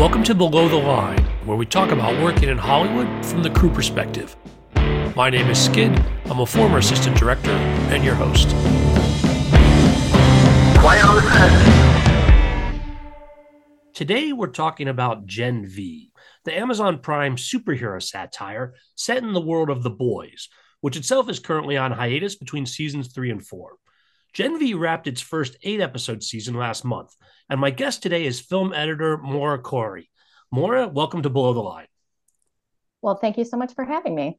Welcome 0.00 0.24
to 0.24 0.34
Below 0.34 0.66
the 0.66 0.76
Line, 0.76 1.22
where 1.44 1.58
we 1.58 1.66
talk 1.66 1.90
about 1.90 2.22
working 2.22 2.48
in 2.48 2.56
Hollywood 2.56 3.06
from 3.26 3.42
the 3.42 3.50
crew 3.50 3.68
perspective. 3.68 4.34
My 5.14 5.28
name 5.28 5.50
is 5.50 5.62
Skid. 5.62 5.92
I'm 6.24 6.40
a 6.40 6.46
former 6.46 6.78
assistant 6.78 7.18
director 7.18 7.50
and 7.50 8.02
your 8.02 8.14
host. 8.14 8.48
Quiet 10.80 11.04
on 11.04 11.16
the 11.16 11.20
set. 11.30 12.82
Today, 13.92 14.32
we're 14.32 14.46
talking 14.46 14.88
about 14.88 15.26
Gen 15.26 15.66
V, 15.66 16.10
the 16.46 16.58
Amazon 16.58 17.00
Prime 17.00 17.36
superhero 17.36 18.02
satire 18.02 18.72
set 18.94 19.22
in 19.22 19.34
the 19.34 19.40
world 19.42 19.68
of 19.68 19.82
The 19.82 19.90
Boys, 19.90 20.48
which 20.80 20.96
itself 20.96 21.28
is 21.28 21.40
currently 21.40 21.76
on 21.76 21.92
hiatus 21.92 22.36
between 22.36 22.64
seasons 22.64 23.12
three 23.12 23.30
and 23.30 23.46
four. 23.46 23.76
Gen 24.32 24.58
V 24.58 24.74
wrapped 24.74 25.08
its 25.08 25.20
first 25.20 25.56
eight 25.62 25.80
episode 25.80 26.22
season 26.22 26.54
last 26.54 26.84
month, 26.84 27.14
and 27.48 27.60
my 27.60 27.70
guest 27.70 28.02
today 28.02 28.26
is 28.26 28.38
film 28.38 28.72
editor 28.72 29.18
Maura 29.18 29.58
Corey. 29.58 30.08
Maura, 30.52 30.86
welcome 30.86 31.22
to 31.22 31.30
Below 31.30 31.52
the 31.52 31.60
Line. 31.60 31.88
Well, 33.02 33.16
thank 33.16 33.38
you 33.38 33.44
so 33.44 33.56
much 33.56 33.74
for 33.74 33.84
having 33.84 34.14
me. 34.14 34.38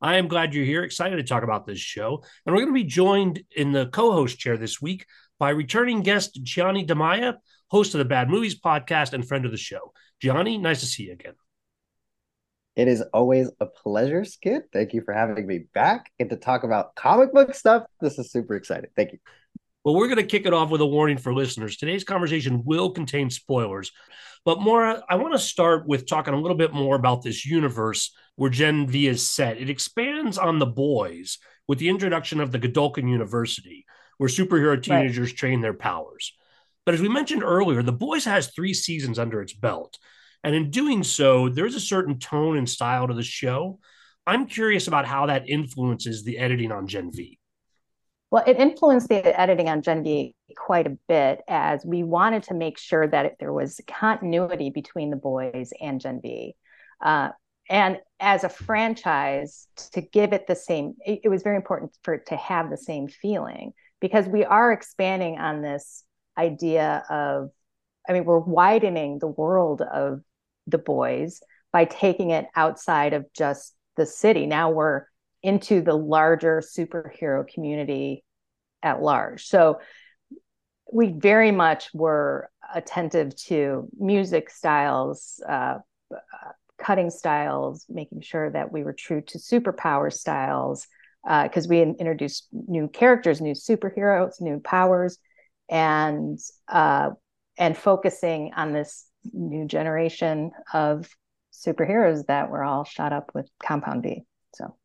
I 0.00 0.16
am 0.16 0.26
glad 0.26 0.54
you're 0.54 0.64
here, 0.64 0.82
excited 0.82 1.16
to 1.16 1.22
talk 1.22 1.44
about 1.44 1.66
this 1.66 1.78
show. 1.78 2.24
And 2.46 2.54
we're 2.54 2.62
going 2.62 2.74
to 2.74 2.82
be 2.82 2.84
joined 2.84 3.42
in 3.54 3.70
the 3.72 3.86
co 3.86 4.12
host 4.12 4.38
chair 4.38 4.56
this 4.56 4.82
week 4.82 5.06
by 5.38 5.50
returning 5.50 6.02
guest 6.02 6.40
Gianni 6.42 6.84
Damaia, 6.84 7.34
host 7.68 7.94
of 7.94 7.98
the 7.98 8.04
Bad 8.04 8.28
Movies 8.28 8.58
podcast 8.58 9.12
and 9.12 9.26
friend 9.26 9.44
of 9.44 9.52
the 9.52 9.56
show. 9.56 9.92
Gianni, 10.20 10.58
nice 10.58 10.80
to 10.80 10.86
see 10.86 11.04
you 11.04 11.12
again. 11.12 11.34
It 12.78 12.86
is 12.86 13.02
always 13.12 13.50
a 13.58 13.66
pleasure, 13.66 14.24
Skid. 14.24 14.70
Thank 14.72 14.94
you 14.94 15.02
for 15.02 15.12
having 15.12 15.44
me 15.48 15.64
back 15.74 16.12
and 16.20 16.30
to 16.30 16.36
talk 16.36 16.62
about 16.62 16.94
comic 16.94 17.32
book 17.32 17.52
stuff. 17.52 17.82
This 18.00 18.20
is 18.20 18.30
super 18.30 18.54
exciting. 18.54 18.90
Thank 18.94 19.14
you. 19.14 19.18
Well, 19.84 19.96
we're 19.96 20.06
going 20.06 20.18
to 20.18 20.22
kick 20.22 20.46
it 20.46 20.54
off 20.54 20.70
with 20.70 20.80
a 20.80 20.86
warning 20.86 21.18
for 21.18 21.34
listeners. 21.34 21.76
Today's 21.76 22.04
conversation 22.04 22.62
will 22.64 22.90
contain 22.90 23.30
spoilers. 23.30 23.90
But 24.44 24.60
Maura, 24.60 25.02
I 25.08 25.16
want 25.16 25.34
to 25.34 25.40
start 25.40 25.88
with 25.88 26.06
talking 26.06 26.34
a 26.34 26.40
little 26.40 26.56
bit 26.56 26.72
more 26.72 26.94
about 26.94 27.22
this 27.22 27.44
universe 27.44 28.14
where 28.36 28.48
Gen 28.48 28.86
V 28.86 29.08
is 29.08 29.28
set. 29.28 29.58
It 29.58 29.70
expands 29.70 30.38
on 30.38 30.60
the 30.60 30.66
boys 30.66 31.38
with 31.66 31.80
the 31.80 31.88
introduction 31.88 32.38
of 32.38 32.52
the 32.52 32.60
Godolkin 32.60 33.10
University, 33.10 33.86
where 34.18 34.28
superhero 34.28 34.80
teenagers 34.80 35.30
right. 35.30 35.36
train 35.36 35.62
their 35.62 35.74
powers. 35.74 36.32
But 36.86 36.94
as 36.94 37.00
we 37.00 37.08
mentioned 37.08 37.42
earlier, 37.42 37.82
the 37.82 37.90
boys 37.90 38.24
has 38.24 38.52
three 38.52 38.72
seasons 38.72 39.18
under 39.18 39.42
its 39.42 39.52
belt. 39.52 39.98
And 40.48 40.56
in 40.56 40.70
doing 40.70 41.04
so, 41.04 41.50
there's 41.50 41.74
a 41.74 41.80
certain 41.80 42.18
tone 42.18 42.56
and 42.56 42.66
style 42.66 43.06
to 43.06 43.12
the 43.12 43.22
show. 43.22 43.80
I'm 44.26 44.46
curious 44.46 44.88
about 44.88 45.04
how 45.04 45.26
that 45.26 45.46
influences 45.46 46.24
the 46.24 46.38
editing 46.38 46.72
on 46.72 46.86
Gen 46.86 47.10
V. 47.12 47.38
Well, 48.30 48.44
it 48.46 48.56
influenced 48.56 49.10
the 49.10 49.38
editing 49.38 49.68
on 49.68 49.82
Gen 49.82 50.02
V 50.02 50.34
quite 50.56 50.86
a 50.86 50.96
bit 51.06 51.42
as 51.48 51.84
we 51.84 52.02
wanted 52.02 52.44
to 52.44 52.54
make 52.54 52.78
sure 52.78 53.06
that 53.06 53.34
there 53.38 53.52
was 53.52 53.78
continuity 53.86 54.70
between 54.70 55.10
the 55.10 55.16
boys 55.16 55.70
and 55.82 56.00
Gen 56.00 56.22
V. 56.22 56.56
Uh, 57.04 57.28
and 57.68 57.98
as 58.18 58.42
a 58.42 58.48
franchise, 58.48 59.68
to 59.92 60.00
give 60.00 60.32
it 60.32 60.46
the 60.46 60.56
same, 60.56 60.94
it, 61.04 61.20
it 61.24 61.28
was 61.28 61.42
very 61.42 61.56
important 61.56 61.94
for 62.04 62.14
it 62.14 62.24
to 62.28 62.36
have 62.36 62.70
the 62.70 62.78
same 62.78 63.06
feeling 63.06 63.74
because 64.00 64.26
we 64.26 64.46
are 64.46 64.72
expanding 64.72 65.38
on 65.38 65.60
this 65.60 66.04
idea 66.38 67.04
of, 67.10 67.50
I 68.08 68.14
mean, 68.14 68.24
we're 68.24 68.38
widening 68.38 69.18
the 69.18 69.26
world 69.26 69.82
of 69.82 70.22
the 70.70 70.78
boys 70.78 71.40
by 71.72 71.84
taking 71.84 72.30
it 72.30 72.46
outside 72.54 73.12
of 73.12 73.26
just 73.32 73.74
the 73.96 74.06
city. 74.06 74.46
Now 74.46 74.70
we're 74.70 75.04
into 75.42 75.80
the 75.82 75.94
larger 75.94 76.60
superhero 76.60 77.46
community 77.46 78.24
at 78.82 79.02
large. 79.02 79.46
So 79.46 79.80
we 80.92 81.08
very 81.08 81.52
much 81.52 81.90
were 81.92 82.50
attentive 82.74 83.36
to 83.36 83.88
music 83.98 84.50
styles, 84.50 85.42
uh, 85.48 85.78
cutting 86.78 87.10
styles, 87.10 87.84
making 87.88 88.20
sure 88.20 88.50
that 88.50 88.72
we 88.72 88.84
were 88.84 88.92
true 88.92 89.20
to 89.20 89.38
superpower 89.38 90.12
styles, 90.12 90.86
because 91.24 91.66
uh, 91.66 91.70
we 91.70 91.82
introduced 91.82 92.48
new 92.52 92.88
characters, 92.88 93.40
new 93.40 93.54
superheroes, 93.54 94.40
new 94.40 94.60
powers, 94.60 95.18
and 95.68 96.38
uh, 96.68 97.10
and 97.58 97.76
focusing 97.76 98.52
on 98.56 98.72
this 98.72 99.04
new 99.32 99.66
generation 99.66 100.50
of 100.72 101.08
superheroes 101.52 102.26
that 102.26 102.50
were 102.50 102.62
all 102.62 102.84
shot 102.84 103.12
up 103.12 103.30
with 103.34 103.48
Compound 103.62 104.02
B. 104.02 104.22
So, 104.54 104.76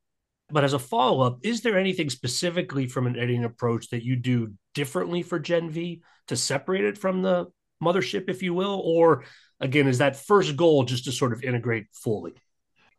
but 0.50 0.64
as 0.64 0.74
a 0.74 0.80
follow 0.80 1.26
up, 1.26 1.40
is 1.44 1.62
there 1.62 1.78
anything 1.78 2.09
specifically 2.09 2.88
from 2.88 3.08
an 3.08 3.18
editing 3.18 3.44
approach 3.44 3.90
that 3.90 4.04
you 4.04 4.16
do 4.16 4.54
differently 4.74 5.22
for 5.24 5.40
Gen 5.40 5.70
V 5.70 6.02
to 6.28 6.36
separate 6.36 6.84
it 6.84 6.98
from 6.98 7.22
the 7.22 7.48
mothership, 7.84 8.30
if 8.30 8.44
you 8.44 8.54
will? 8.54 8.81
Or 8.84 9.24
again, 9.59 9.88
is 9.88 10.00
that 10.00 10.16
first 10.16 10.56
goal 10.56 10.84
just 10.84 11.06
to 11.06 11.12
sort 11.12 11.34
of 11.34 11.44
integrate 11.44 11.88
fully? 11.94 12.34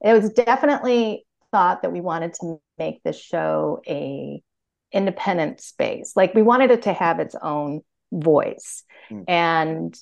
It 0.03 0.12
was 0.12 0.31
definitely 0.31 1.26
thought 1.50 1.82
that 1.82 1.93
we 1.93 2.00
wanted 2.00 2.34
to 2.34 2.61
make 2.78 3.03
this 3.03 3.19
show 3.19 3.81
a 3.87 4.43
independent 4.93 5.61
space. 5.61 6.12
Like 6.15 6.34
we 6.34 6.43
wanted 6.43 6.71
it 6.71 6.82
to 6.82 6.93
have 6.93 7.21
its 7.21 7.34
own 7.41 7.81
voice. 8.12 8.84
Mm. 9.11 9.25
And 9.28 9.99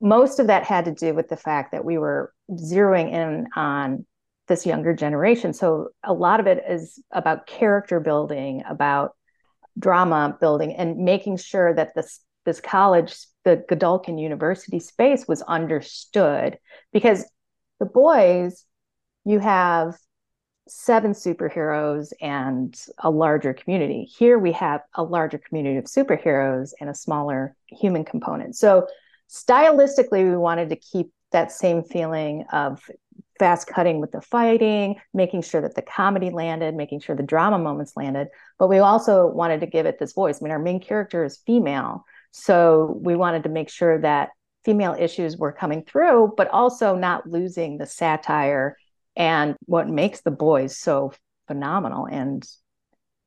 most 0.00 0.38
of 0.38 0.46
that 0.46 0.64
had 0.64 0.84
to 0.84 0.92
do 0.92 1.14
with 1.14 1.28
the 1.28 1.36
fact 1.36 1.72
that 1.72 1.84
we 1.84 1.98
were 1.98 2.32
zeroing 2.50 3.12
in 3.12 3.46
on 3.56 4.06
this 4.46 4.64
younger 4.64 4.94
generation. 4.94 5.52
So 5.52 5.88
a 6.02 6.12
lot 6.12 6.40
of 6.40 6.46
it 6.46 6.62
is 6.68 7.02
about 7.12 7.46
character 7.46 8.00
building, 8.00 8.62
about 8.68 9.14
drama 9.78 10.36
building, 10.40 10.74
and 10.74 10.98
making 10.98 11.36
sure 11.36 11.74
that 11.74 11.94
this 11.94 12.20
this 12.44 12.60
college, 12.60 13.14
the 13.44 13.62
Godolkin 13.68 14.18
University 14.18 14.80
space, 14.80 15.28
was 15.28 15.42
understood. 15.42 16.58
Because 16.92 17.30
the 17.78 17.84
boys, 17.84 18.64
you 19.24 19.38
have 19.38 19.96
seven 20.66 21.12
superheroes 21.12 22.12
and 22.20 22.78
a 22.98 23.10
larger 23.10 23.52
community. 23.52 24.04
Here 24.04 24.38
we 24.38 24.52
have 24.52 24.80
a 24.94 25.02
larger 25.02 25.38
community 25.38 25.76
of 25.76 25.84
superheroes 25.84 26.72
and 26.80 26.88
a 26.88 26.94
smaller 26.94 27.54
human 27.66 28.04
component. 28.04 28.56
So 28.56 28.86
stylistically 29.28 30.28
we 30.28 30.36
wanted 30.36 30.70
to 30.70 30.76
keep 30.76 31.10
that 31.32 31.52
same 31.52 31.82
feeling 31.82 32.44
of 32.52 32.82
fast 33.38 33.68
cutting 33.68 34.00
with 34.00 34.10
the 34.10 34.20
fighting 34.20 34.96
making 35.14 35.42
sure 35.42 35.60
that 35.60 35.74
the 35.74 35.82
comedy 35.82 36.30
landed 36.30 36.74
making 36.74 37.00
sure 37.00 37.14
the 37.14 37.22
drama 37.22 37.58
moments 37.58 37.96
landed. 37.96 38.28
But 38.58 38.68
we 38.68 38.78
also 38.78 39.26
wanted 39.26 39.60
to 39.60 39.66
give 39.66 39.86
it 39.86 39.98
this 39.98 40.12
voice. 40.12 40.40
I 40.40 40.44
mean 40.44 40.52
our 40.52 40.58
main 40.58 40.80
character 40.80 41.24
is 41.24 41.38
female. 41.46 42.04
So 42.30 42.98
we 43.00 43.16
wanted 43.16 43.44
to 43.44 43.48
make 43.48 43.68
sure 43.68 44.00
that 44.00 44.30
female 44.64 44.96
issues 44.98 45.36
were 45.36 45.52
coming 45.52 45.82
through 45.82 46.34
but 46.36 46.48
also 46.48 46.94
not 46.94 47.26
losing 47.26 47.78
the 47.78 47.86
satire 47.86 48.76
and 49.16 49.56
what 49.66 49.88
makes 49.88 50.20
the 50.20 50.30
boys 50.30 50.76
so 50.76 51.12
phenomenal 51.46 52.06
and 52.06 52.46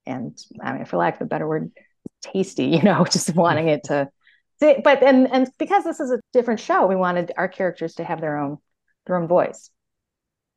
and 0.05 0.37
i 0.61 0.73
mean 0.73 0.85
for 0.85 0.97
lack 0.97 1.15
of 1.15 1.21
a 1.21 1.25
better 1.25 1.47
word 1.47 1.71
tasty 2.21 2.65
you 2.75 2.81
know 2.81 3.05
just 3.05 3.35
wanting 3.35 3.69
it 3.69 3.83
to 3.85 4.07
but 4.61 5.03
and 5.03 5.29
and 5.31 5.49
because 5.57 5.83
this 5.83 5.99
is 5.99 6.11
a 6.11 6.19
different 6.33 6.59
show, 6.59 6.85
we 6.85 6.95
wanted 6.95 7.31
our 7.37 7.47
characters 7.47 7.95
to 7.95 8.03
have 8.03 8.21
their 8.21 8.37
own 8.37 8.57
their 9.05 9.17
own 9.17 9.27
voice. 9.27 9.69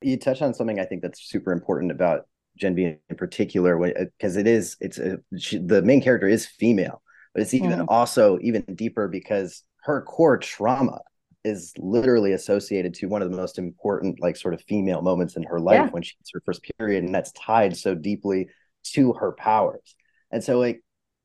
You 0.03 0.19
touch 0.19 0.43
on 0.43 0.55
something 0.55 0.79
I 0.79 0.85
think 0.85 1.03
that's 1.03 1.23
super 1.23 1.53
important 1.53 1.91
about 1.91 2.27
Gen 2.57 2.75
V 2.75 2.97
in 3.09 3.17
particular, 3.17 3.77
because 4.19 4.37
it 4.37 4.47
is 4.47 4.77
it's 4.81 4.99
a, 4.99 5.19
she, 5.39 5.59
the 5.59 5.83
main 5.83 6.03
character 6.03 6.29
is 6.29 6.47
female, 6.47 7.03
but 7.33 7.43
it's 7.43 7.55
even 7.55 7.71
mm. 7.71 7.85
also 7.89 8.39
even 8.43 8.63
deeper 8.75 9.09
because 9.09 9.65
her 9.85 10.03
core 10.03 10.39
trauma 10.39 11.01
is 11.45 11.75
literally 11.79 12.33
associated 12.33 12.95
to 12.95 13.07
one 13.07 13.23
of 13.23 13.31
the 13.31 13.37
most 13.37 13.59
important 13.59 14.21
like 14.21 14.37
sort 14.37 14.55
of 14.55 14.63
female 14.63 15.03
moments 15.03 15.37
in 15.37 15.43
her 15.43 15.61
life 15.61 15.75
yeah. 15.75 15.89
when 15.89 16.03
she's 16.03 16.17
her 16.33 16.41
first 16.45 16.63
period 16.79 17.05
and 17.05 17.15
that's 17.15 17.33
tied 17.33 17.77
so 17.77 17.95
deeply 17.95 18.49
to 18.83 19.13
her 19.13 19.33
powers 19.33 19.95
and 20.31 20.43
so 20.43 20.59
like 20.59 20.83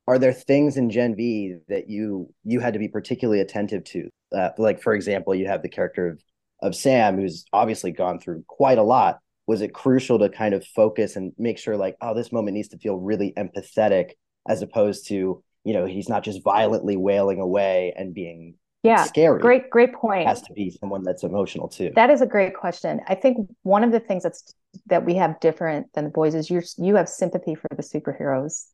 are 0.09 0.17
there 0.17 0.33
things 0.33 0.75
in 0.75 0.89
Gen 0.89 1.15
V 1.15 1.55
that 1.67 1.87
you 1.87 2.33
you 2.43 2.59
had 2.59 2.73
to 2.73 2.79
be 2.79 2.87
particularly 2.87 3.41
attentive 3.41 3.83
to? 3.85 4.09
Uh, 4.35 4.49
like 4.57 4.81
for 4.81 4.95
example, 4.95 5.35
you 5.35 5.45
have 5.45 5.61
the 5.61 5.69
character 5.69 6.07
of 6.09 6.23
of 6.63 6.75
Sam, 6.75 7.17
who's 7.17 7.45
obviously 7.53 7.91
gone 7.91 8.19
through 8.19 8.43
quite 8.47 8.79
a 8.79 8.83
lot. 8.83 9.19
Was 9.45 9.61
it 9.61 9.73
crucial 9.73 10.17
to 10.19 10.29
kind 10.29 10.55
of 10.55 10.65
focus 10.65 11.15
and 11.15 11.31
make 11.37 11.59
sure, 11.59 11.77
like, 11.77 11.95
oh, 12.01 12.15
this 12.15 12.31
moment 12.31 12.55
needs 12.55 12.69
to 12.69 12.79
feel 12.79 12.97
really 12.97 13.33
empathetic, 13.37 14.11
as 14.47 14.63
opposed 14.63 15.07
to 15.09 15.43
you 15.63 15.73
know 15.73 15.85
he's 15.85 16.09
not 16.09 16.23
just 16.23 16.43
violently 16.43 16.97
wailing 16.97 17.39
away 17.39 17.93
and 17.95 18.13
being 18.13 18.55
yeah 18.81 19.03
scary 19.03 19.41
great 19.41 19.69
great 19.69 19.93
point 19.93 20.21
it 20.21 20.27
has 20.27 20.41
to 20.41 20.53
be 20.53 20.71
someone 20.79 21.03
that's 21.03 21.23
emotional 21.23 21.67
too 21.67 21.91
that 21.95 22.09
is 22.09 22.21
a 22.21 22.25
great 22.25 22.55
question 22.55 23.01
i 23.09 23.13
think 23.13 23.37
one 23.63 23.83
of 23.83 23.91
the 23.91 23.99
things 23.99 24.23
that's 24.23 24.53
that 24.85 25.05
we 25.05 25.15
have 25.15 25.37
different 25.41 25.91
than 25.93 26.05
the 26.05 26.09
boys 26.09 26.33
is 26.33 26.49
you 26.49 26.61
you 26.77 26.95
have 26.95 27.09
sympathy 27.09 27.55
for 27.55 27.67
the 27.75 27.83
superheroes 27.83 28.67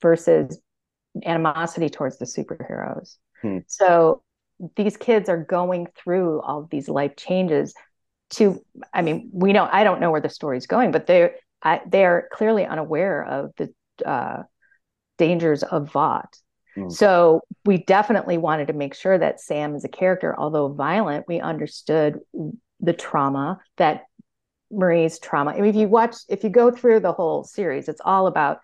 versus 0.00 0.60
animosity 1.24 1.88
towards 1.88 2.18
the 2.18 2.24
superheroes. 2.24 3.16
Hmm. 3.42 3.58
So 3.66 4.22
these 4.76 4.96
kids 4.96 5.28
are 5.28 5.42
going 5.42 5.88
through 5.96 6.40
all 6.42 6.68
these 6.70 6.88
life 6.88 7.16
changes 7.16 7.74
to 8.28 8.60
i 8.92 9.00
mean 9.02 9.28
we 9.32 9.52
know 9.52 9.66
i 9.72 9.82
don't 9.82 10.00
know 10.00 10.10
where 10.10 10.20
the 10.20 10.28
story's 10.28 10.66
going 10.66 10.92
but 10.92 11.06
they're 11.06 11.34
I, 11.62 11.80
they're 11.88 12.28
clearly 12.30 12.64
unaware 12.64 13.24
of 13.24 13.52
the 13.56 13.72
uh, 14.06 14.42
dangers 15.18 15.62
of 15.62 15.90
vought 15.90 16.36
Mm. 16.76 16.92
So 16.92 17.42
we 17.64 17.78
definitely 17.78 18.38
wanted 18.38 18.68
to 18.68 18.72
make 18.72 18.94
sure 18.94 19.18
that 19.18 19.40
Sam 19.40 19.74
is 19.74 19.84
a 19.84 19.88
character, 19.88 20.34
although 20.38 20.68
violent, 20.68 21.26
we 21.28 21.40
understood 21.40 22.20
the 22.80 22.92
trauma 22.92 23.60
that 23.76 24.04
Marie's 24.70 25.18
trauma. 25.18 25.52
I 25.52 25.60
mean, 25.60 25.70
if 25.70 25.76
you 25.76 25.88
watch, 25.88 26.16
if 26.28 26.44
you 26.44 26.50
go 26.50 26.70
through 26.70 27.00
the 27.00 27.12
whole 27.12 27.44
series, 27.44 27.88
it's 27.88 28.00
all 28.04 28.26
about 28.26 28.60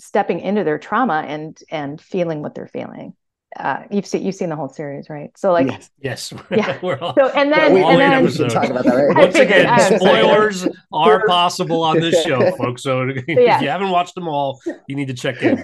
stepping 0.00 0.40
into 0.40 0.64
their 0.64 0.78
trauma 0.78 1.24
and 1.26 1.58
and 1.70 2.00
feeling 2.00 2.42
what 2.42 2.54
they're 2.54 2.68
feeling. 2.68 3.14
Uh, 3.56 3.82
you've 3.90 4.06
seen 4.06 4.24
you've 4.24 4.34
seen 4.34 4.48
the 4.48 4.56
whole 4.56 4.68
series, 4.68 5.10
right? 5.10 5.36
So 5.36 5.50
like, 5.52 5.66
yes, 5.66 5.90
yes. 6.00 6.32
yeah. 6.50 6.78
We're 6.82 6.98
all, 6.98 7.14
so 7.14 7.28
and 7.30 7.52
then, 7.52 7.82
all 7.82 7.90
and 7.90 8.00
then 8.00 8.24
episode. 8.24 8.50
talk 8.50 8.70
about 8.70 8.84
that, 8.84 8.94
right? 8.94 9.16
Once 9.16 9.34
again, 9.34 9.98
spoilers 9.98 10.68
are 10.92 11.26
possible 11.26 11.82
on 11.82 11.98
this 11.98 12.22
show, 12.24 12.50
folks. 12.56 12.82
So 12.82 13.08
if 13.08 13.24
yeah. 13.26 13.60
you 13.60 13.68
haven't 13.68 13.90
watched 13.90 14.14
them 14.14 14.28
all, 14.28 14.60
you 14.86 14.94
need 14.94 15.08
to 15.08 15.14
check 15.14 15.42
in. 15.42 15.60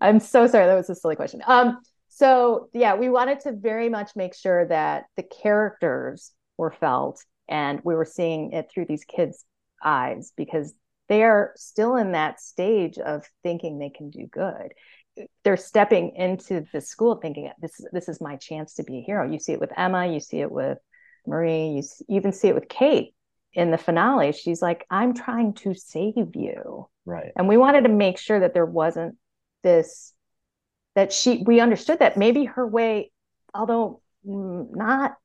I'm 0.00 0.18
so 0.18 0.46
sorry. 0.46 0.66
That 0.66 0.74
was 0.74 0.88
a 0.88 0.94
silly 0.94 1.14
question. 1.14 1.42
Um, 1.46 1.78
so 2.08 2.68
yeah, 2.72 2.94
we 2.94 3.10
wanted 3.10 3.40
to 3.40 3.52
very 3.52 3.90
much 3.90 4.16
make 4.16 4.34
sure 4.34 4.66
that 4.68 5.04
the 5.16 5.24
characters 5.24 6.32
were 6.56 6.70
felt 6.70 7.22
and 7.48 7.80
we 7.84 7.94
were 7.94 8.06
seeing 8.06 8.52
it 8.52 8.70
through 8.72 8.86
these 8.86 9.04
kids' 9.04 9.44
eyes 9.84 10.32
because 10.36 10.72
they 11.08 11.22
are 11.22 11.52
still 11.56 11.96
in 11.96 12.12
that 12.12 12.40
stage 12.40 12.98
of 12.98 13.24
thinking 13.42 13.78
they 13.78 13.90
can 13.90 14.10
do 14.10 14.26
good. 14.26 14.72
They're 15.44 15.56
stepping 15.56 16.16
into 16.16 16.64
the 16.72 16.80
school 16.80 17.16
thinking 17.16 17.50
this 17.60 17.78
is 17.78 17.86
this 17.92 18.08
is 18.08 18.20
my 18.20 18.36
chance 18.36 18.74
to 18.74 18.82
be 18.82 18.98
a 18.98 19.02
hero. 19.02 19.30
You 19.30 19.38
see 19.38 19.52
it 19.52 19.60
with 19.60 19.76
Emma, 19.76 20.06
you 20.06 20.20
see 20.20 20.40
it 20.40 20.50
with 20.50 20.78
Marie, 21.26 21.68
you, 21.68 21.82
see, 21.82 22.04
you 22.08 22.16
even 22.16 22.32
see 22.32 22.48
it 22.48 22.54
with 22.54 22.68
Kate 22.68 23.14
in 23.52 23.70
the 23.70 23.78
finale. 23.78 24.32
She's 24.32 24.62
like, 24.62 24.86
"I'm 24.90 25.12
trying 25.12 25.52
to 25.54 25.74
save 25.74 26.34
you." 26.34 26.88
Right. 27.04 27.32
And 27.36 27.46
we 27.46 27.58
wanted 27.58 27.82
to 27.82 27.90
make 27.90 28.18
sure 28.18 28.40
that 28.40 28.54
there 28.54 28.66
wasn't 28.66 29.16
this 29.62 30.14
that 30.94 31.12
she 31.12 31.42
we 31.44 31.60
understood 31.60 31.98
that 32.00 32.16
maybe 32.16 32.44
her 32.44 32.66
way 32.66 33.10
although 33.54 34.00
mm, 34.26 34.66
not 34.74 35.16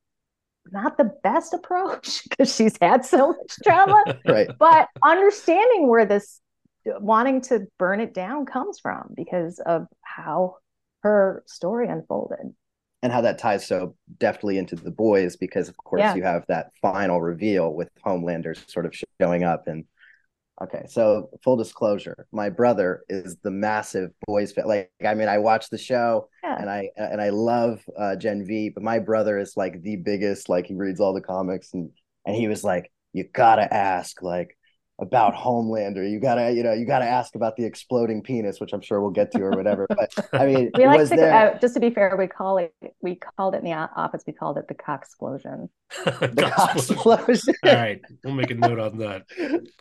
not 0.72 0.98
the 0.98 1.12
best 1.24 1.54
approach 1.54 2.24
because 2.30 2.54
she's 2.54 2.76
had 2.82 3.06
so 3.06 3.30
much 3.30 3.56
trauma. 3.64 4.04
Right. 4.28 4.50
But 4.58 4.90
understanding 5.04 5.88
where 5.88 6.06
this 6.06 6.42
wanting 6.86 7.42
to 7.42 7.68
burn 7.78 8.00
it 8.00 8.14
down 8.14 8.46
comes 8.46 8.80
from 8.80 9.14
because 9.16 9.60
of 9.60 9.88
how 10.02 10.58
her 11.04 11.44
story 11.48 11.88
unfolded. 11.88 12.54
And 13.04 13.12
how 13.14 13.22
that 13.22 13.38
ties 13.38 13.66
so 13.68 13.96
deftly 14.20 14.58
into 14.58 14.76
the 14.76 14.90
boys 14.92 15.36
because 15.36 15.70
of 15.70 15.78
course 15.78 16.00
Yeah. 16.00 16.16
you 16.16 16.24
have 16.24 16.46
that 16.48 16.72
final 16.82 17.22
reveal 17.22 17.74
with 17.74 17.90
homelanders 18.06 18.70
sort 18.70 18.86
of 18.86 18.96
showing 19.22 19.44
up 19.44 19.68
and 19.68 19.86
okay 20.62 20.84
so 20.88 21.30
full 21.44 21.56
disclosure 21.56 22.28
my 22.32 22.50
brother 22.50 23.04
is 23.10 23.38
the 23.44 23.52
massive 23.52 24.12
boys 24.26 24.52
fan 24.52 24.66
like 24.68 24.90
i 25.06 25.14
mean 25.14 25.28
i 25.28 25.38
watch 25.38 25.70
the 25.70 25.78
show 25.78 26.28
Yeah. 26.44 26.58
and 26.60 26.70
i 26.70 26.90
and 26.98 27.22
i 27.22 27.30
love 27.30 27.84
uh 27.98 28.16
gen 28.16 28.44
v 28.46 28.70
but 28.70 28.84
my 28.84 29.00
brother 29.00 29.38
is 29.38 29.56
like 29.56 29.82
the 29.84 29.98
biggest 29.98 30.50
like 30.50 30.66
he 30.66 30.74
reads 30.74 31.00
all 31.00 31.14
the 31.14 31.22
comics 31.22 31.74
and 31.74 31.92
and 32.26 32.36
he 32.36 32.48
was 32.48 32.64
like 32.64 32.92
you 33.14 33.24
gotta 33.32 33.72
ask 33.72 34.22
like 34.24 34.57
about 35.00 35.36
homelander. 35.36 36.10
You 36.10 36.20
gotta 36.20 36.52
you 36.52 36.64
know 36.64 36.74
you 36.74 36.86
gotta 36.86 37.06
ask 37.06 37.36
about 37.36 37.56
the 37.56 37.66
exploding 37.66 38.22
penis 38.22 38.60
which 38.60 38.74
i'm 38.74 38.82
sure 38.82 39.02
we'll 39.02 39.12
get 39.12 39.32
to 39.32 39.42
or 39.42 39.52
whatever 39.52 39.86
but 39.90 40.12
i 40.34 40.46
mean 40.46 40.72
we 40.78 40.86
like 40.86 41.00
was 41.00 41.10
to 41.10 41.16
there 41.16 41.56
uh, 41.56 41.60
just 41.60 41.74
to 41.76 41.80
be 41.80 41.90
fair 41.90 42.16
we 42.18 42.28
call 42.28 42.58
it 42.58 42.74
we 43.02 43.16
called 43.16 43.54
it 43.54 43.60
in 43.60 43.64
the 43.66 43.74
office 43.74 44.24
we 44.26 44.34
called 44.34 44.58
it 44.58 44.68
the 44.68 44.74
cock 44.74 45.02
explosion 45.02 45.70
the 46.06 46.52
cock 46.56 46.76
explosion 46.76 47.54
All 47.64 47.74
right, 47.74 48.02
we'll 48.24 48.34
make 48.34 48.52
a 48.52 48.56
note 48.56 48.80
on 48.80 48.98
that. 48.98 49.24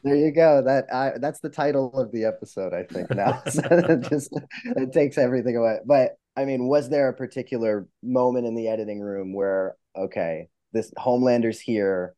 there 0.04 0.16
you 0.16 0.30
go. 0.30 0.62
That 0.62 0.86
I, 0.94 1.18
that's 1.18 1.40
the 1.40 1.48
title 1.48 1.92
of 1.98 2.12
the 2.12 2.24
episode 2.24 2.72
i 2.72 2.82
think 2.84 3.10
now. 3.10 3.42
So 3.50 3.62
it 3.70 4.08
just 4.08 4.30
it 4.64 4.92
takes 4.92 5.18
everything 5.18 5.56
away. 5.56 5.78
But 5.84 6.16
i 6.36 6.44
mean 6.44 6.68
was 6.68 6.88
there 6.88 7.08
a 7.08 7.14
particular 7.14 7.88
moment 8.02 8.46
in 8.46 8.54
the 8.54 8.68
editing 8.68 9.00
room 9.00 9.32
where 9.32 9.76
okay 9.96 10.48
this 10.72 10.92
homelander's 10.96 11.60
here 11.60 12.14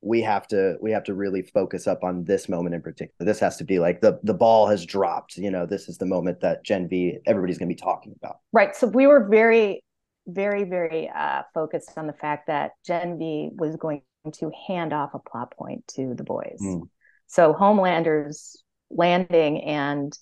we 0.00 0.22
have 0.22 0.46
to 0.48 0.76
we 0.80 0.92
have 0.92 1.04
to 1.04 1.14
really 1.14 1.42
focus 1.42 1.86
up 1.86 2.04
on 2.04 2.24
this 2.24 2.48
moment 2.48 2.74
in 2.74 2.82
particular. 2.82 3.26
This 3.26 3.40
has 3.40 3.56
to 3.56 3.64
be 3.64 3.78
like 3.78 4.00
the 4.00 4.20
the 4.22 4.34
ball 4.34 4.68
has 4.68 4.86
dropped 4.86 5.36
you 5.36 5.50
know 5.50 5.66
this 5.66 5.88
is 5.88 5.98
the 5.98 6.06
moment 6.06 6.40
that 6.40 6.64
gen 6.64 6.88
v 6.88 7.18
everybody's 7.26 7.58
going 7.58 7.68
to 7.68 7.74
be 7.74 7.80
talking 7.80 8.14
about. 8.16 8.38
Right 8.52 8.74
so 8.76 8.86
we 8.86 9.06
were 9.06 9.28
very 9.28 9.82
very 10.26 10.64
very 10.64 11.08
uh, 11.08 11.42
focused 11.52 11.96
on 11.96 12.06
the 12.06 12.12
fact 12.12 12.46
that 12.46 12.72
gen 12.86 13.18
v 13.18 13.50
was 13.54 13.76
going 13.76 14.02
to 14.32 14.52
hand 14.66 14.92
off 14.92 15.14
a 15.14 15.18
plot 15.18 15.52
point 15.56 15.86
to 15.88 16.14
the 16.14 16.24
boys. 16.24 16.58
Mm. 16.62 16.82
so 17.26 17.52
homelander's 17.52 18.62
landing 18.90 19.62
and 19.62 20.16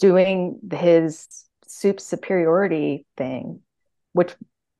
doing 0.00 0.60
his 0.72 1.26
soup 1.66 2.00
superiority 2.00 3.06
thing 3.16 3.60
which 4.12 4.34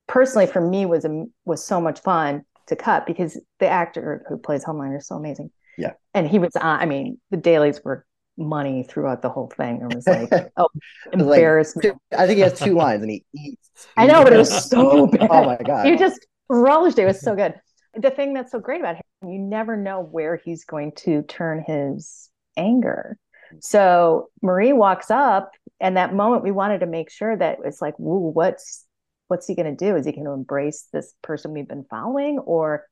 personally 0.07 0.47
for 0.47 0.61
me 0.61 0.85
was 0.85 1.03
a, 1.03 1.25
was 1.43 1.63
so 1.63 1.81
much 1.81 1.99
fun 2.01 2.43
to 2.67 2.75
cut 2.75 3.05
because 3.05 3.39
the 3.59 3.67
actor 3.67 4.25
who 4.29 4.37
plays 4.37 4.63
homelander 4.65 4.97
is 4.97 5.07
so 5.07 5.15
amazing 5.15 5.51
Yeah. 5.77 5.93
and 6.13 6.27
he 6.27 6.39
was 6.39 6.55
on 6.55 6.79
i 6.79 6.85
mean 6.85 7.19
the 7.31 7.37
dailies 7.37 7.81
were 7.83 8.05
money 8.37 8.83
throughout 8.83 9.21
the 9.21 9.29
whole 9.29 9.47
thing 9.55 9.81
it 9.81 9.95
was 9.95 10.05
like 10.07 10.29
oh 10.57 10.67
was 10.73 11.21
like- 11.21 11.37
embarrassment 11.37 11.97
i 12.17 12.25
think 12.27 12.37
he 12.37 12.41
has 12.41 12.59
two 12.59 12.73
lines 12.75 13.01
and 13.01 13.11
he 13.11 13.23
eats 13.33 13.87
I 13.97 14.07
know, 14.07 14.23
but 14.23 14.31
it 14.31 14.37
was 14.37 14.69
so 14.69 15.07
bad. 15.07 15.27
oh 15.31 15.43
my 15.43 15.57
god 15.57 15.87
You 15.87 15.97
just 15.97 16.25
relished 16.49 16.97
it. 16.97 17.01
It 17.01 17.07
was 17.07 17.19
so 17.19 17.35
good. 17.35 17.55
The 17.93 18.09
thing 18.09 18.33
that's 18.33 18.51
so 18.53 18.59
great 18.59 18.79
about 18.79 18.95
him, 18.95 19.29
you 19.29 19.37
never 19.37 19.75
know 19.75 19.99
where 20.01 20.37
he's 20.37 20.63
going 20.63 20.93
to 21.03 21.23
turn 21.23 21.61
his 21.67 22.29
anger. 22.55 23.17
So 23.59 24.29
Marie 24.41 24.71
walks 24.71 25.11
up, 25.11 25.51
and 25.81 25.97
that 25.97 26.13
moment 26.13 26.43
we 26.43 26.51
wanted 26.51 26.79
to 26.79 26.85
make 26.85 27.09
sure 27.11 27.35
that 27.35 27.57
it's 27.65 27.81
like, 27.81 27.99
woo, 27.99 28.29
what's 28.31 28.84
what's 29.27 29.47
he 29.47 29.55
going 29.55 29.75
to 29.75 29.85
do? 29.85 29.95
Is 29.95 30.05
he 30.05 30.11
going 30.11 30.25
to 30.25 30.31
embrace 30.31 30.87
this 30.93 31.13
person 31.21 31.51
we've 31.53 31.67
been 31.67 31.85
following, 31.89 32.39
or 32.39 32.87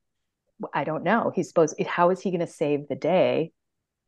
I 0.72 0.84
don't 0.84 1.04
know. 1.04 1.32
He's 1.34 1.48
supposed. 1.48 1.80
How 1.86 2.10
is 2.10 2.20
he 2.20 2.30
going 2.30 2.40
to 2.40 2.46
save 2.46 2.88
the 2.88 2.94
day? 2.96 3.52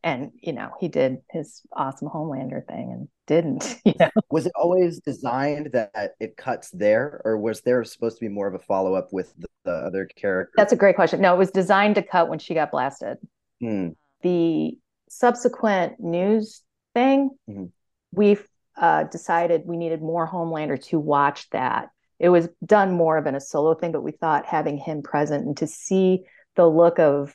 And 0.05 0.31
you 0.41 0.53
know, 0.53 0.71
he 0.79 0.87
did 0.89 1.19
his 1.31 1.63
awesome 1.73 2.09
Homelander 2.09 2.65
thing 2.67 2.93
and 2.93 3.09
didn't. 3.27 3.81
You 3.85 3.95
know, 3.99 4.11
was 4.31 4.47
it 4.47 4.53
always 4.55 5.01
designed 5.01 5.71
that 5.73 6.15
it 6.21 6.37
cuts 6.37 6.71
there 6.71 7.21
or 7.25 7.37
was 7.39 7.63
there 7.63 7.83
supposed 7.85 8.19
to 8.19 8.21
be 8.25 8.29
more 8.29 8.47
of 8.47 8.55
a 8.55 8.59
follow-up 8.61 9.13
with 9.13 9.35
the, 9.39 9.49
the 9.65 9.73
other 9.73 10.07
character? 10.07 10.53
that's 10.57 10.73
a 10.73 10.77
great 10.77 10.95
question. 10.97 11.21
No, 11.21 11.35
it 11.35 11.39
was 11.39 11.51
designed 11.51 11.95
to 11.97 12.03
cut 12.03 12.29
when 12.29 12.39
she 12.39 12.55
got 12.55 12.71
blasted. 12.71 13.19
Hmm. 13.61 13.89
the 14.23 14.79
subsequent 15.09 15.99
news 15.99 16.63
thing, 16.95 17.31
Mhm. 17.49 17.71
we've 18.13 18.47
uh, 18.77 19.05
decided 19.05 19.63
we 19.65 19.77
needed 19.77 20.03
more 20.03 20.29
Homelander 20.29 20.81
to 20.85 21.01
watch 21.01 21.49
that. 21.51 21.89
It 22.19 22.29
was 22.31 22.49
done 22.65 22.93
more 22.93 23.19
of 23.19 23.27
in 23.27 23.35
a 23.35 23.41
solo 23.41 23.75
thing, 23.75 23.93
but 23.93 24.03
we 24.03 24.13
thought 24.13 24.47
having 24.47 24.79
him 24.79 25.03
present 25.03 25.47
and 25.47 25.57
to 25.59 25.67
see 25.67 26.25
the 26.55 26.67
look 26.67 26.99
of 26.99 27.35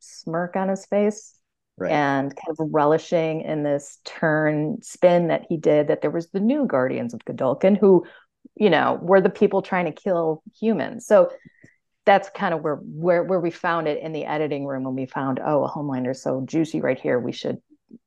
smirk 0.00 0.56
on 0.56 0.68
his 0.68 0.86
face 0.86 1.38
right 1.76 1.90
and 1.90 2.34
kind 2.34 2.56
of 2.58 2.68
relishing 2.72 3.42
in 3.42 3.62
this 3.62 3.98
turn 4.04 4.78
spin 4.82 5.28
that 5.28 5.46
he 5.48 5.56
did, 5.56 5.88
that 5.88 6.00
there 6.02 6.10
was 6.10 6.28
the 6.30 6.40
new 6.40 6.66
Guardians 6.66 7.14
of 7.14 7.24
Godolkin 7.24 7.76
who, 7.76 8.04
you 8.54 8.70
know, 8.70 8.98
were 9.02 9.20
the 9.20 9.30
people 9.30 9.62
trying 9.62 9.86
to 9.86 9.92
kill 9.92 10.42
humans. 10.58 11.06
So 11.06 11.30
that's 12.04 12.30
kind 12.30 12.54
of 12.54 12.62
where 12.62 12.76
where 12.76 13.22
where 13.22 13.40
we 13.40 13.50
found 13.50 13.86
it 13.86 14.02
in 14.02 14.12
the 14.12 14.24
editing 14.24 14.66
room 14.66 14.84
when 14.84 14.94
we 14.94 15.06
found 15.06 15.40
oh 15.44 15.64
a 15.64 15.70
homelander 15.70 16.16
so 16.16 16.42
juicy 16.44 16.80
right 16.80 17.00
here 17.00 17.18
we 17.18 17.32
should 17.32 17.58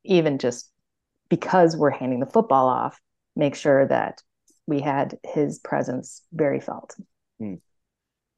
even 0.04 0.38
just 0.38 0.70
because 1.30 1.78
we're 1.78 1.92
handing 1.92 2.20
the 2.20 2.26
football 2.26 2.68
off 2.68 3.00
make 3.36 3.56
sure 3.56 3.88
that 3.88 4.22
we 4.68 4.82
had 4.82 5.18
his 5.24 5.60
presence 5.60 6.22
very 6.32 6.60
felt 6.60 6.96
hmm. 7.40 7.56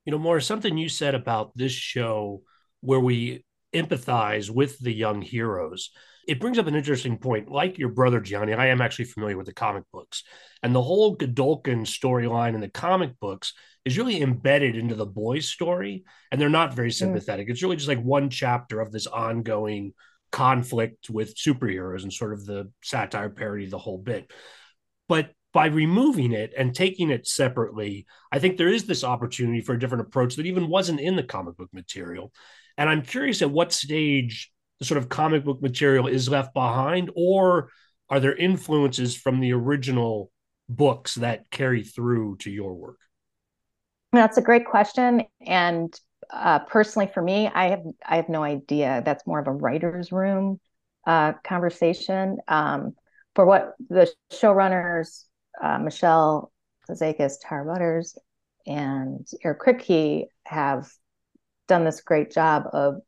You 0.05 0.11
know, 0.11 0.19
more 0.19 0.39
something 0.39 0.77
you 0.77 0.87
said 0.87 1.15
about 1.15 1.51
this 1.57 1.73
show 1.73 2.43
where 2.79 2.99
we 2.99 3.43
empathize 3.75 4.49
with 4.49 4.79
the 4.79 4.93
young 4.93 5.21
heroes. 5.21 5.91
It 6.29 6.39
brings 6.39 6.57
up 6.57 6.67
an 6.67 6.75
interesting 6.75 7.17
point. 7.17 7.51
Like 7.51 7.77
your 7.77 7.89
brother 7.89 8.21
Gianni, 8.21 8.53
I 8.53 8.67
am 8.67 8.79
actually 8.79 9.05
familiar 9.05 9.35
with 9.35 9.47
the 9.47 9.53
comic 9.53 9.83
books, 9.91 10.23
and 10.63 10.73
the 10.73 10.81
whole 10.81 11.17
Godolkin 11.17 11.81
storyline 11.81 12.55
in 12.55 12.61
the 12.61 12.69
comic 12.69 13.19
books 13.19 13.51
is 13.83 13.97
really 13.97 14.21
embedded 14.21 14.77
into 14.77 14.95
the 14.95 15.05
boys' 15.05 15.49
story, 15.49 16.05
and 16.31 16.39
they're 16.39 16.47
not 16.47 16.73
very 16.73 16.89
hmm. 16.89 16.93
sympathetic. 16.93 17.49
It's 17.49 17.61
really 17.61 17.75
just 17.75 17.89
like 17.89 18.01
one 18.01 18.29
chapter 18.29 18.79
of 18.79 18.93
this 18.93 19.07
ongoing 19.07 19.93
conflict 20.31 21.09
with 21.09 21.35
superheroes 21.35 22.03
and 22.03 22.13
sort 22.13 22.31
of 22.31 22.45
the 22.45 22.71
satire 22.81 23.29
parody, 23.29 23.65
the 23.65 23.77
whole 23.77 23.97
bit. 23.97 24.31
But 25.09 25.31
by 25.53 25.67
removing 25.67 26.33
it 26.33 26.53
and 26.57 26.75
taking 26.75 27.09
it 27.09 27.27
separately, 27.27 28.05
I 28.31 28.39
think 28.39 28.57
there 28.57 28.67
is 28.67 28.85
this 28.85 29.03
opportunity 29.03 29.61
for 29.61 29.73
a 29.73 29.79
different 29.79 30.07
approach 30.07 30.35
that 30.35 30.45
even 30.45 30.67
wasn't 30.67 30.99
in 30.99 31.15
the 31.15 31.23
comic 31.23 31.57
book 31.57 31.69
material. 31.73 32.31
And 32.77 32.89
I'm 32.89 33.01
curious 33.01 33.41
at 33.41 33.51
what 33.51 33.71
stage 33.71 34.51
the 34.79 34.85
sort 34.85 34.99
of 34.99 35.09
comic 35.09 35.43
book 35.43 35.61
material 35.61 36.07
is 36.07 36.29
left 36.29 36.53
behind, 36.53 37.09
or 37.15 37.69
are 38.09 38.19
there 38.19 38.35
influences 38.35 39.15
from 39.15 39.39
the 39.39 39.53
original 39.53 40.31
books 40.69 41.15
that 41.15 41.49
carry 41.49 41.83
through 41.83 42.37
to 42.37 42.51
your 42.51 42.75
work? 42.75 42.99
that's 44.13 44.37
a 44.37 44.41
great 44.41 44.65
question 44.65 45.23
and 45.45 45.99
uh, 46.31 46.59
personally 46.59 47.09
for 47.13 47.21
me 47.21 47.49
i 47.53 47.69
have 47.69 47.83
i 48.05 48.15
have 48.15 48.29
no 48.29 48.43
idea 48.43 49.01
that's 49.05 49.25
more 49.27 49.39
of 49.39 49.47
a 49.47 49.51
writer's 49.51 50.11
room 50.11 50.59
uh, 51.05 51.33
conversation 51.43 52.37
um, 52.47 52.93
for 53.33 53.45
what 53.45 53.73
the 53.89 54.11
showrunners 54.31 55.23
uh, 55.61 55.79
Michele 55.79 56.51
Fazekas, 56.89 57.35
Tara 57.41 57.65
Butters, 57.65 58.17
and 58.65 59.27
Eric 59.43 59.61
Kripke 59.61 60.25
have 60.45 60.89
done 61.67 61.83
this 61.83 62.01
great 62.01 62.31
job 62.31 62.63
of 62.73 63.01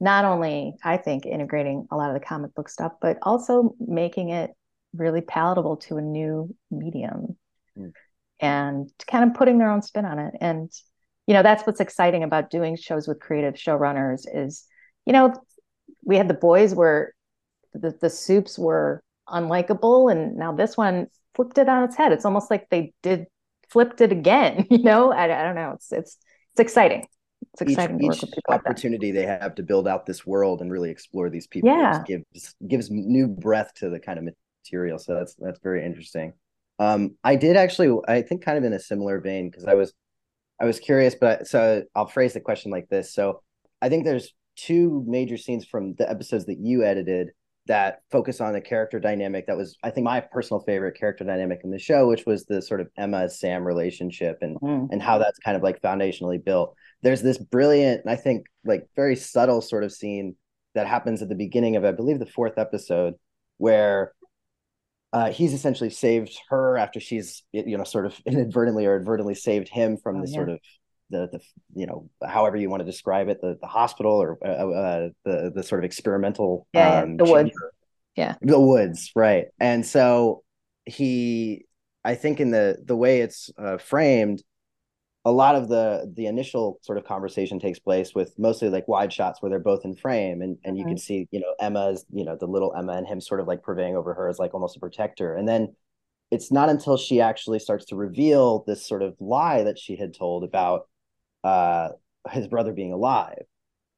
not 0.00 0.24
only, 0.24 0.74
I 0.84 0.98
think, 0.98 1.24
integrating 1.24 1.86
a 1.90 1.96
lot 1.96 2.10
of 2.10 2.14
the 2.14 2.26
comic 2.26 2.54
book 2.54 2.68
stuff, 2.68 2.92
but 3.00 3.18
also 3.22 3.74
making 3.80 4.30
it 4.30 4.50
really 4.94 5.20
palatable 5.20 5.76
to 5.76 5.96
a 5.96 6.02
new 6.02 6.54
medium 6.70 7.36
mm. 7.78 7.92
and 8.40 8.90
kind 9.06 9.28
of 9.28 9.36
putting 9.36 9.58
their 9.58 9.70
own 9.70 9.82
spin 9.82 10.04
on 10.04 10.18
it. 10.18 10.34
And, 10.40 10.70
you 11.26 11.34
know, 11.34 11.42
that's 11.42 11.66
what's 11.66 11.80
exciting 11.80 12.22
about 12.22 12.50
doing 12.50 12.76
shows 12.76 13.08
with 13.08 13.20
creative 13.20 13.54
showrunners 13.54 14.26
is, 14.32 14.64
you 15.06 15.12
know, 15.12 15.34
we 16.04 16.16
had 16.16 16.28
the 16.28 16.34
boys 16.34 16.74
where 16.74 17.14
the, 17.72 17.96
the 18.00 18.10
supes 18.10 18.58
were 18.58 19.02
unlikable 19.28 20.10
and 20.10 20.36
now 20.36 20.52
this 20.52 20.76
one 20.76 21.08
flipped 21.34 21.58
it 21.58 21.68
on 21.68 21.84
its 21.84 21.96
head. 21.96 22.12
It's 22.12 22.24
almost 22.24 22.50
like 22.50 22.68
they 22.70 22.92
did 23.02 23.26
flipped 23.68 24.00
it 24.00 24.12
again 24.12 24.66
you 24.70 24.82
know? 24.82 25.12
I, 25.12 25.24
I 25.24 25.42
don't 25.42 25.54
know. 25.54 25.72
It's 25.74 25.92
it's 25.92 26.18
it's 26.52 26.60
exciting. 26.60 27.06
It's 27.52 27.62
exciting 27.62 28.02
each, 28.02 28.22
each 28.22 28.32
opportunity 28.48 29.12
like 29.12 29.14
they 29.14 29.26
have 29.26 29.54
to 29.56 29.62
build 29.62 29.86
out 29.86 30.06
this 30.06 30.26
world 30.26 30.60
and 30.62 30.72
really 30.72 30.90
explore 30.90 31.30
these 31.30 31.46
people 31.46 31.70
yeah. 31.70 32.02
gives 32.06 32.54
gives 32.66 32.90
new 32.90 33.28
breath 33.28 33.72
to 33.76 33.90
the 33.90 34.00
kind 34.00 34.18
of 34.18 34.24
material 34.64 34.98
so 34.98 35.14
that's 35.14 35.34
that's 35.34 35.60
very 35.60 35.84
interesting. 35.84 36.32
Um 36.78 37.16
i 37.24 37.36
did 37.36 37.56
actually 37.56 37.96
i 38.08 38.22
think 38.22 38.44
kind 38.44 38.58
of 38.58 38.64
in 38.64 38.72
a 38.72 38.80
similar 38.80 39.20
vein 39.20 39.48
because 39.50 39.64
i 39.64 39.74
was 39.74 39.94
i 40.60 40.64
was 40.66 40.78
curious 40.78 41.14
but 41.14 41.46
so 41.46 41.82
i'll 41.94 42.06
phrase 42.06 42.34
the 42.34 42.40
question 42.40 42.70
like 42.70 42.88
this. 42.88 43.14
So 43.14 43.42
i 43.80 43.88
think 43.88 44.04
there's 44.04 44.32
two 44.56 45.04
major 45.06 45.36
scenes 45.36 45.64
from 45.64 45.94
the 45.94 46.08
episodes 46.08 46.46
that 46.46 46.58
you 46.58 46.82
edited 46.82 47.30
that 47.66 48.00
focus 48.10 48.40
on 48.40 48.52
the 48.52 48.60
character 48.60 49.00
dynamic 49.00 49.46
that 49.46 49.56
was 49.56 49.76
i 49.82 49.90
think 49.90 50.04
my 50.04 50.20
personal 50.20 50.60
favorite 50.60 50.98
character 50.98 51.24
dynamic 51.24 51.60
in 51.64 51.70
the 51.70 51.78
show 51.78 52.06
which 52.06 52.24
was 52.26 52.44
the 52.44 52.62
sort 52.62 52.80
of 52.80 52.88
emma 52.96 53.28
sam 53.28 53.64
relationship 53.64 54.38
and 54.40 54.58
mm. 54.60 54.88
and 54.90 55.02
how 55.02 55.18
that's 55.18 55.38
kind 55.38 55.56
of 55.56 55.62
like 55.62 55.80
foundationally 55.82 56.42
built 56.42 56.74
there's 57.02 57.22
this 57.22 57.38
brilliant 57.38 58.02
i 58.06 58.16
think 58.16 58.46
like 58.64 58.86
very 58.94 59.16
subtle 59.16 59.60
sort 59.60 59.84
of 59.84 59.92
scene 59.92 60.36
that 60.74 60.86
happens 60.86 61.22
at 61.22 61.28
the 61.28 61.34
beginning 61.34 61.76
of 61.76 61.84
i 61.84 61.92
believe 61.92 62.18
the 62.18 62.26
fourth 62.26 62.58
episode 62.58 63.14
where 63.58 64.12
uh, 65.12 65.30
he's 65.30 65.54
essentially 65.54 65.88
saved 65.88 66.38
her 66.50 66.76
after 66.76 67.00
she's 67.00 67.42
you 67.52 67.78
know 67.78 67.84
sort 67.84 68.06
of 68.06 68.20
inadvertently 68.26 68.86
or 68.86 68.96
advertently 68.96 69.34
saved 69.34 69.68
him 69.68 69.96
from 69.96 70.16
oh, 70.16 70.22
the 70.22 70.30
yeah. 70.30 70.34
sort 70.34 70.48
of 70.50 70.58
the 71.10 71.28
the 71.32 71.40
you 71.74 71.86
know 71.86 72.08
however 72.26 72.56
you 72.56 72.68
want 72.70 72.80
to 72.80 72.84
describe 72.84 73.28
it 73.28 73.40
the 73.40 73.56
the 73.60 73.66
hospital 73.66 74.12
or 74.12 74.38
uh, 74.44 74.48
uh, 74.48 74.70
uh 74.70 75.08
the 75.24 75.52
the 75.54 75.62
sort 75.62 75.80
of 75.80 75.84
experimental 75.84 76.66
yeah, 76.72 77.00
um, 77.00 77.16
the 77.16 77.24
woods. 77.24 77.50
yeah. 78.16 78.34
The 78.40 78.60
woods 78.60 79.12
right. 79.14 79.46
And 79.60 79.84
so 79.84 80.42
he 80.84 81.64
i 82.04 82.14
think 82.14 82.38
in 82.38 82.52
the 82.52 82.76
the 82.84 82.96
way 82.96 83.20
it's 83.20 83.50
uh, 83.58 83.76
framed 83.76 84.42
a 85.26 85.32
lot 85.32 85.56
of 85.56 85.68
the 85.68 86.08
the 86.14 86.26
initial 86.26 86.78
sort 86.82 86.96
of 86.96 87.04
conversation 87.04 87.58
takes 87.58 87.80
place 87.80 88.14
with 88.14 88.32
mostly 88.38 88.68
like 88.68 88.86
wide 88.86 89.12
shots 89.12 89.42
where 89.42 89.50
they're 89.50 89.58
both 89.58 89.84
in 89.84 89.96
frame 89.96 90.40
and 90.40 90.56
and 90.64 90.76
mm-hmm. 90.76 90.78
you 90.78 90.84
can 90.84 90.96
see 90.96 91.26
you 91.32 91.40
know 91.40 91.52
emma's 91.60 92.06
you 92.12 92.24
know 92.24 92.36
the 92.38 92.46
little 92.46 92.72
emma 92.78 92.92
and 92.92 93.08
him 93.08 93.20
sort 93.20 93.40
of 93.40 93.48
like 93.48 93.60
purveying 93.60 93.96
over 93.96 94.14
her 94.14 94.28
as 94.28 94.38
like 94.38 94.54
almost 94.54 94.76
a 94.76 94.80
protector. 94.80 95.34
And 95.34 95.48
then 95.48 95.74
it's 96.30 96.52
not 96.52 96.68
until 96.68 96.96
she 96.96 97.20
actually 97.20 97.58
starts 97.58 97.86
to 97.86 97.96
reveal 97.96 98.62
this 98.68 98.86
sort 98.86 99.02
of 99.02 99.16
lie 99.20 99.64
that 99.64 99.78
she 99.78 99.96
had 99.96 100.14
told 100.14 100.44
about 100.44 100.88
uh, 101.46 101.90
his 102.30 102.48
brother 102.48 102.72
being 102.72 102.92
alive 102.92 103.44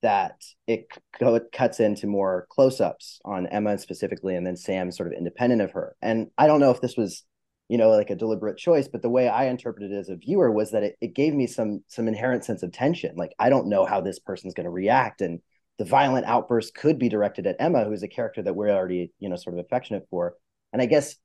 that 0.03 0.43
it 0.67 0.87
co- 1.19 1.41
cuts 1.53 1.81
into 1.81 2.07
more 2.07 2.47
close-ups 2.51 3.21
on 3.25 3.47
Emma 3.47 3.79
specifically 3.79 4.37
and 4.37 4.47
then 4.47 4.57
Sam 4.57 4.93
sort 4.93 5.09
of 5.09 5.15
independent 5.15 5.63
of 5.63 5.73
her. 5.73 5.97
And 6.03 6.29
I 6.37 6.47
don't 6.47 6.61
know 6.61 6.71
if 6.71 6.81
this 6.81 6.97
was 6.97 7.25
you 7.69 7.77
know 7.77 7.91
like 7.91 8.11
a 8.11 8.17
deliberate 8.17 8.57
choice 8.57 8.89
but 8.89 9.03
the 9.03 9.11
way 9.11 9.29
I 9.29 9.47
interpreted 9.47 9.93
it 9.93 9.99
as 9.99 10.09
a 10.09 10.17
viewer 10.17 10.51
was 10.51 10.71
that 10.71 10.83
it, 10.83 10.97
it 11.03 11.15
gave 11.15 11.35
me 11.35 11.47
some 11.47 11.85
some 11.89 12.09
inherent 12.09 12.45
sense 12.45 12.63
of 12.63 12.73
tension 12.73 13.15
like 13.17 13.35
I 13.39 13.51
don't 13.51 13.69
know 13.69 13.85
how 13.85 14.01
this 14.01 14.19
person's 14.19 14.55
going 14.55 14.65
to 14.65 14.71
react 14.71 15.21
and 15.21 15.41
the 15.79 15.85
violent 15.85 16.25
outburst 16.25 16.75
could 16.75 16.99
be 16.99 17.11
directed 17.11 17.47
at 17.47 17.57
Emma 17.59 17.85
who's 17.85 18.03
a 18.03 18.09
character 18.09 18.43
that 18.43 18.57
we're 18.57 18.71
already 18.71 19.13
you 19.19 19.29
know 19.29 19.37
sort 19.37 19.59
of 19.59 19.65
affectionate 19.65 20.07
for 20.09 20.35
and 20.73 20.81
I 20.81 20.87
guess 20.87 21.17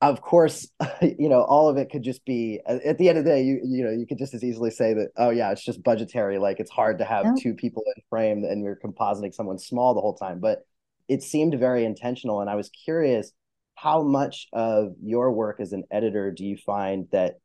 of 0.00 0.20
course, 0.20 0.68
you 1.02 1.28
know, 1.28 1.42
all 1.42 1.68
of 1.68 1.76
it 1.76 1.90
could 1.90 2.02
just 2.02 2.24
be 2.24 2.60
uh, 2.66 2.78
at 2.84 2.98
the 2.98 3.08
end 3.08 3.18
of 3.18 3.24
the 3.24 3.30
day, 3.30 3.42
you 3.42 3.60
you 3.64 3.84
know, 3.84 3.90
you 3.90 4.06
could 4.06 4.18
just 4.18 4.34
as 4.34 4.44
easily 4.44 4.70
say 4.70 4.94
that, 4.94 5.08
oh 5.16 5.30
yeah, 5.30 5.50
it's 5.50 5.64
just 5.64 5.82
budgetary. 5.82 6.38
Like 6.38 6.60
it's 6.60 6.70
hard 6.70 6.98
to 6.98 7.04
have 7.04 7.24
yeah. 7.24 7.32
two 7.40 7.54
people 7.54 7.82
in 7.96 8.02
frame 8.08 8.44
and 8.44 8.62
you're 8.62 8.78
compositing 8.82 9.34
someone 9.34 9.58
small 9.58 9.94
the 9.94 10.00
whole 10.00 10.14
time. 10.14 10.40
But 10.40 10.60
it 11.08 11.22
seemed 11.22 11.58
very 11.58 11.84
intentional. 11.84 12.40
And 12.40 12.50
I 12.50 12.54
was 12.54 12.68
curious, 12.68 13.32
how 13.74 14.02
much 14.02 14.48
of 14.52 14.94
your 15.02 15.32
work 15.32 15.60
as 15.60 15.72
an 15.72 15.84
editor 15.90 16.30
do 16.30 16.44
you 16.44 16.56
find 16.56 17.08
that 17.12 17.38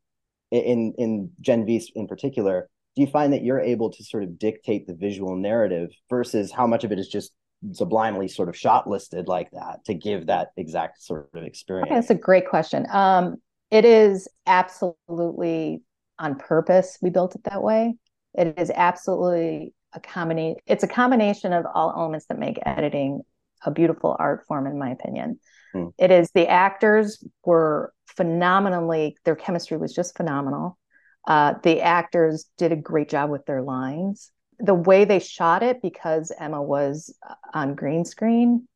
in 0.50 0.94
in 0.98 1.30
Gen 1.40 1.66
V 1.66 1.82
in 1.94 2.06
particular, 2.06 2.68
do 2.94 3.02
you 3.02 3.08
find 3.08 3.32
that 3.32 3.42
you're 3.42 3.60
able 3.60 3.90
to 3.90 4.04
sort 4.04 4.22
of 4.22 4.38
dictate 4.38 4.86
the 4.86 4.94
visual 4.94 5.36
narrative 5.36 5.90
versus 6.08 6.52
how 6.52 6.66
much 6.66 6.84
of 6.84 6.92
it 6.92 6.98
is 6.98 7.08
just 7.08 7.32
sublimely 7.72 8.28
sort 8.28 8.48
of 8.48 8.56
shot 8.56 8.88
listed 8.88 9.28
like 9.28 9.50
that 9.52 9.84
to 9.86 9.94
give 9.94 10.26
that 10.26 10.48
exact 10.56 11.02
sort 11.02 11.30
of 11.34 11.44
experience? 11.44 11.88
Okay, 11.88 11.94
that's 11.94 12.10
a 12.10 12.14
great 12.14 12.48
question. 12.48 12.86
Um, 12.90 13.36
it 13.70 13.84
is 13.84 14.28
absolutely 14.46 15.82
on 16.18 16.36
purpose 16.36 16.98
we 17.02 17.10
built 17.10 17.34
it 17.34 17.44
that 17.44 17.62
way. 17.62 17.94
It 18.34 18.58
is 18.58 18.70
absolutely 18.74 19.74
a 19.92 20.00
combination. 20.00 20.58
It's 20.66 20.84
a 20.84 20.88
combination 20.88 21.52
of 21.52 21.64
all 21.72 21.92
elements 21.96 22.26
that 22.26 22.38
make 22.38 22.58
editing 22.64 23.22
a 23.64 23.70
beautiful 23.70 24.14
art 24.18 24.44
form, 24.46 24.66
in 24.66 24.78
my 24.78 24.90
opinion. 24.90 25.40
Hmm. 25.72 25.88
It 25.98 26.10
is 26.10 26.30
the 26.34 26.48
actors 26.48 27.24
were 27.44 27.92
phenomenally. 28.16 29.16
Their 29.24 29.36
chemistry 29.36 29.76
was 29.76 29.94
just 29.94 30.16
phenomenal. 30.16 30.78
Uh, 31.26 31.54
the 31.62 31.80
actors 31.80 32.46
did 32.58 32.72
a 32.72 32.76
great 32.76 33.08
job 33.08 33.30
with 33.30 33.46
their 33.46 33.62
lines 33.62 34.30
the 34.58 34.74
way 34.74 35.04
they 35.04 35.18
shot 35.18 35.62
it 35.62 35.82
because 35.82 36.32
Emma 36.38 36.62
was 36.62 37.14
uh, 37.28 37.34
on 37.52 37.74
green 37.74 38.04
screen 38.04 38.66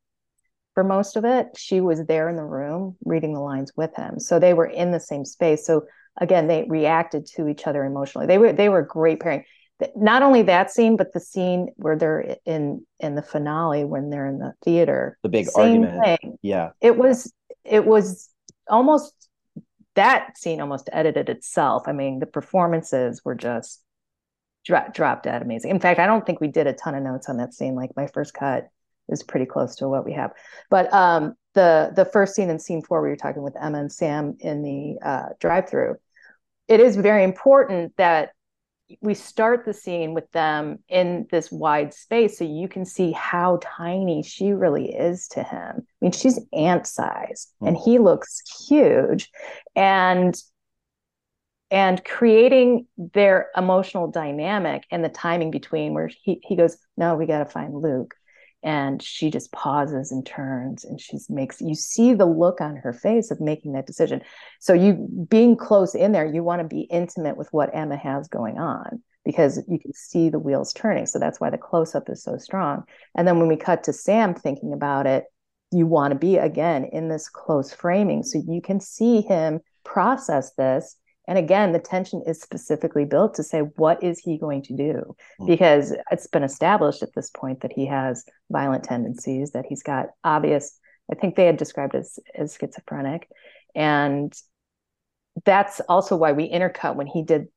for 0.78 0.84
most 0.84 1.16
of 1.16 1.24
it 1.24 1.48
she 1.56 1.80
was 1.80 2.04
there 2.06 2.28
in 2.28 2.36
the 2.36 2.44
room 2.44 2.96
reading 3.04 3.32
the 3.32 3.40
lines 3.40 3.72
with 3.76 3.90
him. 3.96 4.20
So 4.20 4.38
they 4.38 4.54
were 4.54 4.66
in 4.66 4.92
the 4.92 5.00
same 5.00 5.24
space. 5.24 5.66
So 5.66 5.86
again 6.20 6.46
they 6.46 6.66
reacted 6.68 7.26
to 7.34 7.48
each 7.48 7.66
other 7.66 7.84
emotionally. 7.84 8.28
They 8.28 8.38
were 8.38 8.52
they 8.52 8.68
were 8.68 8.78
a 8.78 8.86
great 8.86 9.18
pairing. 9.18 9.42
Not 9.96 10.22
only 10.22 10.42
that 10.42 10.70
scene 10.70 10.96
but 10.96 11.12
the 11.12 11.18
scene 11.18 11.70
where 11.78 11.96
they're 11.96 12.36
in 12.46 12.86
in 13.00 13.16
the 13.16 13.22
finale 13.22 13.84
when 13.84 14.08
they're 14.08 14.28
in 14.28 14.38
the 14.38 14.54
theater. 14.62 15.18
The 15.24 15.28
big 15.28 15.48
argument. 15.56 16.00
thing. 16.04 16.38
yeah. 16.42 16.70
It 16.80 16.96
was 16.96 17.32
it 17.64 17.84
was 17.84 18.30
almost 18.68 19.12
that 19.96 20.38
scene 20.38 20.60
almost 20.60 20.88
edited 20.92 21.28
itself. 21.28 21.88
I 21.88 21.92
mean 21.92 22.20
the 22.20 22.26
performances 22.26 23.24
were 23.24 23.34
just 23.34 23.82
dro- 24.64 24.88
dropped 24.92 25.26
out 25.26 25.42
amazing. 25.42 25.70
In 25.70 25.80
fact, 25.80 26.00
I 26.00 26.06
don't 26.06 26.24
think 26.24 26.40
we 26.40 26.48
did 26.48 26.66
a 26.66 26.72
ton 26.72 26.94
of 26.94 27.02
notes 27.02 27.28
on 27.28 27.36
that 27.38 27.54
scene. 27.54 27.74
Like 27.74 27.90
my 27.96 28.06
first 28.06 28.34
cut 28.34 28.68
is 29.08 29.22
pretty 29.22 29.46
close 29.46 29.76
to 29.76 29.88
what 29.88 30.04
we 30.04 30.12
have. 30.12 30.32
But 30.70 30.92
um, 30.92 31.34
the 31.54 31.92
the 31.94 32.04
first 32.04 32.34
scene 32.34 32.50
in 32.50 32.58
scene 32.58 32.82
four, 32.82 33.02
we 33.02 33.08
were 33.08 33.16
talking 33.16 33.42
with 33.42 33.56
Emma 33.60 33.80
and 33.80 33.92
Sam 33.92 34.36
in 34.40 34.62
the 34.62 34.98
uh, 35.06 35.28
drive-through. 35.40 35.96
It 36.68 36.80
is 36.80 36.96
very 36.96 37.24
important 37.24 37.96
that 37.96 38.30
we 39.00 39.14
start 39.14 39.64
the 39.64 39.74
scene 39.74 40.14
with 40.14 40.30
them 40.32 40.78
in 40.88 41.26
this 41.30 41.52
wide 41.52 41.92
space 41.92 42.38
so 42.38 42.44
you 42.44 42.68
can 42.68 42.84
see 42.84 43.12
how 43.12 43.58
tiny 43.62 44.22
she 44.22 44.52
really 44.52 44.94
is 44.94 45.28
to 45.28 45.42
him. 45.42 45.74
I 45.76 45.82
mean, 46.00 46.12
she's 46.12 46.40
ant 46.52 46.86
size 46.86 47.48
mm. 47.62 47.68
and 47.68 47.76
he 47.76 47.98
looks 47.98 48.42
huge. 48.66 49.30
And 49.76 50.34
and 51.70 52.02
creating 52.04 52.86
their 52.96 53.48
emotional 53.56 54.10
dynamic 54.10 54.84
and 54.90 55.04
the 55.04 55.08
timing 55.08 55.50
between 55.50 55.94
where 55.94 56.10
he, 56.22 56.40
he 56.42 56.56
goes 56.56 56.76
no 56.96 57.14
we 57.16 57.26
got 57.26 57.38
to 57.38 57.44
find 57.44 57.74
luke. 57.74 58.14
And 58.60 59.00
she 59.00 59.30
just 59.30 59.52
pauses 59.52 60.10
and 60.10 60.26
turns 60.26 60.84
and 60.84 61.00
she 61.00 61.18
makes 61.28 61.60
you 61.60 61.74
see 61.74 62.14
the 62.14 62.26
look 62.26 62.60
on 62.60 62.76
her 62.76 62.92
face 62.92 63.30
of 63.30 63.40
making 63.40 63.72
that 63.72 63.86
decision. 63.86 64.22
So 64.58 64.72
you 64.72 65.08
being 65.28 65.56
close 65.56 65.94
in 65.94 66.12
there 66.12 66.26
you 66.26 66.42
want 66.42 66.62
to 66.62 66.68
be 66.68 66.82
intimate 66.82 67.36
with 67.36 67.48
what 67.52 67.74
emma 67.74 67.96
has 67.96 68.28
going 68.28 68.58
on 68.58 69.02
because 69.24 69.62
you 69.68 69.78
can 69.78 69.92
see 69.92 70.30
the 70.30 70.38
wheels 70.38 70.72
turning. 70.72 71.06
So 71.06 71.18
that's 71.18 71.38
why 71.38 71.50
the 71.50 71.58
close 71.58 71.94
up 71.94 72.08
is 72.08 72.22
so 72.22 72.38
strong. 72.38 72.84
And 73.14 73.28
then 73.28 73.38
when 73.38 73.48
we 73.48 73.56
cut 73.56 73.84
to 73.84 73.92
sam 73.92 74.34
thinking 74.34 74.72
about 74.72 75.06
it 75.06 75.24
you 75.70 75.86
want 75.86 76.12
to 76.12 76.18
be 76.18 76.38
again 76.38 76.84
in 76.84 77.08
this 77.08 77.28
close 77.28 77.72
framing 77.72 78.22
so 78.22 78.42
you 78.48 78.62
can 78.62 78.80
see 78.80 79.20
him 79.20 79.60
process 79.84 80.52
this 80.54 80.96
and 81.28 81.38
again, 81.38 81.72
the 81.72 81.78
tension 81.78 82.22
is 82.26 82.40
specifically 82.40 83.04
built 83.04 83.34
to 83.34 83.42
say, 83.42 83.60
what 83.60 84.02
is 84.02 84.18
he 84.18 84.38
going 84.38 84.62
to 84.62 84.72
do? 84.74 85.14
Mm. 85.40 85.46
Because 85.46 85.94
it's 86.10 86.26
been 86.26 86.42
established 86.42 87.02
at 87.02 87.14
this 87.14 87.30
point 87.30 87.60
that 87.60 87.72
he 87.72 87.86
has 87.86 88.24
violent 88.50 88.84
tendencies, 88.84 89.52
that 89.52 89.66
he's 89.68 89.82
got 89.82 90.06
obvious, 90.24 90.78
I 91.12 91.14
think 91.14 91.36
they 91.36 91.46
had 91.46 91.56
described 91.56 91.94
as, 91.94 92.18
as 92.34 92.56
schizophrenic. 92.58 93.28
And 93.74 94.32
that's 95.44 95.80
also 95.80 96.16
why 96.16 96.32
we 96.32 96.50
intercut 96.50 96.96
when 96.96 97.06
he 97.06 97.22
did 97.22 97.48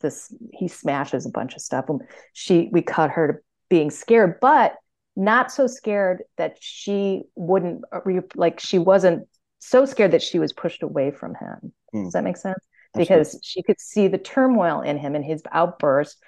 this, 0.00 0.34
he 0.52 0.66
smashes 0.66 1.26
a 1.26 1.30
bunch 1.30 1.54
of 1.54 1.60
stuff. 1.60 1.84
And 1.88 2.00
She, 2.32 2.70
we 2.72 2.82
cut 2.82 3.10
her 3.10 3.26
to 3.28 3.38
being 3.68 3.90
scared, 3.90 4.40
but 4.40 4.74
not 5.14 5.52
so 5.52 5.66
scared 5.66 6.22
that 6.38 6.56
she 6.60 7.22
wouldn't, 7.36 7.84
like, 8.34 8.58
she 8.58 8.78
wasn't 8.78 9.28
so 9.58 9.84
scared 9.84 10.12
that 10.12 10.22
she 10.22 10.38
was 10.38 10.52
pushed 10.52 10.82
away 10.82 11.10
from 11.10 11.34
him 11.34 11.72
Mm. 11.94 12.04
Does 12.04 12.12
that 12.12 12.24
make 12.24 12.36
sense? 12.36 12.58
Because 12.98 13.38
she 13.42 13.62
could 13.62 13.80
see 13.80 14.08
the 14.08 14.18
turmoil 14.18 14.80
in 14.80 14.98
him 14.98 15.14
and 15.14 15.24
his 15.24 15.42
outburst. 15.52 16.18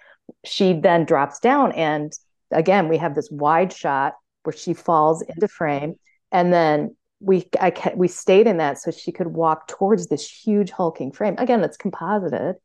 She 0.44 0.72
then 0.72 1.04
drops 1.04 1.40
down, 1.40 1.72
and 1.72 2.12
again, 2.50 2.88
we 2.88 2.98
have 2.98 3.14
this 3.14 3.30
wide 3.30 3.72
shot 3.72 4.14
where 4.44 4.56
she 4.56 4.74
falls 4.74 5.22
into 5.22 5.48
frame, 5.48 5.96
and 6.30 6.52
then 6.52 6.96
we 7.20 7.48
I 7.60 7.72
we 7.96 8.08
stayed 8.08 8.46
in 8.46 8.58
that 8.58 8.78
so 8.78 8.90
she 8.90 9.12
could 9.12 9.28
walk 9.28 9.68
towards 9.68 10.06
this 10.06 10.28
huge 10.28 10.70
hulking 10.70 11.12
frame. 11.12 11.34
Again, 11.38 11.62
it's 11.62 11.76
composited. 11.76 12.56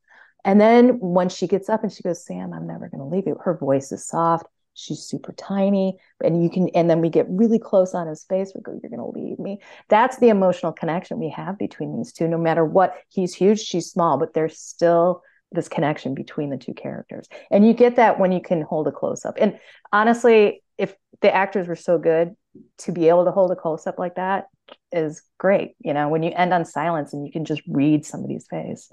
And 0.45 0.62
then 0.62 1.00
when 1.00 1.29
she 1.29 1.47
gets 1.47 1.69
up 1.69 1.81
and 1.81 1.91
she 1.91 2.03
goes, 2.03 2.24
Sam, 2.24 2.53
I'm 2.53 2.67
never 2.67 2.88
going 2.88 3.00
to 3.00 3.15
leave 3.15 3.25
you. 3.25 3.35
Her 3.43 3.57
voice 3.57 3.91
is 3.91 4.07
soft. 4.07 4.45
She's 4.75 5.00
super 5.00 5.32
tiny. 5.34 5.98
And 6.24 6.44
you 6.44 6.50
can, 6.50 6.70
and 6.75 6.89
then 6.89 7.01
we 7.01 7.10
get 7.10 7.25
really 7.29 7.60
close 7.60 7.94
on 7.94 8.08
his 8.08 8.24
face. 8.25 8.51
We 8.53 8.62
go, 8.62 8.77
You're 8.82 8.89
going 8.89 9.00
to 9.00 9.20
leave 9.20 9.39
me. 9.39 9.62
That's 9.89 10.17
the 10.17 10.29
emotional 10.29 10.74
connection 10.74 11.17
we 11.17 11.29
have 11.29 11.58
between 11.58 11.96
these 11.96 12.12
two. 12.12 12.27
No 12.27 12.38
matter 12.38 12.63
what, 12.63 12.96
he's 13.10 13.34
huge, 13.34 13.62
she's 13.62 13.89
small, 13.89 14.20
but 14.20 14.34
there's 14.34 14.60
still 14.60 15.24
this 15.51 15.70
connection 15.70 16.13
between 16.13 16.50
the 16.50 16.58
two 16.58 16.74
characters. 16.74 17.27
And 17.50 17.65
you 17.65 17.74
get 17.74 17.96
that 17.96 18.20
when 18.20 18.32
you 18.32 18.41
can 18.41 18.62
hold 18.62 18.88
a 18.88 18.91
close 18.91 19.25
up. 19.25 19.38
And 19.39 19.58
honestly, 19.94 20.62
if 20.77 20.94
the 21.22 21.34
actors 21.34 21.67
were 21.67 21.75
so 21.75 21.98
good 21.98 22.36
to 22.79 22.91
be 22.91 23.08
able 23.08 23.25
to 23.25 23.32
hold 23.32 23.51
a 23.51 23.55
close 23.55 23.88
up 23.88 23.98
like 23.98 24.15
that 24.15 24.48
is 24.91 25.22
great. 25.38 25.75
You 25.79 25.94
know, 25.94 26.10
when 26.10 26.22
you 26.22 26.32
end 26.32 26.53
on 26.53 26.65
silence 26.65 27.13
and 27.13 27.25
you 27.25 27.32
can 27.32 27.46
just 27.46 27.62
read 27.67 28.05
somebody's 28.05 28.46
face, 28.50 28.91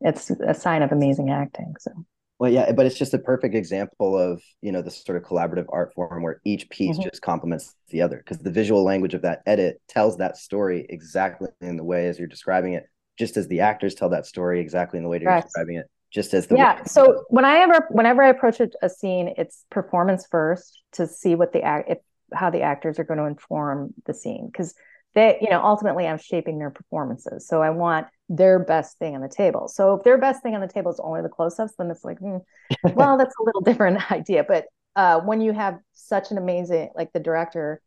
it's 0.00 0.30
a 0.30 0.54
sign 0.54 0.82
of 0.82 0.92
amazing 0.92 1.30
acting. 1.30 1.74
So. 1.78 1.90
Well, 2.38 2.52
yeah, 2.52 2.70
but 2.70 2.86
it's 2.86 2.96
just 2.96 3.14
a 3.14 3.18
perfect 3.18 3.54
example 3.54 4.16
of 4.16 4.42
you 4.62 4.70
know 4.70 4.82
the 4.82 4.90
sort 4.90 5.16
of 5.20 5.28
collaborative 5.28 5.66
art 5.70 5.92
form 5.94 6.22
where 6.22 6.40
each 6.44 6.68
piece 6.70 6.96
mm-hmm. 6.96 7.08
just 7.08 7.22
complements 7.22 7.74
the 7.88 8.02
other 8.02 8.18
because 8.18 8.38
the 8.38 8.50
visual 8.50 8.84
language 8.84 9.14
of 9.14 9.22
that 9.22 9.42
edit 9.46 9.80
tells 9.88 10.16
that 10.18 10.36
story 10.36 10.86
exactly 10.88 11.48
in 11.60 11.76
the 11.76 11.84
way 11.84 12.06
as 12.06 12.18
you're 12.18 12.28
describing 12.28 12.74
it, 12.74 12.84
just 13.18 13.36
as 13.36 13.48
the 13.48 13.60
actors 13.60 13.94
tell 13.94 14.10
that 14.10 14.24
story 14.26 14.60
exactly 14.60 14.98
in 14.98 15.02
the 15.02 15.08
way 15.08 15.18
you're 15.20 15.40
describing 15.40 15.76
it 15.76 15.86
just 16.10 16.32
as 16.32 16.46
the 16.46 16.56
yeah 16.56 16.82
so 16.84 17.24
when 17.28 17.44
i 17.44 17.58
ever 17.58 17.86
whenever 17.90 18.22
i 18.22 18.28
approach 18.28 18.60
a, 18.60 18.70
a, 18.82 18.88
scene 18.88 19.34
it's 19.36 19.64
performance 19.70 20.26
first 20.30 20.82
to 20.92 21.06
see 21.06 21.34
what 21.34 21.52
the 21.52 21.62
act 21.62 21.90
if 21.90 21.98
how 22.32 22.50
the 22.50 22.62
actors 22.62 22.98
are 22.98 23.04
going 23.04 23.18
to 23.18 23.26
inform 23.26 23.92
the 24.06 24.14
scene 24.14 24.46
because 24.46 24.74
they 25.14 25.38
you 25.40 25.50
know 25.50 25.62
ultimately 25.62 26.06
i'm 26.06 26.18
shaping 26.18 26.58
their 26.58 26.70
performances. 26.70 27.46
So 27.46 27.62
i 27.62 27.70
want 27.70 28.06
their 28.28 28.58
best 28.58 28.98
thing 28.98 29.14
on 29.14 29.22
the 29.22 29.28
table. 29.28 29.68
So 29.68 29.94
if 29.94 30.04
their 30.04 30.18
best 30.18 30.42
thing 30.42 30.54
on 30.54 30.60
the 30.60 30.68
table 30.68 30.90
is 30.90 31.00
only 31.02 31.22
the 31.22 31.28
close-ups 31.28 31.74
then 31.78 31.90
it's 31.90 32.04
like 32.04 32.18
hmm, 32.18 32.38
well 32.94 33.16
that's 33.16 33.34
a 33.40 33.42
little 33.44 33.60
different 33.64 34.10
idea. 34.12 34.44
But 34.46 34.66
uh, 34.96 35.20
when 35.20 35.40
you 35.40 35.52
have 35.52 35.78
such 35.92 36.30
an 36.30 36.38
amazing 36.38 36.90
like 36.94 37.12
the 37.12 37.20
director 37.20 37.80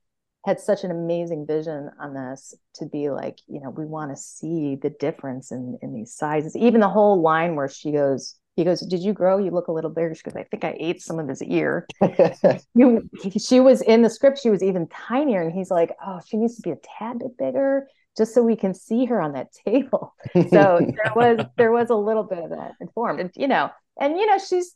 had 0.46 0.60
such 0.60 0.84
an 0.84 0.92
amazing 0.92 1.46
vision 1.46 1.92
on 2.00 2.14
this 2.14 2.56
to 2.74 2.86
be 2.86 3.12
like, 3.12 3.40
you 3.48 3.62
know, 3.62 3.70
we 3.70 3.86
want 3.86 4.12
to 4.12 4.18
see 4.18 4.76
the 4.76 4.90
difference 4.90 5.52
in 5.52 5.78
in 5.82 5.94
these 5.94 6.14
sizes. 6.14 6.56
Even 6.56 6.82
the 6.82 6.90
whole 6.90 7.22
line 7.22 7.56
where 7.56 7.70
she 7.70 7.92
goes, 7.92 8.36
he 8.56 8.64
goes, 8.64 8.82
"Did 8.82 9.02
you 9.02 9.14
grow? 9.14 9.38
You 9.38 9.52
look 9.52 9.68
a 9.68 9.72
little 9.72 9.90
bigger." 9.90 10.14
She 10.14 10.24
goes, 10.24 10.36
"I 10.36 10.44
think 10.44 10.64
I 10.64 10.76
ate 10.80 11.02
some 11.02 11.20
of 11.20 11.28
his 11.28 11.42
ear." 11.44 11.88
you, 12.76 13.10
she 13.38 13.60
was 13.60 13.82
in 13.82 14.02
the 14.02 14.10
script. 14.10 14.40
She 14.40 14.50
was 14.50 14.62
even 14.64 14.88
tinier, 14.88 15.42
and 15.42 15.54
he's 15.54 15.72
like, 15.72 15.96
"Oh, 16.06 16.20
she 16.26 16.38
needs 16.38 16.56
to 16.56 16.62
be 16.62 16.72
a 16.72 16.78
tad 17.00 17.20
bit 17.20 17.38
bigger." 17.38 17.88
just 18.18 18.34
so 18.34 18.44
we 18.44 18.56
can 18.56 18.74
see 18.74 19.06
her 19.06 19.22
on 19.22 19.34
that 19.34 19.54
table. 19.66 20.14
So 20.34 20.80
there 20.80 21.14
was 21.16 21.46
there 21.58 21.72
was 21.72 21.90
a 21.90 21.96
little 21.96 22.24
bit 22.24 22.40
of 22.40 22.50
that 22.52 22.74
informed, 22.80 23.20
and 23.20 23.32
you 23.36 23.48
know, 23.48 23.70
and 24.00 24.18
you 24.18 24.26
know, 24.26 24.38
she's 24.38 24.76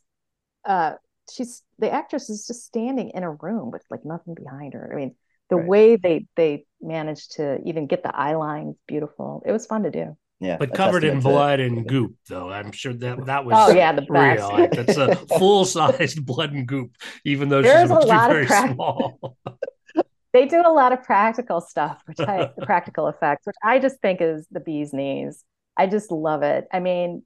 uh 0.64 0.92
she's 1.32 1.62
the 1.78 1.90
actress 1.90 2.30
is 2.30 2.46
just 2.46 2.64
standing 2.64 3.10
in 3.10 3.22
a 3.22 3.30
room 3.30 3.70
with 3.70 3.82
like 3.90 4.04
nothing 4.04 4.34
behind 4.34 4.74
her. 4.74 4.90
I 4.92 4.96
mean, 4.96 5.14
the 5.50 5.56
right. 5.56 5.66
way 5.66 5.96
they 5.96 6.26
they 6.36 6.66
managed 6.80 7.32
to 7.36 7.58
even 7.64 7.86
get 7.86 8.02
the 8.02 8.14
eye 8.14 8.34
lines 8.34 8.76
beautiful. 8.86 9.42
It 9.46 9.52
was 9.52 9.66
fun 9.66 9.82
to 9.84 9.90
do. 9.90 10.16
Yeah, 10.38 10.58
but 10.58 10.74
covered 10.74 11.02
in 11.02 11.20
blood 11.20 11.60
and 11.60 11.88
goop, 11.88 12.14
though. 12.28 12.50
I'm 12.50 12.70
sure 12.70 12.92
that 12.92 13.24
that 13.24 13.44
was 13.46 13.54
oh 13.56 13.74
yeah, 13.74 13.92
the 13.92 14.02
best. 14.02 14.38
real. 14.38 14.48
Like, 14.50 14.70
that's 14.70 14.96
a 14.98 15.16
full 15.38 15.64
sized 15.64 16.26
blood 16.26 16.52
and 16.52 16.66
goop, 16.68 16.92
even 17.24 17.48
though 17.48 17.62
There's 17.62 17.82
she's 17.82 17.90
a 17.90 17.94
lot 17.94 18.30
very 18.30 18.44
pra- 18.44 18.74
small. 18.74 19.36
they 20.34 20.44
do 20.44 20.60
a 20.64 20.72
lot 20.72 20.92
of 20.92 21.02
practical 21.02 21.62
stuff, 21.62 22.02
which 22.04 22.20
I 22.20 22.50
the 22.56 22.66
practical 22.66 23.08
effects, 23.08 23.46
which 23.46 23.56
I 23.64 23.78
just 23.78 23.98
think 24.00 24.20
is 24.20 24.46
the 24.50 24.60
bee's 24.60 24.92
knees. 24.92 25.42
I 25.74 25.86
just 25.86 26.10
love 26.10 26.42
it. 26.42 26.66
I 26.70 26.80
mean, 26.80 27.22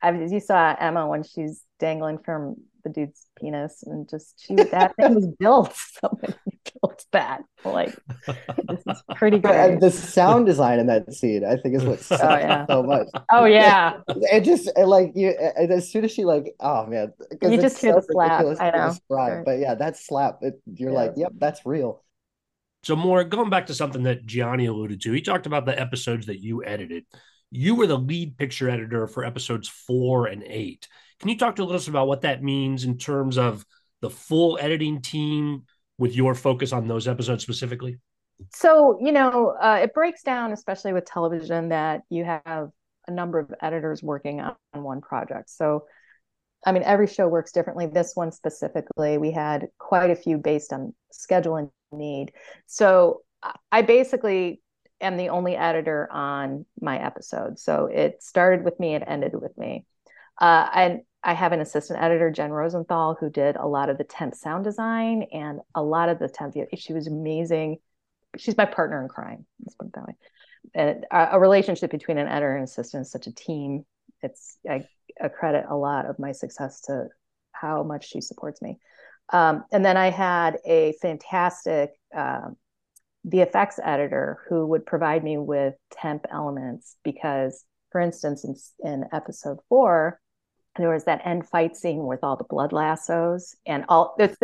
I, 0.00 0.12
you 0.12 0.40
saw 0.40 0.76
Emma 0.78 1.08
when 1.08 1.24
she's 1.24 1.62
dangling 1.80 2.18
from 2.18 2.56
the 2.86 2.92
dude's 2.92 3.26
penis 3.36 3.82
and 3.82 4.08
just 4.08 4.44
she 4.44 4.54
that 4.54 4.94
thing 4.96 5.14
was 5.14 5.26
built. 5.26 5.74
Somebody 6.00 6.34
built 6.80 7.04
that. 7.10 7.42
Like 7.64 7.94
this 8.68 8.80
is 8.86 9.02
pretty 9.16 9.38
uh, 9.38 9.40
good. 9.40 9.80
The 9.80 9.90
sound 9.90 10.46
design 10.46 10.78
in 10.78 10.86
that 10.86 11.12
scene, 11.12 11.44
I 11.44 11.56
think, 11.56 11.74
is 11.74 11.84
what 11.84 12.06
oh, 12.22 12.36
yeah. 12.36 12.66
so 12.66 12.82
much. 12.84 13.08
Oh 13.32 13.44
yeah. 13.44 13.98
It 14.08 14.42
just 14.42 14.70
it 14.76 14.86
like 14.86 15.12
you 15.16 15.30
as 15.30 15.90
soon 15.90 16.04
as 16.04 16.12
she 16.12 16.24
like, 16.24 16.54
oh 16.60 16.86
man, 16.86 17.12
you 17.42 17.60
just 17.60 17.78
hear 17.78 17.94
so 17.94 18.00
the 18.00 18.06
slap. 18.12 18.44
I 18.60 18.70
know. 18.70 18.94
Right. 19.08 19.44
But 19.44 19.58
yeah, 19.58 19.74
that 19.74 19.96
slap, 19.96 20.38
it, 20.42 20.60
you're 20.72 20.92
yeah. 20.92 20.96
like, 20.96 21.12
yep, 21.16 21.32
that's 21.36 21.66
real. 21.66 22.04
So 22.84 22.94
more 22.94 23.24
going 23.24 23.50
back 23.50 23.66
to 23.66 23.74
something 23.74 24.04
that 24.04 24.26
Gianni 24.26 24.66
alluded 24.66 25.00
to, 25.02 25.12
he 25.12 25.22
talked 25.22 25.46
about 25.46 25.66
the 25.66 25.78
episodes 25.78 26.26
that 26.26 26.40
you 26.40 26.64
edited. 26.64 27.04
You 27.50 27.74
were 27.74 27.88
the 27.88 27.98
lead 27.98 28.36
picture 28.38 28.70
editor 28.70 29.08
for 29.08 29.24
episodes 29.24 29.68
four 29.68 30.26
and 30.26 30.44
eight. 30.44 30.86
Can 31.20 31.30
you 31.30 31.38
talk 31.38 31.56
to 31.56 31.66
us 31.70 31.88
about 31.88 32.08
what 32.08 32.22
that 32.22 32.42
means 32.42 32.84
in 32.84 32.98
terms 32.98 33.38
of 33.38 33.64
the 34.00 34.10
full 34.10 34.58
editing 34.60 35.00
team 35.00 35.64
with 35.98 36.14
your 36.14 36.34
focus 36.34 36.72
on 36.72 36.86
those 36.86 37.08
episodes 37.08 37.42
specifically? 37.42 37.98
So, 38.52 38.98
you 39.00 39.12
know, 39.12 39.56
uh, 39.60 39.80
it 39.82 39.94
breaks 39.94 40.22
down, 40.22 40.52
especially 40.52 40.92
with 40.92 41.06
television, 41.06 41.70
that 41.70 42.02
you 42.10 42.24
have 42.24 42.70
a 43.08 43.10
number 43.10 43.38
of 43.38 43.54
editors 43.62 44.02
working 44.02 44.40
on 44.40 44.56
one 44.72 45.00
project. 45.00 45.48
So, 45.48 45.84
I 46.66 46.72
mean, 46.72 46.82
every 46.82 47.06
show 47.06 47.28
works 47.28 47.52
differently. 47.52 47.86
This 47.86 48.12
one 48.14 48.32
specifically, 48.32 49.16
we 49.16 49.30
had 49.30 49.68
quite 49.78 50.10
a 50.10 50.16
few 50.16 50.36
based 50.36 50.72
on 50.72 50.94
schedule 51.12 51.56
and 51.56 51.70
need. 51.92 52.32
So, 52.66 53.22
I 53.70 53.82
basically 53.82 54.60
am 55.00 55.16
the 55.16 55.28
only 55.28 55.56
editor 55.56 56.08
on 56.10 56.66
my 56.80 56.98
episode. 56.98 57.58
So, 57.58 57.86
it 57.86 58.22
started 58.22 58.64
with 58.64 58.78
me, 58.78 58.96
it 58.96 59.04
ended 59.06 59.32
with 59.34 59.56
me. 59.56 59.86
Uh, 60.40 60.68
and 60.74 61.00
I 61.22 61.34
have 61.34 61.52
an 61.52 61.60
assistant 61.60 62.00
editor, 62.00 62.30
Jen 62.30 62.50
Rosenthal, 62.50 63.16
who 63.18 63.30
did 63.30 63.56
a 63.56 63.66
lot 63.66 63.90
of 63.90 63.98
the 63.98 64.04
temp 64.04 64.34
sound 64.34 64.64
design 64.64 65.26
and 65.32 65.60
a 65.74 65.82
lot 65.82 66.08
of 66.08 66.18
the 66.18 66.28
temp. 66.28 66.54
She 66.76 66.92
was 66.92 67.08
amazing. 67.08 67.78
She's 68.36 68.56
my 68.56 68.66
partner 68.66 69.02
in 69.02 69.08
crime. 69.08 69.44
Let's 69.64 69.74
put 69.74 69.88
it 69.88 69.92
that 69.94 70.06
way. 70.06 70.14
And 70.74 71.06
a, 71.10 71.40
relationship 71.40 71.90
between 71.90 72.18
an 72.18 72.28
editor 72.28 72.54
and 72.54 72.64
assistant 72.64 73.02
is 73.02 73.10
such 73.10 73.26
a 73.26 73.34
team. 73.34 73.84
It's 74.22 74.58
I 74.68 74.84
credit 75.28 75.64
a 75.68 75.76
lot 75.76 76.06
of 76.06 76.18
my 76.18 76.32
success 76.32 76.80
to 76.82 77.08
how 77.52 77.82
much 77.82 78.08
she 78.08 78.20
supports 78.20 78.62
me. 78.62 78.78
Um, 79.32 79.64
and 79.72 79.84
then 79.84 79.96
I 79.96 80.10
had 80.10 80.58
a 80.64 80.94
fantastic 81.02 81.90
uh, 82.16 82.50
VFX 83.28 83.80
editor 83.82 84.38
who 84.48 84.66
would 84.66 84.86
provide 84.86 85.24
me 85.24 85.38
with 85.38 85.74
temp 85.90 86.26
elements 86.30 86.96
because, 87.02 87.64
for 87.90 88.00
instance, 88.00 88.44
in, 88.44 88.54
in 88.88 89.04
episode 89.12 89.58
four, 89.68 90.20
there 90.82 90.92
was 90.92 91.04
that 91.04 91.24
end 91.24 91.48
fight 91.48 91.76
scene 91.76 92.04
with 92.06 92.20
all 92.22 92.36
the 92.36 92.44
blood 92.44 92.72
lassos 92.72 93.54
and 93.66 93.84
all 93.88 94.14
it's 94.18 94.36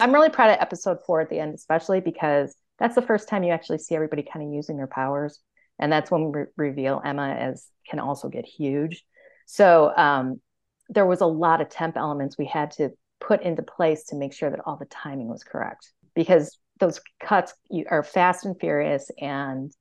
i'm 0.00 0.12
really 0.12 0.30
proud 0.30 0.50
of 0.50 0.58
episode 0.60 0.98
four 1.06 1.20
at 1.20 1.30
the 1.30 1.38
end 1.38 1.54
especially 1.54 2.00
because 2.00 2.56
that's 2.78 2.94
the 2.94 3.02
first 3.02 3.28
time 3.28 3.42
you 3.42 3.52
actually 3.52 3.78
see 3.78 3.94
everybody 3.94 4.22
kind 4.22 4.46
of 4.46 4.52
using 4.52 4.76
their 4.76 4.86
powers. 4.86 5.40
And 5.78 5.92
that's 5.92 6.10
when 6.10 6.26
we 6.26 6.40
re- 6.40 6.46
reveal 6.56 7.00
emma 7.04 7.28
as 7.28 7.66
can 7.88 7.98
also 7.98 8.28
get 8.28 8.44
huge. 8.44 9.04
So 9.46 9.92
um, 9.96 10.40
there 10.88 11.06
was 11.06 11.20
a 11.20 11.26
lot 11.26 11.60
of 11.60 11.68
temp 11.68 11.96
elements 11.96 12.38
we 12.38 12.46
had 12.46 12.70
to 12.72 12.90
put 13.20 13.42
into 13.42 13.62
place 13.62 14.04
to 14.04 14.16
make 14.16 14.32
sure 14.32 14.50
that 14.50 14.60
all 14.66 14.76
the 14.76 14.86
timing 14.86 15.28
was 15.28 15.44
correct 15.44 15.92
because 16.14 16.58
those 16.78 17.00
cuts 17.20 17.54
are 17.88 18.02
fast 18.02 18.44
and 18.44 18.58
furious 18.58 19.10
and 19.18 19.72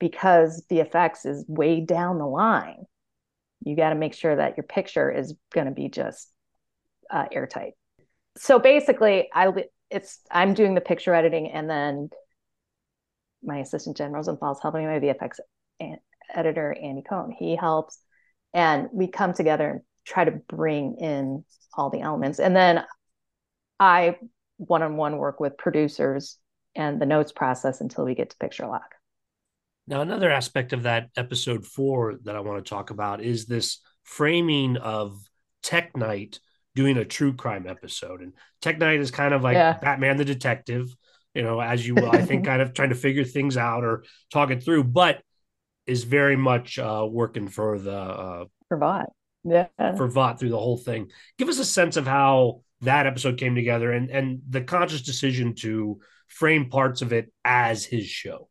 because 0.00 0.64
the 0.68 0.80
effects 0.80 1.24
is 1.24 1.44
way 1.46 1.80
down 1.80 2.18
the 2.18 2.26
line 2.26 2.84
you 3.64 3.76
got 3.76 3.90
to 3.90 3.94
make 3.94 4.14
sure 4.14 4.34
that 4.34 4.56
your 4.56 4.64
picture 4.64 5.10
is 5.10 5.34
going 5.52 5.66
to 5.66 5.72
be 5.72 5.88
just 5.88 6.30
uh, 7.10 7.26
airtight. 7.30 7.72
So 8.36 8.58
basically, 8.58 9.28
I 9.32 9.52
it's 9.90 10.20
I'm 10.30 10.54
doing 10.54 10.74
the 10.74 10.80
picture 10.80 11.14
editing, 11.14 11.50
and 11.50 11.68
then 11.68 12.10
my 13.42 13.58
assistant 13.58 13.96
Jen 13.96 14.12
Rosenthal 14.12 14.52
is 14.52 14.58
helping 14.62 14.86
my 14.86 14.98
VFX 14.98 15.38
editor 16.34 16.74
Andy 16.80 17.02
Cohn. 17.02 17.34
He 17.36 17.56
helps, 17.56 17.98
and 18.54 18.88
we 18.92 19.08
come 19.08 19.34
together 19.34 19.68
and 19.68 19.80
try 20.04 20.24
to 20.24 20.30
bring 20.30 20.96
in 20.98 21.44
all 21.74 21.90
the 21.90 22.00
elements, 22.00 22.38
and 22.38 22.56
then 22.56 22.84
I 23.78 24.16
one-on-one 24.56 25.18
work 25.18 25.40
with 25.40 25.58
producers 25.58 26.38
and 26.74 27.00
the 27.00 27.06
notes 27.06 27.32
process 27.32 27.80
until 27.80 28.04
we 28.04 28.14
get 28.14 28.30
to 28.30 28.36
picture 28.38 28.66
lock. 28.66 28.94
Now, 29.86 30.00
another 30.00 30.30
aspect 30.30 30.72
of 30.72 30.84
that 30.84 31.08
episode 31.16 31.66
four 31.66 32.18
that 32.24 32.36
I 32.36 32.40
want 32.40 32.64
to 32.64 32.68
talk 32.68 32.90
about 32.90 33.22
is 33.22 33.46
this 33.46 33.78
framing 34.04 34.76
of 34.76 35.18
Tech 35.62 35.96
Knight 35.96 36.38
doing 36.74 36.96
a 36.96 37.04
true 37.04 37.34
crime 37.34 37.66
episode. 37.68 38.22
And 38.22 38.32
Tech 38.60 38.78
Knight 38.78 39.00
is 39.00 39.10
kind 39.10 39.34
of 39.34 39.42
like 39.42 39.54
yeah. 39.54 39.78
Batman 39.78 40.16
the 40.16 40.24
detective, 40.24 40.94
you 41.34 41.42
know, 41.42 41.60
as 41.60 41.86
you 41.86 41.94
will, 41.94 42.10
I 42.10 42.22
think, 42.22 42.44
kind 42.46 42.62
of 42.62 42.74
trying 42.74 42.90
to 42.90 42.94
figure 42.94 43.24
things 43.24 43.56
out 43.56 43.84
or 43.84 44.04
talk 44.32 44.50
it 44.50 44.62
through. 44.62 44.84
But 44.84 45.22
is 45.86 46.04
very 46.04 46.36
much 46.36 46.78
uh, 46.78 47.06
working 47.10 47.48
for 47.48 47.78
the 47.78 47.96
uh, 47.96 48.44
for 48.68 48.78
Vought. 48.78 49.10
Yeah, 49.44 49.66
for 49.96 50.08
Vought 50.08 50.38
through 50.38 50.50
the 50.50 50.58
whole 50.58 50.78
thing. 50.78 51.10
Give 51.38 51.48
us 51.48 51.58
a 51.58 51.64
sense 51.64 51.96
of 51.96 52.06
how 52.06 52.62
that 52.82 53.06
episode 53.06 53.38
came 53.38 53.54
together 53.54 53.92
and 53.92 54.10
and 54.10 54.42
the 54.48 54.60
conscious 54.60 55.02
decision 55.02 55.54
to 55.56 56.00
frame 56.28 56.70
parts 56.70 57.02
of 57.02 57.12
it 57.12 57.32
as 57.44 57.84
his 57.84 58.06
show. 58.06 58.48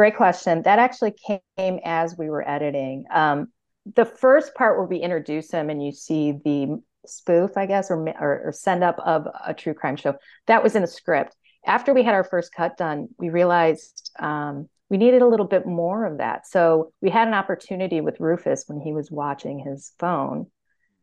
Great 0.00 0.16
question. 0.16 0.62
That 0.62 0.78
actually 0.78 1.12
came 1.58 1.78
as 1.84 2.16
we 2.16 2.30
were 2.30 2.48
editing. 2.48 3.04
Um, 3.12 3.48
the 3.96 4.06
first 4.06 4.54
part 4.54 4.78
where 4.78 4.86
we 4.86 4.96
introduce 4.96 5.50
him 5.50 5.68
and 5.68 5.84
you 5.84 5.92
see 5.92 6.32
the 6.42 6.80
spoof, 7.04 7.50
I 7.58 7.66
guess, 7.66 7.90
or, 7.90 8.08
or, 8.18 8.46
or 8.46 8.50
send 8.50 8.82
up 8.82 8.98
of 9.00 9.28
a 9.46 9.52
true 9.52 9.74
crime 9.74 9.96
show, 9.96 10.14
that 10.46 10.62
was 10.62 10.74
in 10.74 10.80
the 10.80 10.88
script. 10.88 11.36
After 11.66 11.92
we 11.92 12.02
had 12.02 12.14
our 12.14 12.24
first 12.24 12.54
cut 12.54 12.78
done, 12.78 13.08
we 13.18 13.28
realized 13.28 14.10
um, 14.18 14.70
we 14.88 14.96
needed 14.96 15.20
a 15.20 15.26
little 15.26 15.44
bit 15.44 15.66
more 15.66 16.06
of 16.06 16.16
that. 16.16 16.46
So 16.46 16.94
we 17.02 17.10
had 17.10 17.28
an 17.28 17.34
opportunity 17.34 18.00
with 18.00 18.20
Rufus 18.20 18.64
when 18.68 18.80
he 18.80 18.94
was 18.94 19.10
watching 19.10 19.58
his 19.58 19.92
phone 19.98 20.46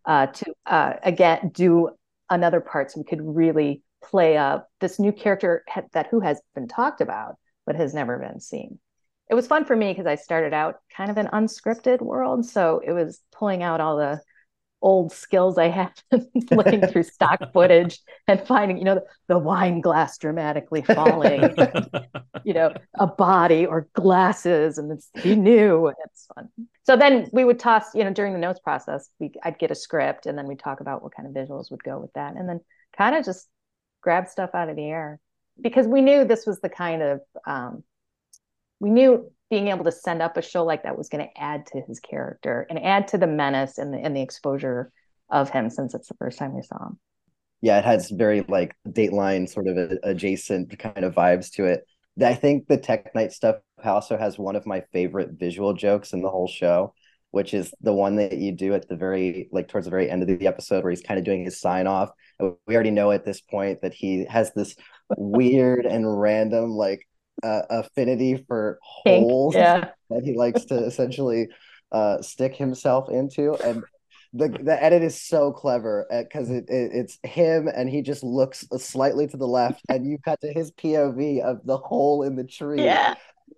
uh, 0.06 0.26
to 0.26 0.54
uh, 0.66 0.94
again 1.04 1.52
do 1.54 1.90
another 2.32 2.62
part 2.62 2.90
so 2.90 3.02
we 3.02 3.04
could 3.04 3.22
really 3.22 3.84
play 4.04 4.38
up 4.38 4.70
this 4.80 4.98
new 4.98 5.12
character 5.12 5.64
that 5.94 6.08
who 6.10 6.20
has 6.20 6.42
been 6.56 6.68
talked 6.68 7.00
about 7.00 7.36
but 7.68 7.76
has 7.76 7.94
never 7.94 8.18
been 8.18 8.40
seen 8.40 8.80
it 9.30 9.36
was 9.36 9.48
fun 9.48 9.66
for 9.66 9.76
me 9.76 9.92
because 9.92 10.06
I 10.06 10.16
started 10.16 10.54
out 10.54 10.80
kind 10.96 11.12
of 11.12 11.18
an 11.18 11.28
unscripted 11.28 12.02
world. 12.02 12.46
So 12.46 12.82
it 12.86 12.92
was 12.92 13.22
pulling 13.32 13.64
out 13.64 13.82
all 13.82 13.98
the 13.98 14.22
old 14.82 15.12
skills 15.12 15.58
I 15.58 15.68
had 15.70 15.92
looking 16.52 16.82
through 16.82 17.04
stock 17.04 17.40
footage 17.54 18.00
and 18.28 18.40
finding, 18.46 18.78
you 18.78 18.84
know, 18.84 18.96
the, 18.96 19.04
the 19.28 19.40
wine 19.40 19.82
glass 19.82 20.18
dramatically 20.18 20.82
falling, 20.82 21.42
you 22.44 22.54
know, 22.54 22.74
a 22.98 23.08
body 23.08 23.66
or 23.66 23.88
glasses, 23.94 24.78
and 24.78 24.92
it's 24.92 25.10
he 25.16 25.36
knew, 25.36 25.92
it's 26.06 26.28
fun. 26.34 26.50
So 26.84 26.96
then 26.96 27.28
we 27.34 27.44
would 27.44 27.60
toss, 27.60 27.96
you 27.96 28.04
know, 28.04 28.14
during 28.14 28.34
the 28.34 28.40
notes 28.40 28.60
process, 28.60 29.10
we 29.20 29.32
I'd 29.44 29.60
get 29.60 29.72
a 29.72 29.76
script, 29.76 30.26
and 30.26 30.38
then 30.38 30.48
we'd 30.48 30.60
talk 30.60 30.80
about 30.80 31.02
what 31.02 31.16
kind 31.16 31.28
of 31.28 31.34
visuals 31.34 31.72
would 31.72 31.84
go 31.84 32.00
with 32.00 32.14
that, 32.14 32.36
and 32.36 32.48
then 32.48 32.62
kind 32.96 33.16
of 33.16 33.26
just 33.26 33.48
grab 34.02 34.28
stuff 34.28 34.52
out 34.54 34.70
of 34.70 34.76
the 34.76 34.86
air 34.86 35.20
because 35.60 35.88
we 35.88 36.02
knew 36.02 36.24
this 36.24 36.46
was 36.46 36.60
the 36.62 36.70
kind 36.70 37.02
of 37.02 37.22
um, 37.46 37.84
we 38.80 38.90
knew 38.90 39.32
being 39.50 39.70
able 39.70 39.86
to 39.86 39.92
send 39.92 40.22
up 40.22 40.38
a 40.38 40.42
show 40.42 40.64
like 40.64 40.84
that 40.84 40.98
was 40.98 41.10
going 41.10 41.26
to 41.26 41.42
add 41.42 41.66
to 41.68 41.82
his 41.88 42.00
character 42.00 42.68
and 42.70 42.84
add 42.84 43.08
to 43.10 43.18
the 43.18 43.28
menace 43.28 43.78
and 43.78 43.94
the, 43.94 43.98
and 43.98 44.16
the 44.16 44.22
exposure 44.22 44.92
of 45.30 45.50
him 45.50 45.70
since 45.70 45.94
it's 45.94 46.08
the 46.08 46.16
first 46.16 46.38
time 46.38 46.54
we 46.54 46.62
saw 46.62 46.88
him. 46.88 47.00
Yeah, 47.62 47.80
it 47.80 47.86
has 47.86 48.12
very 48.12 48.46
like 48.48 48.76
Dateline 48.88 49.50
sort 49.50 49.68
of 49.68 49.78
adjacent 50.04 50.78
kind 50.78 51.04
of 51.04 51.16
vibes 51.16 51.52
to 51.54 51.66
it. 51.66 51.86
I 52.24 52.34
think 52.34 52.68
the 52.68 52.78
Tech 52.78 53.14
Knight 53.16 53.32
stuff 53.32 53.58
also 53.84 54.18
has 54.18 54.38
one 54.38 54.56
of 54.56 54.66
my 54.66 54.84
favorite 54.92 55.32
visual 55.34 55.74
jokes 55.74 56.14
in 56.14 56.22
the 56.22 56.30
whole 56.30 56.48
show, 56.48 56.94
which 57.32 57.54
is 57.54 57.74
the 57.82 57.94
one 57.94 58.18
that 58.18 58.38
you 58.38 58.52
do 58.52 58.74
at 58.74 58.88
the 58.88 58.96
very 58.96 59.50
like 59.52 59.68
towards 59.68 59.86
the 59.86 59.92
very 59.92 60.10
end 60.10 60.22
of 60.24 60.28
the 60.28 60.48
episode 60.48 60.84
where 60.84 60.92
he's 60.92 61.02
kind 61.02 61.20
of 61.20 61.26
doing 61.26 61.46
his 61.46 61.60
sign 61.60 61.88
off. 61.88 62.10
We 62.40 62.76
already 62.76 62.92
know 62.92 63.12
at 63.12 63.26
this 63.26 63.42
point 63.42 63.82
that 63.82 63.94
he 63.94 64.26
has 64.26 64.54
this 64.54 64.76
weird 65.16 65.86
and 65.86 66.20
random 66.20 66.72
like 66.72 67.08
uh, 67.44 67.62
affinity 67.70 68.44
for 68.48 68.80
holes 68.82 69.56
yeah. 69.56 69.90
that 70.10 70.24
he 70.24 70.36
likes 70.36 70.66
to 70.66 70.76
essentially 70.76 71.48
uh, 71.92 72.22
stick 72.22 72.56
himself 72.56 73.10
into 73.10 73.54
and 73.64 73.84
the 74.34 74.50
the 74.50 74.84
edit 74.84 75.04
is 75.04 75.20
so 75.22 75.52
clever 75.52 76.06
because 76.10 76.50
uh, 76.50 76.56
it, 76.56 76.66
it, 76.70 76.92
it's 76.94 77.20
him 77.24 77.68
and 77.74 77.90
he 77.90 78.02
just 78.02 78.24
looks 78.24 78.68
slightly 78.78 79.28
to 79.28 79.38
the 79.38 79.48
left 79.48 79.82
and 79.90 80.06
you 80.06 80.18
cut 80.18 80.40
to 80.42 80.52
his 80.52 80.72
POV 80.72 81.42
of 81.42 81.66
the 81.66 81.78
hole 81.78 82.24
in 82.24 82.36
the 82.36 82.44
tree. 82.44 82.84
Yeah. 82.84 83.16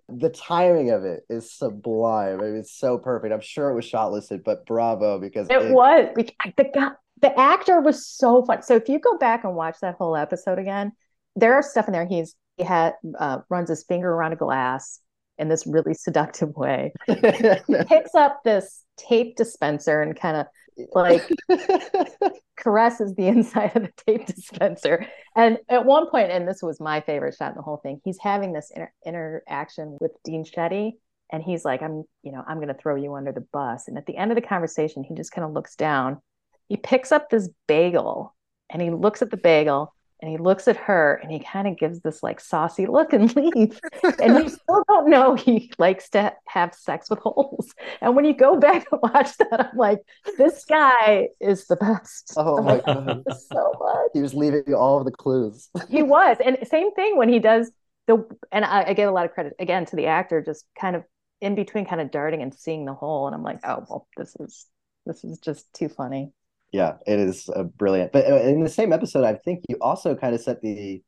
The 0.08 0.30
timing 0.30 0.90
of 0.90 1.04
it 1.04 1.24
is 1.28 1.52
sublime. 1.52 2.40
I 2.40 2.44
mean, 2.44 2.56
it's 2.56 2.76
so 2.76 2.98
perfect. 2.98 3.32
I'm 3.32 3.40
sure 3.40 3.70
it 3.70 3.74
was 3.74 3.84
shot 3.84 4.12
listed, 4.12 4.42
but 4.44 4.66
bravo 4.66 5.18
because 5.18 5.48
it, 5.50 5.56
it 5.56 5.72
was. 5.72 6.08
The 6.14 6.64
guy, 6.72 6.90
the 7.20 7.38
actor 7.38 7.80
was 7.80 8.06
so 8.06 8.44
fun. 8.44 8.62
So 8.62 8.76
if 8.76 8.88
you 8.88 8.98
go 8.98 9.18
back 9.18 9.44
and 9.44 9.54
watch 9.54 9.76
that 9.82 9.96
whole 9.96 10.16
episode 10.16 10.58
again, 10.58 10.92
there 11.36 11.54
are 11.54 11.62
stuff 11.62 11.86
in 11.86 11.92
there. 11.92 12.06
He's 12.06 12.34
he 12.56 12.64
had 12.64 12.94
uh, 13.18 13.38
runs 13.48 13.68
his 13.68 13.84
finger 13.84 14.10
around 14.10 14.32
a 14.32 14.36
glass 14.36 15.00
in 15.38 15.48
this 15.48 15.66
really 15.66 15.94
seductive 15.94 16.54
way. 16.54 16.92
Picks 17.08 18.14
up 18.14 18.42
this 18.44 18.84
tape 18.96 19.36
dispenser 19.36 20.02
and 20.02 20.18
kind 20.18 20.36
of 20.36 20.46
like 20.92 21.28
caresses 22.56 23.14
the 23.14 23.26
inside 23.26 23.74
of 23.74 23.82
the 23.82 23.92
tape 24.06 24.26
dispenser. 24.26 25.06
And 25.34 25.58
at 25.68 25.84
one 25.84 26.10
point, 26.10 26.30
and 26.30 26.46
this 26.46 26.62
was 26.62 26.80
my 26.80 27.00
favorite 27.00 27.34
shot 27.38 27.50
in 27.50 27.56
the 27.56 27.62
whole 27.62 27.78
thing, 27.78 28.00
he's 28.04 28.18
having 28.20 28.52
this 28.52 28.70
inter- 28.74 28.92
interaction 29.04 29.96
with 30.00 30.12
Dean 30.24 30.44
Shetty. 30.44 30.92
And 31.32 31.42
he's 31.42 31.64
like, 31.64 31.80
I'm, 31.80 32.04
you 32.22 32.32
know, 32.32 32.42
I'm 32.46 32.56
going 32.56 32.68
to 32.68 32.74
throw 32.74 32.96
you 32.96 33.14
under 33.14 33.32
the 33.32 33.46
bus. 33.52 33.88
And 33.88 33.96
at 33.96 34.06
the 34.06 34.16
end 34.16 34.32
of 34.32 34.34
the 34.34 34.42
conversation, 34.42 35.04
he 35.04 35.14
just 35.14 35.32
kind 35.32 35.44
of 35.44 35.52
looks 35.52 35.76
down. 35.76 36.20
He 36.68 36.76
picks 36.76 37.12
up 37.12 37.30
this 37.30 37.48
bagel 37.66 38.34
and 38.68 38.82
he 38.82 38.90
looks 38.90 39.22
at 39.22 39.30
the 39.30 39.36
bagel 39.36 39.94
and 40.20 40.30
he 40.30 40.36
looks 40.38 40.68
at 40.68 40.76
her 40.76 41.14
and 41.22 41.30
he 41.30 41.38
kind 41.38 41.66
of 41.66 41.78
gives 41.78 42.00
this 42.00 42.22
like 42.22 42.40
saucy 42.40 42.86
look 42.86 43.12
and 43.12 43.34
leaves. 43.36 43.80
and 44.20 44.44
you 44.44 44.48
still 44.48 44.84
don't 44.88 45.08
know 45.08 45.34
he 45.34 45.72
likes 45.78 46.08
to 46.10 46.32
have 46.46 46.74
sex 46.74 47.08
with 47.10 47.18
holes. 47.20 47.72
And 48.00 48.14
when 48.16 48.24
you 48.24 48.34
go 48.34 48.56
back 48.58 48.86
and 48.92 49.00
watch 49.02 49.36
that, 49.38 49.70
I'm 49.72 49.76
like, 49.76 50.00
this 50.38 50.64
guy 50.64 51.28
is 51.40 51.66
the 51.66 51.76
best. 51.76 52.34
Oh 52.36 52.62
my 52.62 52.80
god. 52.80 53.22
so 53.48 53.72
much. 53.78 54.10
He 54.14 54.20
was 54.20 54.34
leaving 54.34 54.74
all 54.74 54.98
of 54.98 55.04
the 55.04 55.12
clues. 55.12 55.68
he 55.88 56.02
was. 56.02 56.36
And 56.44 56.58
same 56.68 56.92
thing 56.92 57.16
when 57.16 57.28
he 57.28 57.38
does 57.38 57.70
the 58.06 58.26
and 58.50 58.64
I, 58.64 58.88
I 58.88 58.92
give 58.94 59.08
a 59.08 59.12
lot 59.12 59.26
of 59.26 59.32
credit 59.32 59.54
again 59.58 59.86
to 59.86 59.96
the 59.96 60.06
actor, 60.06 60.42
just 60.42 60.64
kind 60.78 60.96
of 60.96 61.04
in 61.40 61.54
between 61.54 61.86
kind 61.86 62.00
of 62.00 62.10
darting 62.10 62.42
and 62.42 62.54
seeing 62.54 62.84
the 62.84 62.94
hole. 62.94 63.26
And 63.26 63.34
I'm 63.34 63.42
like, 63.42 63.60
oh 63.64 63.84
well, 63.88 64.08
this 64.16 64.36
is 64.40 64.66
this 65.06 65.24
is 65.24 65.38
just 65.38 65.72
too 65.72 65.88
funny 65.88 66.32
yeah 66.72 66.94
it 67.06 67.18
is 67.18 67.48
uh, 67.54 67.62
brilliant 67.62 68.12
but 68.12 68.30
uh, 68.30 68.36
in 68.36 68.62
the 68.62 68.68
same 68.68 68.92
episode 68.92 69.24
i 69.24 69.34
think 69.34 69.64
you 69.68 69.76
also 69.80 70.14
kind 70.14 70.34
of 70.34 70.40
set 70.40 70.60
the 70.62 71.02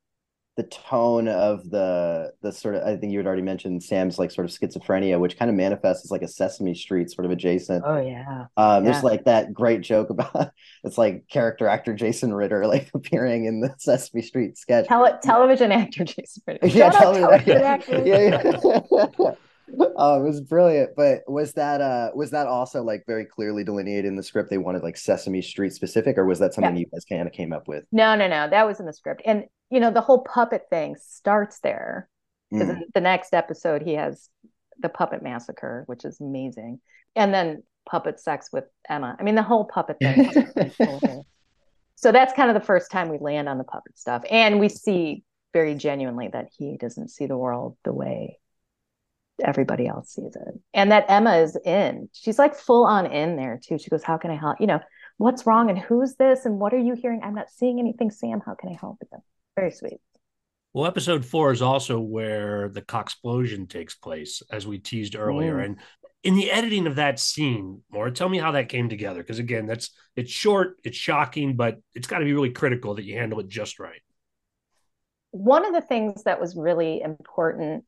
the 0.57 0.65
tone 0.65 1.29
of 1.29 1.71
the 1.71 2.31
the 2.43 2.53
sort 2.53 2.75
of 2.75 2.83
i 2.83 2.95
think 2.95 3.11
you 3.11 3.19
had 3.19 3.27
already 3.27 3.43
mentioned 3.43 3.83
sam's 3.83 4.19
like 4.19 4.31
sort 4.31 4.45
of 4.45 4.51
schizophrenia 4.51 5.19
which 5.19 5.39
kind 5.39 5.51
of 5.51 5.57
manifests 5.57 6.05
as 6.05 6.11
like 6.11 6.21
a 6.21 6.29
sesame 6.29 6.75
street 6.75 7.11
sort 7.11 7.25
of 7.25 7.31
adjacent 7.31 7.83
oh 7.87 7.99
yeah 7.99 8.47
um 8.59 8.85
yeah. 8.85 8.91
there's 8.91 9.03
like 9.03 9.25
that 9.25 9.53
great 9.55 9.81
joke 9.81 10.11
about 10.11 10.51
it's 10.85 10.99
like 10.99 11.27
character 11.29 11.67
actor 11.67 11.95
jason 11.95 12.35
ritter 12.35 12.67
like 12.67 12.91
appearing 12.93 13.47
in 13.47 13.61
the 13.61 13.75
sesame 13.79 14.21
street 14.21 14.59
sketch 14.59 14.87
Tele- 14.87 15.19
television 15.23 15.73
actor 15.73 16.05
jason 16.05 16.43
ritter 16.47 16.67
yeah, 16.67 16.91
television, 16.91 17.63
actor. 17.63 18.03
yeah, 18.05 18.43
yeah. 19.19 19.31
Um, 19.97 20.23
it 20.23 20.27
was 20.27 20.41
brilliant. 20.41 20.91
But 20.97 21.23
was 21.27 21.53
that 21.55 21.81
uh 21.81 22.11
was 22.15 22.31
that 22.31 22.47
also 22.47 22.83
like 22.83 23.05
very 23.07 23.25
clearly 23.25 23.65
delineated 23.65 24.05
in 24.05 24.17
the 24.17 24.23
script? 24.23 24.51
They 24.51 24.59
wanted 24.59 24.83
like 24.83 24.97
Sesame 24.97 25.43
Street 25.43 25.73
specific, 25.73 26.19
or 26.19 26.27
was 26.27 26.39
that 26.41 26.55
something 26.55 26.75
yeah. 26.77 26.81
you 26.81 26.87
guys 26.87 27.05
kind 27.05 27.27
of 27.27 27.33
came 27.33 27.53
up 27.53 27.69
with? 27.69 27.85
No, 27.93 28.15
no, 28.15 28.29
no. 28.29 28.49
That 28.49 28.67
was 28.67 28.81
in 28.81 28.87
the 28.87 28.93
script, 28.93 29.23
and 29.25 29.45
you 29.71 29.81
know 29.81 29.91
the 29.91 30.01
whole 30.01 30.23
puppet 30.23 30.63
thing 30.71 30.97
starts 31.01 31.61
there. 31.61 32.09
Because 32.51 32.69
mm. 32.69 32.81
the 32.93 33.01
next 33.01 33.33
episode, 33.33 33.83
he 33.83 33.95
has 33.95 34.29
the 34.79 34.91
puppet 34.91 35.23
massacre, 35.23 35.85
which 35.87 36.05
is 36.05 36.21
amazing, 36.21 36.81
and 37.17 37.33
then 37.33 37.63
puppet 37.89 38.21
sex 38.21 38.51
with 38.53 38.65
Emma. 38.89 39.17
I 39.19 39.23
mean, 39.23 39.35
the 39.35 39.43
whole 39.43 39.65
puppet 39.65 39.97
thing. 39.99 40.31
so 41.97 42.13
that's 42.13 42.35
kind 42.35 42.51
of 42.51 42.55
the 42.55 42.67
first 42.67 42.91
time 42.91 43.09
we 43.09 43.19
land 43.19 43.49
on 43.49 43.59
the 43.59 43.65
puppet 43.65 43.99
stuff, 43.99 44.23
and 44.31 44.61
we 44.61 44.69
see 44.69 45.25
very 45.55 45.75
genuinely 45.75 46.29
that 46.29 46.49
he 46.57 46.77
doesn't 46.77 47.09
see 47.09 47.27
the 47.27 47.37
world 47.37 47.77
the 47.85 47.93
way 47.93 48.39
everybody 49.43 49.87
else 49.87 50.15
sees 50.15 50.35
it. 50.37 50.61
And 50.73 50.93
that 50.93 51.07
Emma 51.09 51.37
is 51.37 51.57
in. 51.65 52.09
She's 52.13 52.39
like 52.39 52.55
full 52.55 52.85
on 52.85 53.07
in 53.07 53.37
there 53.37 53.61
too. 53.63 53.79
She 53.79 53.91
goes, 53.91 54.03
How 54.03 54.19
can 54.19 54.31
I 54.31 54.37
help? 54.37 54.61
You 54.61 54.67
know, 54.67 54.81
what's 55.19 55.47
wrong 55.47 55.71
and 55.71 55.79
who's 55.79 56.15
this 56.17 56.45
and 56.45 56.59
what 56.59 56.75
are 56.75 56.79
you 56.79 56.95
hearing? 56.95 57.21
I'm 57.23 57.35
not 57.35 57.51
seeing 57.51 57.79
anything, 57.79 58.11
Sam. 58.11 58.41
How 58.45 58.55
can 58.55 58.71
I 58.71 58.77
help 58.81 58.99
you? 59.01 59.19
Very 59.57 59.71
sweet. 59.71 60.01
Well, 60.75 60.87
episode 60.87 61.25
four 61.25 61.53
is 61.53 61.61
also 61.61 62.01
where 62.01 62.71
the 62.71 62.83
explosion 62.99 63.67
takes 63.67 63.95
place, 63.95 64.43
as 64.51 64.67
we 64.67 64.79
teased 64.79 65.15
earlier. 65.15 65.57
Mm. 65.57 65.65
And 65.65 65.77
in 66.23 66.35
the 66.35 66.51
editing 66.51 66.87
of 66.87 66.97
that 66.97 67.19
scene, 67.19 67.83
Maura, 67.91 68.11
tell 68.11 68.29
me 68.29 68.39
how 68.39 68.53
that 68.53 68.71
came 68.71 68.89
together. 68.89 69.21
Because 69.23 69.39
again, 69.39 69.67
that's 69.67 69.91
it's 70.17 70.31
short, 70.31 70.79
it's 70.83 70.97
shocking, 70.97 71.57
but 71.57 71.79
it's 71.95 72.07
got 72.07 72.21
to 72.21 72.25
be 72.25 72.33
really 72.33 72.51
critical 72.51 72.95
that 72.95 73.05
you 73.05 73.19
handle 73.19 73.41
it 73.41 73.49
just 73.49 73.79
right. 73.79 74.01
One 75.33 75.67
of 75.67 75.73
the 75.73 75.81
things 75.81 76.25
that 76.25 76.41
was 76.41 76.57
really 76.57 77.03
important 77.03 77.85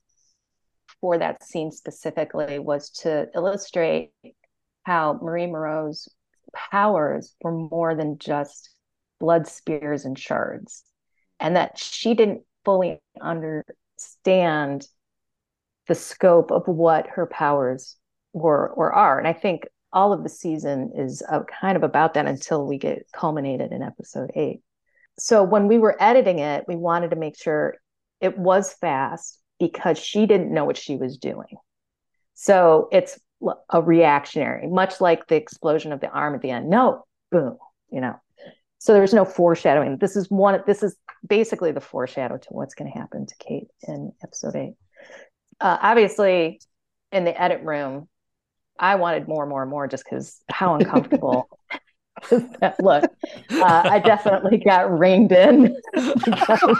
for 1.00 1.18
that 1.18 1.42
scene 1.42 1.70
specifically 1.70 2.59
was 2.59 2.90
to 2.90 3.28
illustrate 3.35 4.12
how 4.85 5.18
Marie 5.22 5.46
Moreau's 5.46 6.09
powers 6.54 7.35
were 7.40 7.52
more 7.52 7.94
than 7.94 8.18
just 8.18 8.70
blood 9.20 9.46
spears 9.46 10.04
and 10.04 10.18
shards, 10.18 10.85
and 11.40 11.57
that 11.57 11.78
she 11.78 12.14
didn't 12.14 12.42
fully 12.64 13.00
understand 13.20 14.87
the 15.87 15.94
scope 15.94 16.50
of 16.50 16.66
what 16.66 17.07
her 17.09 17.26
powers 17.26 17.96
were 18.33 18.68
or 18.70 18.92
are. 18.92 19.18
And 19.18 19.28
I 19.28 19.33
think 19.33 19.66
all 19.92 20.12
of 20.12 20.22
the 20.22 20.28
season 20.28 20.92
is 20.96 21.22
kind 21.61 21.76
of 21.76 21.83
about 21.83 22.14
that 22.14 22.26
until 22.26 22.66
we 22.66 22.78
get 22.78 23.07
culminated 23.12 23.70
in 23.72 23.83
episode 23.83 24.30
eight. 24.35 24.61
So 25.18 25.44
when 25.44 25.68
we 25.68 25.78
were 25.78 25.96
editing 26.00 26.40
it, 26.40 26.64
we 26.66 26.74
wanted 26.74 27.11
to 27.11 27.16
make 27.16 27.38
sure 27.38 27.76
it 28.20 28.37
was 28.37 28.72
fast 28.72 29.38
because 29.59 29.99
she 29.99 30.27
didn't 30.27 30.53
know 30.53 30.64
what 30.64 30.77
she 30.77 30.97
was 30.97 31.19
doing. 31.19 31.57
So 32.35 32.88
it's 32.93 33.19
a 33.71 33.83
reactionary, 33.83 34.67
much 34.67 35.01
like 35.01 35.27
the 35.27 35.37
explosion 35.37 35.93
of 35.93 36.01
the 36.01 36.09
arm 36.09 36.35
at 36.35 36.43
the 36.43 36.51
end. 36.51 36.69
No, 36.69 37.05
boom, 37.31 37.59
you 37.90 38.01
know. 38.01 38.21
So 38.79 38.93
there's 38.93 39.14
no 39.14 39.25
foreshadowing. 39.25 39.99
This 39.99 40.17
is 40.17 40.31
one. 40.31 40.61
This 40.67 40.83
is 40.83 40.97
basically 41.27 41.73
the 41.73 41.81
foreshadow 41.81 42.37
to 42.37 42.49
what's 42.51 42.75
going 42.75 42.93
to 42.93 42.99
happen 42.99 43.27
to 43.27 43.35
Kate 43.38 43.69
in 43.87 44.12
episode 44.23 44.57
eight. 44.57 44.75
Uh, 45.61 45.79
obviously, 45.81 46.61
in 47.12 47.25
the 47.25 47.40
edit 47.40 47.62
room, 47.62 48.09
I 48.79 48.97
wanted 48.97 49.29
more, 49.29 49.47
more, 49.47 49.64
more, 49.64 49.87
just 49.87 50.05
because 50.05 50.43
how 50.51 50.75
uncomfortable 50.75 51.49
that 52.61 52.77
look. 52.81 53.05
Uh, 53.51 53.83
I 53.85 53.99
definitely 53.99 54.59
got 54.59 54.97
reined 54.99 55.33
in 55.33 55.77
because 55.93 56.79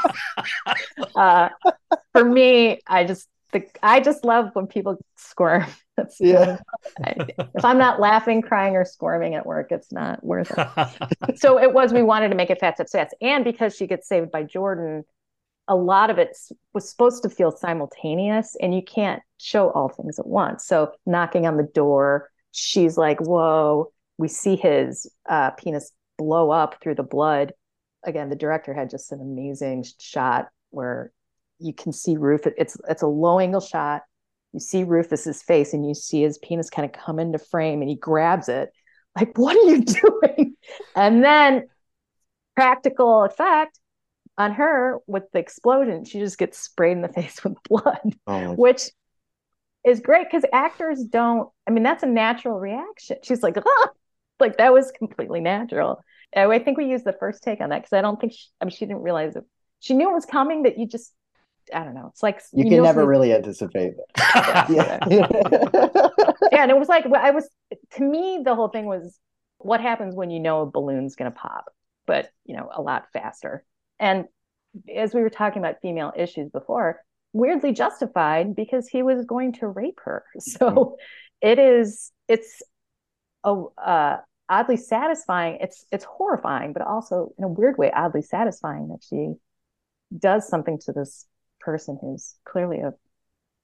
uh, 1.17 1.49
for 2.13 2.25
me, 2.25 2.81
I 2.87 3.05
just 3.05 3.29
the, 3.53 3.65
I 3.83 4.01
just 4.01 4.25
love 4.25 4.51
when 4.53 4.67
people 4.67 4.99
squirm. 5.17 5.67
That's 5.97 6.17
yeah. 6.19 6.59
I, 7.05 7.15
if 7.55 7.65
I'm 7.65 7.79
not 7.79 8.01
laughing, 8.01 8.43
crying, 8.43 8.75
or 8.75 8.85
squirming 8.85 9.37
at 9.37 9.47
work, 9.47 9.71
it's 9.71 9.93
not 9.93 10.25
worth 10.25 10.53
it. 10.57 11.39
so 11.39 11.61
it 11.61 11.73
was 11.73 11.93
we 11.93 12.03
wanted 12.03 12.31
to 12.31 12.35
make 12.35 12.51
it 12.51 12.59
fast, 12.59 12.83
fast, 12.91 13.15
and 13.21 13.45
because 13.45 13.77
she 13.77 13.87
gets 13.87 14.09
saved 14.09 14.33
by 14.33 14.43
Jordan, 14.43 15.05
a 15.69 15.77
lot 15.77 16.11
of 16.11 16.19
it 16.19 16.37
was 16.73 16.91
supposed 16.91 17.23
to 17.23 17.31
feel 17.31 17.53
simultaneous, 17.53 18.57
and 18.61 18.75
you 18.75 18.83
can't 18.83 19.23
show 19.39 19.71
all 19.71 19.89
things 19.89 20.19
at 20.19 20.27
once. 20.27 20.67
So 20.67 20.93
knocking 21.07 21.47
on 21.47 21.57
the 21.57 21.63
door, 21.63 22.29
she's 22.51 22.99
like, 22.99 23.21
"Whoa!" 23.21 23.93
We 24.19 24.29
see 24.29 24.57
his 24.57 25.11
uh, 25.29 25.51
penis 25.53 25.93
blow 26.19 26.51
up 26.51 26.81
through 26.81 26.95
the 26.95 27.03
blood. 27.03 27.53
Again, 28.05 28.29
the 28.29 28.37
director 28.37 28.75
had 28.75 28.91
just 28.91 29.13
an 29.13 29.21
amazing 29.21 29.85
shot 29.99 30.49
where 30.71 31.13
you 31.59 31.73
can 31.73 31.93
see 31.93 32.17
Rufus. 32.17 32.53
It's 32.57 32.77
it's 32.89 33.03
a 33.03 33.07
low 33.07 33.39
angle 33.39 33.61
shot. 33.61 34.03
You 34.53 34.61
see 34.61 34.85
Rufus's 34.85 35.43
face, 35.43 35.73
and 35.73 35.87
you 35.87 35.95
see 35.95 36.23
his 36.23 36.39
penis 36.39 36.71
kind 36.71 36.85
of 36.87 36.93
come 36.93 37.19
into 37.19 37.39
frame, 37.39 37.81
and 37.81 37.89
he 37.89 37.97
grabs 37.97 38.49
it. 38.49 38.71
Like, 39.17 39.37
what 39.37 39.57
are 39.57 39.71
you 39.71 39.85
doing? 39.85 40.57
And 40.95 41.25
then, 41.25 41.69
practical 42.55 43.25
effect 43.25 43.79
on 44.37 44.53
her 44.53 44.99
with 45.07 45.25
the 45.33 45.39
explosion, 45.39 46.05
she 46.05 46.19
just 46.19 46.39
gets 46.39 46.59
sprayed 46.59 46.97
in 46.97 47.03
the 47.03 47.09
face 47.13 47.43
with 47.43 47.55
blood, 47.69 48.17
oh. 48.27 48.55
which 48.55 48.91
is 49.85 50.01
great 50.01 50.27
because 50.31 50.45
actors 50.53 51.03
don't. 51.03 51.49
I 51.67 51.71
mean, 51.71 51.83
that's 51.83 52.03
a 52.03 52.09
natural 52.09 52.59
reaction. 52.59 53.19
She's 53.23 53.43
like, 53.43 53.57
ah! 53.57 53.89
Like 54.41 54.59
that 54.59 54.73
was 54.73 54.91
completely 54.93 55.41
natural. 55.41 56.03
And 56.33 56.53
I 56.53 56.59
think 56.59 56.77
we 56.77 56.87
used 56.87 57.05
the 57.05 57.13
first 57.13 57.43
take 57.43 57.61
on 57.61 57.71
that 57.71 57.83
because 57.83 57.93
I 57.93 58.01
don't 58.01 58.21
think 58.21 58.33
she, 58.33 58.47
I 58.61 58.65
mean 58.65 58.73
she 58.73 58.87
didn't 58.87 59.03
realize 59.03 59.37
it. 59.37 59.45
She 59.81 59.95
knew 59.95 60.11
it 60.11 60.15
was 60.15 60.27
coming, 60.27 60.63
that 60.65 60.79
you 60.79 60.87
just 60.87 61.13
I 61.73 61.85
don't 61.85 61.95
know. 61.95 62.09
It's 62.13 62.23
like 62.23 62.43
you, 62.53 62.65
you 62.65 62.71
can 62.71 62.83
never 62.83 63.07
really 63.07 63.33
anticipate 63.33 63.95
it. 63.95 64.05
yeah. 64.69 64.99
yeah, 66.53 66.63
and 66.63 66.71
it 66.71 66.79
was 66.79 66.89
like 66.89 67.07
I 67.07 67.31
was 67.31 67.49
to 67.93 68.03
me 68.03 68.43
the 68.45 68.55
whole 68.55 68.69
thing 68.69 68.87
was 68.87 69.19
what 69.59 69.81
happens 69.81 70.15
when 70.15 70.31
you 70.31 70.41
know 70.41 70.63
a 70.63 70.67
balloon's 70.67 71.17
going 71.17 71.31
to 71.31 71.37
pop, 71.37 71.67
but 72.07 72.31
you 72.45 72.57
know 72.57 72.69
a 72.75 72.83
lot 72.83 73.07
faster. 73.13 73.65
And 73.99 74.27
as 74.95 75.15
we 75.15 75.23
were 75.23 75.31
talking 75.31 75.63
about 75.63 75.81
female 75.81 76.13
issues 76.17 76.51
before, 76.51 77.01
weirdly 77.33 77.73
justified 77.73 78.55
because 78.55 78.89
he 78.89 79.03
was 79.03 79.25
going 79.25 79.53
to 79.55 79.69
rape 79.69 80.01
her. 80.05 80.25
So 80.41 80.71
mm-hmm. 80.71 80.95
it 81.41 81.59
is 81.59 82.11
it's 82.29 82.63
a 83.45 83.65
uh, 83.79 84.17
oddly 84.49 84.77
satisfying. 84.77 85.59
It's 85.61 85.85
it's 85.93 86.05
horrifying, 86.05 86.73
but 86.73 86.83
also 86.83 87.33
in 87.39 87.45
a 87.45 87.49
weird 87.49 87.79
way 87.79 87.91
oddly 87.95 88.23
satisfying 88.23 88.89
that 88.89 89.05
she 89.09 89.35
does 90.17 90.49
something 90.49 90.79
to 90.87 90.93
this 90.93 91.27
person 91.61 91.99
who's 92.01 92.35
clearly 92.45 92.79
a 92.79 92.93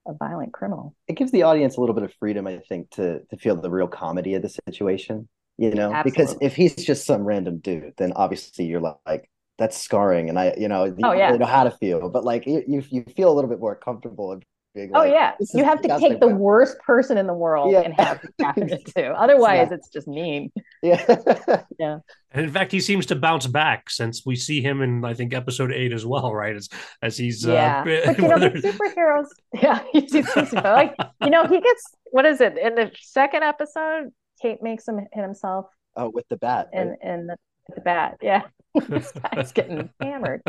a 0.07 0.14
violent 0.14 0.53
criminal. 0.53 0.95
It 1.09 1.16
gives 1.16 1.31
the 1.31 1.43
audience 1.43 1.77
a 1.77 1.81
little 1.81 1.95
bit 1.95 2.05
of 2.05 2.12
freedom, 2.14 2.47
I 2.47 2.59
think, 2.69 2.90
to 2.93 3.21
to 3.31 3.37
feel 3.37 3.57
the 3.57 3.71
real 3.71 3.88
comedy 3.88 4.35
of 4.35 4.43
the 4.43 4.49
situation. 4.49 5.29
You 5.59 5.75
know, 5.75 5.93
Absolutely. 5.93 6.11
because 6.11 6.37
if 6.40 6.57
he's 6.57 6.75
just 6.75 7.05
some 7.05 7.23
random 7.23 7.59
dude, 7.59 7.93
then 7.99 8.12
obviously 8.16 8.64
you're 8.64 8.81
like, 8.81 9.31
that's 9.59 9.77
scarring, 9.77 10.31
and 10.31 10.38
I, 10.38 10.55
you 10.57 10.69
know, 10.69 10.95
oh, 11.05 11.12
yeah. 11.12 11.33
you 11.33 11.38
know 11.38 11.45
how 11.45 11.64
to 11.64 11.71
feel. 11.71 12.09
But 12.09 12.25
like, 12.25 12.47
you 12.47 12.64
you 12.66 13.05
feel 13.14 13.31
a 13.31 13.35
little 13.35 13.51
bit 13.51 13.61
more 13.61 13.77
comfortable 13.77 14.33
being 14.74 14.90
oh 14.94 15.00
like, 15.00 15.12
yeah, 15.12 15.33
you 15.52 15.64
have 15.64 15.83
to 15.83 15.98
take 15.98 16.20
the 16.20 16.28
worst 16.28 16.78
person 16.78 17.18
in 17.18 17.26
the 17.26 17.35
world 17.35 17.72
yeah. 17.72 17.80
and 17.80 17.94
have 17.94 18.20
it 18.56 18.92
too. 18.94 19.02
Otherwise, 19.02 19.68
yeah. 19.70 19.74
it's 19.74 19.88
just 19.88 20.06
mean. 20.06 20.52
Yeah, 20.83 21.04
yeah. 21.78 21.98
And 22.30 22.44
in 22.46 22.52
fact, 22.52 22.70
he 22.70 22.80
seems 22.80 23.06
to 23.06 23.16
bounce 23.16 23.46
back 23.46 23.90
since 23.90 24.24
we 24.24 24.37
see 24.37 24.61
him 24.61 24.80
in 24.80 25.04
I 25.04 25.14
think 25.14 25.35
episode 25.35 25.72
eight 25.72 25.92
as 25.92 26.06
well, 26.06 26.33
right? 26.33 26.54
As 26.54 26.68
as 27.02 27.16
he's 27.16 27.46
uh, 27.46 27.52
yeah. 27.52 27.80
Uh, 27.80 27.85
but 28.06 28.18
you 28.18 28.28
know 28.28 28.38
the 28.38 28.50
superheroes, 28.50 29.26
yeah, 29.61 29.80
he's, 29.92 30.52
like 30.52 30.94
you 31.22 31.30
know 31.30 31.46
he 31.46 31.61
gets 31.61 31.83
what 32.12 32.24
is 32.24 32.40
it 32.40 32.56
in 32.56 32.76
the 32.76 32.92
second 33.00 33.42
episode? 33.42 34.11
Kate 34.40 34.62
makes 34.62 34.87
him 34.87 34.98
hit 35.12 35.22
himself. 35.22 35.66
Oh, 35.96 36.11
with 36.11 36.28
the 36.28 36.37
bat. 36.37 36.68
And 36.72 36.90
right? 36.90 36.98
and 37.02 37.28
the, 37.28 37.37
the 37.74 37.80
bat, 37.80 38.18
yeah. 38.22 38.42
this 38.88 39.12
guy's 39.12 39.52
getting 39.52 39.90
hammered. 40.00 40.42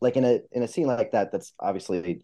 Like 0.00 0.16
in 0.16 0.24
a 0.24 0.40
in 0.52 0.62
a 0.62 0.68
scene 0.68 0.86
like 0.86 1.12
that, 1.12 1.32
that's 1.32 1.52
obviously 1.58 2.22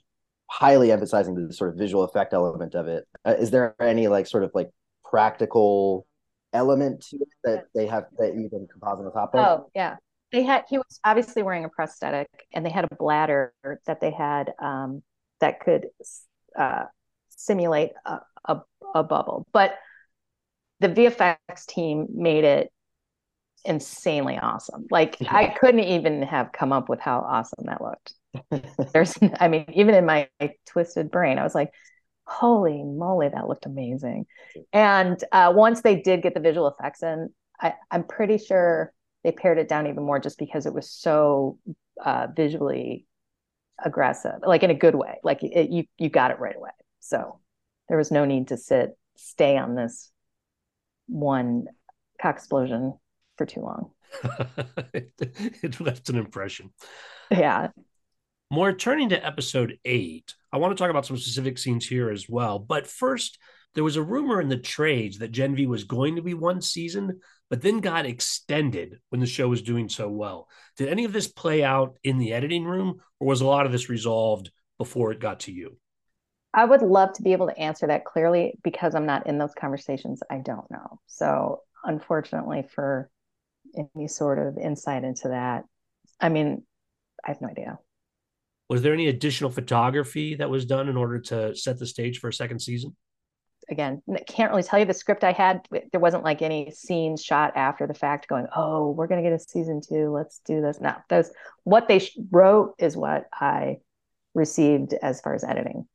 highly 0.52 0.92
emphasizing 0.92 1.34
the 1.34 1.52
sort 1.52 1.70
of 1.70 1.76
visual 1.76 2.04
effect 2.04 2.34
element 2.34 2.74
of 2.74 2.86
it. 2.86 3.08
Uh, 3.24 3.34
is 3.38 3.50
there 3.50 3.74
any 3.80 4.06
like 4.08 4.26
sort 4.26 4.44
of 4.44 4.50
like 4.54 4.68
practical 5.02 6.06
element 6.52 7.00
to 7.00 7.16
it 7.16 7.28
that 7.42 7.64
they 7.74 7.86
have 7.86 8.04
that 8.18 8.34
you 8.34 8.50
can 8.50 8.68
composite 8.70 9.06
on 9.06 9.12
top 9.12 9.34
of? 9.34 9.40
Oh 9.40 9.70
yeah, 9.74 9.96
they 10.30 10.42
had. 10.42 10.64
He 10.68 10.76
was 10.76 11.00
obviously 11.04 11.42
wearing 11.42 11.64
a 11.64 11.70
prosthetic, 11.70 12.28
and 12.52 12.66
they 12.66 12.70
had 12.70 12.84
a 12.84 12.94
bladder 12.96 13.54
that 13.86 14.00
they 14.02 14.10
had 14.10 14.52
um, 14.62 15.02
that 15.40 15.60
could 15.60 15.86
uh, 16.58 16.84
simulate 17.30 17.92
a, 18.04 18.18
a, 18.44 18.60
a 18.94 19.02
bubble, 19.02 19.46
but 19.54 19.78
the 20.80 20.88
VFX 20.88 21.64
team 21.66 22.08
made 22.12 22.44
it 22.44 22.70
insanely 23.64 24.36
awesome. 24.36 24.86
Like. 24.90 25.16
I 25.30 25.46
couldn't 25.46 25.80
even 25.80 26.22
have 26.22 26.52
come 26.52 26.72
up 26.72 26.90
with 26.90 27.00
how 27.00 27.20
awesome 27.20 27.64
that 27.66 27.80
looked. 27.80 28.14
There's, 28.92 29.16
I 29.40 29.48
mean, 29.48 29.66
even 29.74 29.94
in 29.94 30.06
my 30.06 30.28
twisted 30.66 31.10
brain, 31.10 31.38
I 31.38 31.42
was 31.42 31.54
like, 31.54 31.72
holy 32.26 32.82
moly, 32.82 33.28
that 33.28 33.48
looked 33.48 33.66
amazing. 33.66 34.26
And 34.72 35.22
uh, 35.32 35.52
once 35.54 35.82
they 35.82 35.96
did 36.00 36.22
get 36.22 36.34
the 36.34 36.40
visual 36.40 36.68
effects 36.68 37.02
in, 37.02 37.30
I, 37.60 37.74
I'm 37.90 38.04
pretty 38.04 38.38
sure 38.38 38.92
they 39.24 39.32
pared 39.32 39.58
it 39.58 39.68
down 39.68 39.86
even 39.86 40.02
more 40.04 40.18
just 40.18 40.38
because 40.38 40.66
it 40.66 40.74
was 40.74 40.90
so 40.90 41.58
uh, 42.04 42.28
visually 42.34 43.06
aggressive, 43.84 44.40
like 44.46 44.62
in 44.62 44.70
a 44.70 44.74
good 44.74 44.94
way. 44.94 45.18
Like 45.22 45.42
it, 45.42 45.70
you, 45.70 45.84
you 45.98 46.08
got 46.08 46.30
it 46.30 46.38
right 46.38 46.56
away. 46.56 46.70
So 47.00 47.40
there 47.88 47.98
was 47.98 48.10
no 48.10 48.24
need 48.24 48.48
to 48.48 48.56
sit, 48.56 48.96
stay 49.16 49.56
on 49.56 49.74
this 49.74 50.10
one 51.06 51.66
cock 52.20 52.36
explosion 52.36 52.94
for 53.36 53.46
too 53.46 53.60
long. 53.60 53.90
it, 54.94 55.12
it 55.18 55.80
left 55.80 56.08
an 56.08 56.16
impression. 56.16 56.70
Yeah. 57.30 57.68
More 58.52 58.74
turning 58.74 59.08
to 59.08 59.26
episode 59.26 59.78
eight, 59.86 60.34
I 60.52 60.58
want 60.58 60.76
to 60.76 60.78
talk 60.78 60.90
about 60.90 61.06
some 61.06 61.16
specific 61.16 61.56
scenes 61.56 61.86
here 61.86 62.10
as 62.10 62.28
well. 62.28 62.58
But 62.58 62.86
first, 62.86 63.38
there 63.74 63.82
was 63.82 63.96
a 63.96 64.02
rumor 64.02 64.42
in 64.42 64.50
the 64.50 64.58
trades 64.58 65.16
that 65.20 65.32
Gen 65.32 65.56
V 65.56 65.64
was 65.64 65.84
going 65.84 66.16
to 66.16 66.22
be 66.22 66.34
one 66.34 66.60
season, 66.60 67.20
but 67.48 67.62
then 67.62 67.80
got 67.80 68.04
extended 68.04 69.00
when 69.08 69.22
the 69.22 69.26
show 69.26 69.48
was 69.48 69.62
doing 69.62 69.88
so 69.88 70.10
well. 70.10 70.50
Did 70.76 70.90
any 70.90 71.06
of 71.06 71.14
this 71.14 71.28
play 71.28 71.64
out 71.64 71.96
in 72.04 72.18
the 72.18 72.34
editing 72.34 72.66
room, 72.66 73.00
or 73.18 73.28
was 73.28 73.40
a 73.40 73.46
lot 73.46 73.64
of 73.64 73.72
this 73.72 73.88
resolved 73.88 74.50
before 74.76 75.12
it 75.12 75.18
got 75.18 75.40
to 75.40 75.50
you? 75.50 75.78
I 76.52 76.66
would 76.66 76.82
love 76.82 77.14
to 77.14 77.22
be 77.22 77.32
able 77.32 77.46
to 77.46 77.58
answer 77.58 77.86
that 77.86 78.04
clearly 78.04 78.58
because 78.62 78.94
I'm 78.94 79.06
not 79.06 79.26
in 79.26 79.38
those 79.38 79.54
conversations. 79.58 80.20
I 80.30 80.42
don't 80.44 80.70
know. 80.70 81.00
So, 81.06 81.62
unfortunately, 81.84 82.68
for 82.74 83.08
any 83.96 84.08
sort 84.08 84.38
of 84.38 84.58
insight 84.58 85.04
into 85.04 85.28
that, 85.28 85.64
I 86.20 86.28
mean, 86.28 86.66
I 87.24 87.30
have 87.30 87.40
no 87.40 87.48
idea. 87.48 87.78
Was 88.72 88.80
there 88.80 88.94
any 88.94 89.08
additional 89.08 89.50
photography 89.50 90.34
that 90.36 90.48
was 90.48 90.64
done 90.64 90.88
in 90.88 90.96
order 90.96 91.18
to 91.18 91.54
set 91.54 91.78
the 91.78 91.84
stage 91.84 92.20
for 92.20 92.28
a 92.28 92.32
second 92.32 92.60
season? 92.60 92.96
Again, 93.68 94.00
can't 94.26 94.50
really 94.50 94.62
tell 94.62 94.78
you 94.78 94.86
the 94.86 94.94
script 94.94 95.24
I 95.24 95.32
had. 95.32 95.68
There 95.70 96.00
wasn't 96.00 96.24
like 96.24 96.40
any 96.40 96.70
scenes 96.70 97.22
shot 97.22 97.52
after 97.54 97.86
the 97.86 97.92
fact 97.92 98.28
going, 98.28 98.46
oh, 98.56 98.92
we're 98.92 99.08
going 99.08 99.22
to 99.22 99.28
get 99.28 99.38
a 99.38 99.38
season 99.38 99.82
two. 99.86 100.10
Let's 100.10 100.40
do 100.46 100.62
this. 100.62 100.80
No, 100.80 100.94
those 101.10 101.30
what 101.64 101.86
they 101.86 102.00
wrote 102.30 102.74
is 102.78 102.96
what 102.96 103.26
I 103.30 103.80
received 104.34 104.94
as 104.94 105.20
far 105.20 105.34
as 105.34 105.44
editing. 105.44 105.86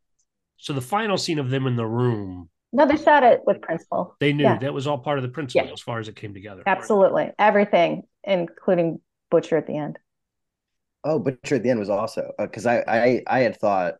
So 0.57 0.73
the 0.73 0.79
final 0.79 1.17
scene 1.17 1.39
of 1.39 1.49
them 1.49 1.65
in 1.65 1.77
the 1.77 1.85
room. 1.87 2.47
No, 2.73 2.85
they 2.85 2.97
shot 2.97 3.23
it 3.23 3.41
with 3.43 3.59
principal. 3.59 4.15
They 4.19 4.33
knew 4.33 4.43
yeah. 4.43 4.59
that 4.59 4.71
was 4.71 4.85
all 4.85 4.99
part 4.99 5.17
of 5.17 5.23
the 5.23 5.29
principle 5.29 5.65
yeah. 5.65 5.73
as 5.73 5.81
far 5.81 5.97
as 5.97 6.09
it 6.09 6.15
came 6.15 6.35
together. 6.35 6.61
Absolutely. 6.67 7.31
Everything, 7.39 8.03
including 8.23 9.01
Butcher 9.31 9.57
at 9.57 9.65
the 9.65 9.77
end. 9.77 9.97
Oh, 11.07 11.19
Butcher 11.19 11.55
at 11.55 11.63
the 11.63 11.69
end 11.69 11.79
was 11.79 11.89
also 11.89 12.31
because 12.37 12.65
uh, 12.65 12.83
I, 12.87 12.97
I 12.97 13.23
I 13.27 13.39
had 13.39 13.57
thought 13.57 13.95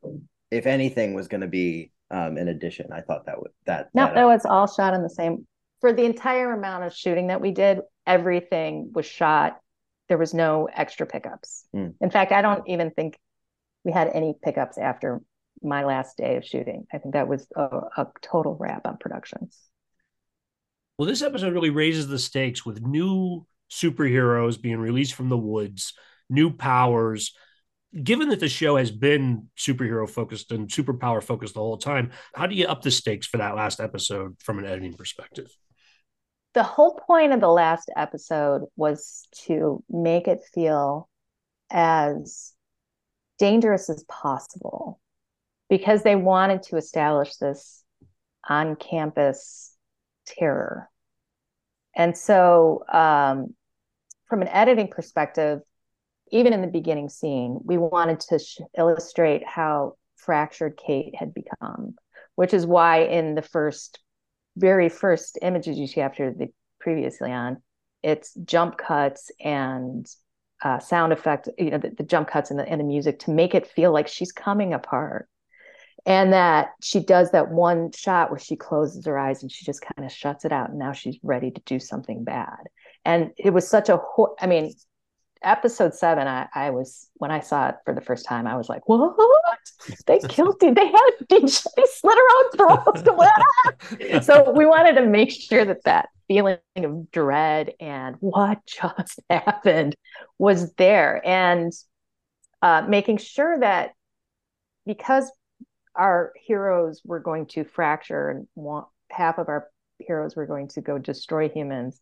if 0.51 0.65
anything 0.65 1.13
was 1.13 1.27
going 1.27 1.41
to 1.41 1.47
be 1.47 1.91
um 2.11 2.37
an 2.37 2.49
addition, 2.49 2.91
I 2.91 3.01
thought 3.01 3.25
that 3.25 3.39
would 3.41 3.51
that 3.65 3.89
no, 3.93 4.05
that, 4.05 4.15
that 4.15 4.25
was 4.25 4.45
all 4.45 4.67
shot 4.67 4.93
in 4.93 5.03
the 5.03 5.09
same 5.09 5.47
for 5.79 5.93
the 5.93 6.03
entire 6.03 6.51
amount 6.51 6.83
of 6.83 6.93
shooting 6.93 7.27
that 7.27 7.39
we 7.39 7.51
did. 7.51 7.79
Everything 8.05 8.91
was 8.93 9.05
shot. 9.05 9.59
There 10.09 10.17
was 10.17 10.33
no 10.33 10.67
extra 10.73 11.05
pickups. 11.05 11.65
Mm. 11.75 11.93
In 12.01 12.09
fact, 12.09 12.31
I 12.31 12.41
don't 12.41 12.67
even 12.67 12.91
think 12.91 13.17
we 13.83 13.91
had 13.91 14.09
any 14.13 14.33
pickups 14.43 14.77
after 14.77 15.21
my 15.61 15.85
last 15.85 16.17
day 16.17 16.35
of 16.35 16.45
shooting. 16.45 16.87
I 16.93 16.97
think 16.97 17.13
that 17.13 17.27
was 17.27 17.47
a, 17.55 17.63
a 17.97 18.07
total 18.21 18.57
wrap 18.59 18.85
on 18.85 18.97
productions. 18.97 19.57
Well, 20.97 21.07
this 21.07 21.21
episode 21.21 21.53
really 21.53 21.69
raises 21.69 22.07
the 22.07 22.19
stakes 22.19 22.65
with 22.65 22.81
new 22.81 23.45
superheroes 23.69 24.59
being 24.59 24.79
released 24.79 25.13
from 25.13 25.29
the 25.29 25.37
woods, 25.37 25.93
new 26.29 26.51
powers. 26.51 27.33
Given 28.03 28.29
that 28.29 28.39
the 28.39 28.49
show 28.49 28.75
has 28.75 28.91
been 28.91 29.47
superhero 29.57 30.09
focused 30.09 30.51
and 30.51 30.67
superpower 30.67 31.23
focused 31.23 31.53
the 31.53 31.61
whole 31.61 31.77
time, 31.77 32.11
how 32.35 32.47
do 32.47 32.55
you 32.55 32.67
up 32.67 32.81
the 32.81 32.91
stakes 32.91 33.25
for 33.25 33.37
that 33.37 33.55
last 33.55 33.79
episode 33.79 34.35
from 34.39 34.59
an 34.59 34.65
editing 34.65 34.93
perspective? 34.93 35.47
The 36.53 36.63
whole 36.63 36.99
point 37.05 37.33
of 37.33 37.39
the 37.39 37.47
last 37.47 37.89
episode 37.95 38.63
was 38.75 39.27
to 39.45 39.83
make 39.89 40.27
it 40.27 40.41
feel 40.53 41.09
as 41.69 42.53
dangerous 43.37 43.89
as 43.89 44.03
possible 44.03 44.99
because 45.69 46.03
they 46.03 46.15
wanted 46.15 46.63
to 46.63 46.77
establish 46.77 47.35
this 47.35 47.83
on 48.47 48.75
campus 48.75 49.75
terror. 50.25 50.89
And 51.95 52.17
so, 52.17 52.83
um, 52.91 53.55
from 54.27 54.41
an 54.41 54.47
editing 54.49 54.87
perspective, 54.87 55.61
even 56.31 56.53
in 56.53 56.61
the 56.61 56.67
beginning 56.67 57.09
scene, 57.09 57.59
we 57.63 57.77
wanted 57.77 58.19
to 58.21 58.39
sh- 58.39 58.59
illustrate 58.77 59.45
how 59.47 59.95
fractured 60.15 60.77
Kate 60.77 61.15
had 61.15 61.33
become, 61.33 61.95
which 62.35 62.53
is 62.53 62.65
why 62.65 63.03
in 63.03 63.35
the 63.35 63.41
first, 63.41 63.99
very 64.55 64.89
first 64.89 65.37
images 65.41 65.77
you 65.77 65.87
see 65.87 66.01
after 66.01 66.33
the 66.33 66.47
previously 66.79 67.31
on, 67.31 67.61
it's 68.03 68.33
jump 68.45 68.77
cuts 68.77 69.31
and 69.39 70.07
uh, 70.63 70.79
sound 70.79 71.13
effect, 71.13 71.49
you 71.57 71.69
know, 71.69 71.77
the, 71.77 71.91
the 71.91 72.03
jump 72.03 72.29
cuts 72.29 72.49
and 72.51 72.59
the, 72.59 72.67
and 72.67 72.79
the 72.79 72.85
music 72.85 73.19
to 73.19 73.31
make 73.31 73.53
it 73.53 73.67
feel 73.67 73.91
like 73.91 74.07
she's 74.07 74.31
coming 74.31 74.73
apart. 74.73 75.27
And 76.05 76.31
that 76.31 76.69
she 76.81 77.01
does 77.01 77.31
that 77.31 77.51
one 77.51 77.91
shot 77.91 78.29
where 78.29 78.39
she 78.39 78.55
closes 78.55 79.05
her 79.05 79.19
eyes 79.19 79.41
and 79.41 79.51
she 79.51 79.65
just 79.65 79.81
kind 79.81 80.05
of 80.05 80.11
shuts 80.11 80.45
it 80.45 80.53
out 80.53 80.69
and 80.69 80.79
now 80.79 80.93
she's 80.93 81.17
ready 81.21 81.51
to 81.51 81.61
do 81.65 81.79
something 81.79 82.23
bad. 82.23 82.69
And 83.03 83.31
it 83.37 83.51
was 83.51 83.67
such 83.67 83.89
a 83.89 83.99
i 84.39 84.47
mean 84.47 84.73
episode 85.43 85.93
seven 85.93 86.27
I, 86.27 86.47
I 86.53 86.69
was 86.71 87.09
when 87.15 87.31
i 87.31 87.39
saw 87.39 87.69
it 87.69 87.75
for 87.85 87.93
the 87.93 88.01
first 88.01 88.25
time 88.25 88.47
i 88.47 88.55
was 88.55 88.69
like 88.69 88.87
what? 88.87 89.15
They 90.05 90.19
killed 90.19 90.61
him 90.61 90.73
they 90.73 90.87
had 90.87 91.09
they 91.29 91.39
slit 91.45 92.17
her 92.17 92.37
own 92.37 92.51
throat 92.51 94.23
so 94.23 94.51
we 94.51 94.65
wanted 94.65 94.95
to 94.95 95.05
make 95.05 95.31
sure 95.31 95.65
that 95.65 95.83
that 95.83 96.09
feeling 96.27 96.57
of 96.75 97.11
dread 97.11 97.73
and 97.79 98.15
what 98.19 98.59
just 98.65 99.19
happened 99.29 99.95
was 100.37 100.73
there. 100.73 101.25
And 101.25 101.71
uh, 102.61 102.85
making 102.87 103.17
sure 103.17 103.59
that 103.59 103.91
because 104.85 105.31
our 105.95 106.33
heroes 106.35 107.01
were 107.03 107.19
going 107.19 107.47
to 107.47 107.63
fracture 107.63 108.29
and 108.29 108.47
want 108.55 108.87
half 109.09 109.37
of 109.37 109.47
our 109.49 109.67
heroes 109.99 110.35
were 110.35 110.45
going 110.45 110.67
to 110.67 110.81
go 110.81 110.97
destroy 110.97 111.49
humans 111.49 111.99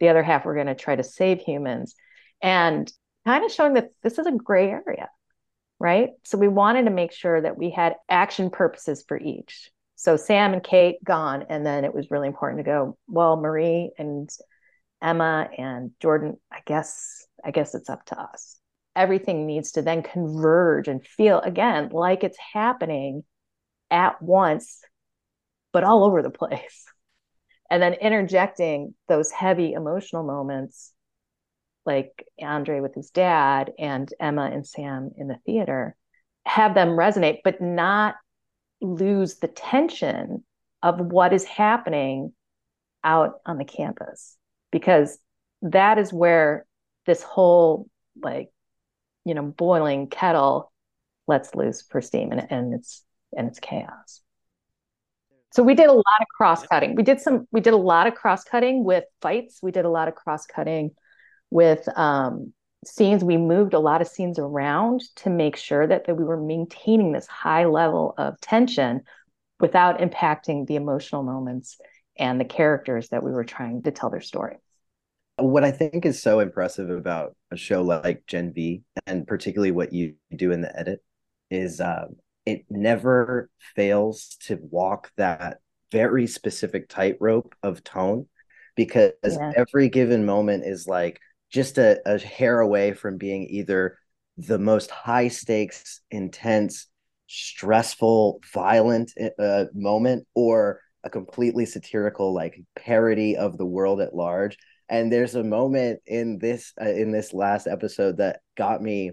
the 0.00 0.08
other 0.08 0.22
half 0.22 0.44
were 0.44 0.54
going 0.54 0.66
to 0.66 0.74
try 0.74 0.96
to 0.96 1.04
save 1.04 1.40
humans 1.40 1.94
and 2.42 2.92
kind 3.24 3.44
of 3.44 3.52
showing 3.52 3.74
that 3.74 3.90
this 4.02 4.18
is 4.18 4.26
a 4.26 4.32
gray 4.32 4.70
area 4.70 5.08
right? 5.78 6.10
So 6.24 6.38
we 6.38 6.48
wanted 6.48 6.84
to 6.84 6.90
make 6.90 7.12
sure 7.12 7.40
that 7.40 7.58
we 7.58 7.70
had 7.70 7.96
action 8.08 8.50
purposes 8.50 9.04
for 9.06 9.18
each. 9.18 9.70
So 9.96 10.16
sam 10.16 10.52
and 10.52 10.62
kate 10.62 11.02
gone 11.02 11.46
and 11.48 11.64
then 11.64 11.84
it 11.84 11.94
was 11.94 12.10
really 12.10 12.28
important 12.28 12.58
to 12.58 12.70
go 12.70 12.98
well 13.08 13.36
marie 13.36 13.92
and 13.98 14.28
emma 15.00 15.48
and 15.56 15.92
jordan 16.00 16.36
i 16.52 16.60
guess 16.66 17.26
i 17.44 17.50
guess 17.50 17.74
it's 17.74 17.88
up 17.88 18.04
to 18.06 18.20
us. 18.20 18.58
Everything 18.94 19.46
needs 19.46 19.72
to 19.72 19.82
then 19.82 20.02
converge 20.02 20.88
and 20.88 21.06
feel 21.06 21.40
again 21.40 21.90
like 21.92 22.24
it's 22.24 22.38
happening 22.52 23.24
at 23.90 24.20
once, 24.20 24.80
but 25.72 25.84
all 25.84 26.04
over 26.04 26.22
the 26.22 26.30
place. 26.30 26.84
And 27.68 27.82
then 27.82 27.94
interjecting 27.94 28.94
those 29.08 29.32
heavy 29.32 29.72
emotional 29.72 30.22
moments, 30.22 30.92
like 31.86 32.26
Andre 32.40 32.80
with 32.80 32.94
his 32.94 33.10
dad 33.10 33.72
and 33.78 34.12
Emma 34.20 34.50
and 34.52 34.66
Sam 34.66 35.10
in 35.16 35.28
the 35.28 35.38
theater, 35.46 35.96
have 36.44 36.74
them 36.74 36.90
resonate, 36.90 37.38
but 37.44 37.60
not 37.60 38.16
lose 38.80 39.36
the 39.36 39.48
tension 39.48 40.44
of 40.82 41.00
what 41.00 41.32
is 41.32 41.44
happening 41.44 42.32
out 43.02 43.34
on 43.46 43.58
the 43.58 43.64
campus. 43.64 44.36
Because 44.72 45.18
that 45.62 45.98
is 45.98 46.12
where 46.12 46.66
this 47.06 47.22
whole, 47.22 47.88
like, 48.20 48.50
you 49.24 49.34
know, 49.34 49.42
boiling 49.42 50.08
kettle 50.08 50.72
lets 51.26 51.54
loose 51.54 51.82
for 51.82 52.00
steam. 52.00 52.32
And, 52.32 52.46
and 52.50 52.74
it's 52.74 53.02
and 53.36 53.48
it's 53.48 53.60
chaos. 53.60 54.20
So 55.52 55.62
we 55.62 55.74
did 55.74 55.88
a 55.88 55.92
lot 55.92 56.20
of 56.20 56.26
cross 56.36 56.66
cutting. 56.66 56.96
We 56.96 57.02
did 57.02 57.20
some. 57.20 57.46
We 57.50 57.60
did 57.60 57.72
a 57.72 57.78
lot 57.78 58.06
of 58.06 58.14
cross 58.14 58.44
cutting 58.44 58.84
with 58.84 59.04
fights. 59.22 59.60
We 59.62 59.70
did 59.70 59.84
a 59.84 59.90
lot 59.90 60.08
of 60.08 60.14
cross 60.14 60.46
cutting 60.46 60.90
with 61.50 61.88
um, 61.96 62.52
scenes. 62.84 63.24
We 63.24 63.36
moved 63.36 63.74
a 63.74 63.78
lot 63.78 64.00
of 64.00 64.08
scenes 64.08 64.38
around 64.38 65.02
to 65.16 65.30
make 65.30 65.56
sure 65.56 65.86
that, 65.86 66.06
that 66.06 66.16
we 66.16 66.24
were 66.24 66.40
maintaining 66.40 67.12
this 67.12 67.26
high 67.26 67.64
level 67.64 68.14
of 68.18 68.40
tension 68.40 69.02
without 69.60 69.98
impacting 70.00 70.66
the 70.66 70.76
emotional 70.76 71.22
moments 71.22 71.78
and 72.18 72.40
the 72.40 72.44
characters 72.44 73.08
that 73.08 73.22
we 73.22 73.30
were 73.30 73.44
trying 73.44 73.82
to 73.82 73.90
tell 73.90 74.10
their 74.10 74.20
story. 74.20 74.56
What 75.38 75.64
I 75.64 75.70
think 75.70 76.06
is 76.06 76.22
so 76.22 76.40
impressive 76.40 76.88
about 76.88 77.36
a 77.50 77.56
show 77.56 77.82
like 77.82 78.24
Gen 78.26 78.52
V, 78.54 78.82
and 79.06 79.26
particularly 79.26 79.70
what 79.70 79.92
you 79.92 80.14
do 80.34 80.50
in 80.50 80.62
the 80.62 80.78
edit, 80.78 81.00
is 81.50 81.80
um, 81.80 82.16
it 82.46 82.64
never 82.70 83.50
fails 83.74 84.36
to 84.46 84.58
walk 84.62 85.10
that 85.16 85.58
very 85.92 86.26
specific 86.26 86.88
tightrope 86.88 87.54
of 87.62 87.84
tone 87.84 88.26
because 88.76 89.12
yeah. 89.24 89.52
every 89.56 89.88
given 89.88 90.24
moment 90.24 90.64
is 90.64 90.86
like 90.86 91.20
just 91.50 91.78
a, 91.78 92.00
a 92.06 92.18
hair 92.18 92.60
away 92.60 92.92
from 92.92 93.18
being 93.18 93.46
either 93.50 93.98
the 94.36 94.58
most 94.58 94.90
high 94.90 95.28
stakes, 95.28 96.00
intense, 96.10 96.88
stressful, 97.26 98.40
violent 98.52 99.12
uh, 99.38 99.64
moment 99.74 100.26
or 100.34 100.80
a 101.04 101.10
completely 101.10 101.64
satirical 101.64 102.34
like 102.34 102.60
parody 102.74 103.36
of 103.36 103.56
the 103.56 103.66
world 103.66 104.00
at 104.00 104.14
large. 104.14 104.58
And 104.88 105.12
there's 105.12 105.34
a 105.34 105.42
moment 105.42 106.00
in 106.06 106.38
this 106.38 106.72
uh, 106.80 106.88
in 106.88 107.10
this 107.10 107.32
last 107.32 107.66
episode 107.66 108.18
that 108.18 108.40
got 108.56 108.82
me 108.82 109.12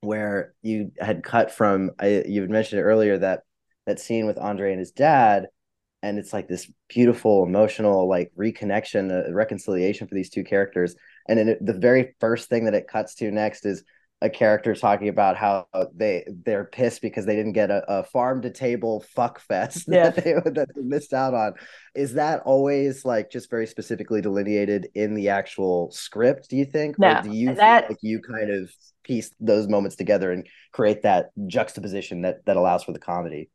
where 0.00 0.54
you 0.62 0.92
had 0.98 1.22
cut 1.22 1.52
from 1.52 1.90
I, 1.98 2.24
you 2.26 2.40
had 2.42 2.50
mentioned 2.50 2.82
earlier 2.82 3.18
that 3.18 3.40
that 3.86 4.00
scene 4.00 4.26
with 4.26 4.38
Andre 4.38 4.70
and 4.70 4.80
his 4.80 4.92
dad 4.92 5.46
and 6.02 6.18
it's 6.18 6.32
like 6.32 6.48
this 6.48 6.70
beautiful 6.88 7.44
emotional 7.44 8.08
like 8.08 8.32
reconnection 8.36 9.28
a 9.28 9.32
reconciliation 9.32 10.08
for 10.08 10.14
these 10.14 10.30
two 10.30 10.44
characters 10.44 10.96
and 11.28 11.38
then 11.38 11.48
it, 11.48 11.64
the 11.64 11.72
very 11.72 12.14
first 12.20 12.48
thing 12.48 12.64
that 12.64 12.74
it 12.74 12.88
cuts 12.88 13.14
to 13.16 13.30
next 13.30 13.66
is 13.66 13.84
a 14.22 14.30
character 14.30 14.72
talking 14.74 15.08
about 15.08 15.36
how 15.36 15.66
they 15.94 16.24
they're 16.44 16.64
pissed 16.64 17.02
because 17.02 17.26
they 17.26 17.34
didn't 17.34 17.54
get 17.54 17.72
a, 17.72 17.82
a 17.88 18.04
farm 18.04 18.40
to 18.40 18.50
table 18.50 19.04
fuck 19.14 19.40
fest 19.40 19.84
yeah. 19.88 20.10
that, 20.10 20.24
they, 20.24 20.32
that 20.32 20.68
they 20.74 20.82
missed 20.82 21.12
out 21.12 21.34
on. 21.34 21.54
Is 21.94 22.14
that 22.14 22.40
always 22.44 23.04
like 23.04 23.30
just 23.30 23.50
very 23.50 23.66
specifically 23.66 24.20
delineated 24.20 24.88
in 24.94 25.14
the 25.14 25.30
actual 25.30 25.90
script? 25.90 26.48
Do 26.48 26.56
you 26.56 26.64
think? 26.64 26.98
No, 27.00 27.18
or 27.18 27.22
do 27.22 27.32
you 27.32 27.54
that 27.54 27.90
like 27.90 27.98
you 28.00 28.20
kind 28.20 28.50
of 28.50 28.70
piece 29.02 29.32
those 29.40 29.66
moments 29.66 29.96
together 29.96 30.30
and 30.30 30.46
create 30.70 31.02
that 31.02 31.30
juxtaposition 31.48 32.22
that 32.22 32.46
that 32.46 32.56
allows 32.56 32.84
for 32.84 32.92
the 32.92 33.00
comedy? 33.00 33.50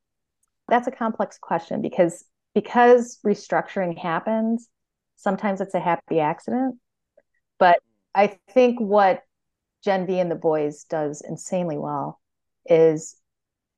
That's 0.67 0.87
a 0.87 0.91
complex 0.91 1.37
question 1.41 1.81
because 1.81 2.25
because 2.53 3.19
restructuring 3.25 3.97
happens, 3.97 4.67
sometimes 5.15 5.61
it's 5.61 5.75
a 5.75 5.79
happy 5.79 6.19
accident. 6.19 6.75
But 7.59 7.79
I 8.13 8.37
think 8.49 8.79
what 8.79 9.23
Gen 9.83 10.07
V 10.07 10.19
and 10.19 10.31
the 10.31 10.35
boys 10.35 10.83
does 10.85 11.21
insanely 11.21 11.77
well 11.77 12.19
is 12.65 13.15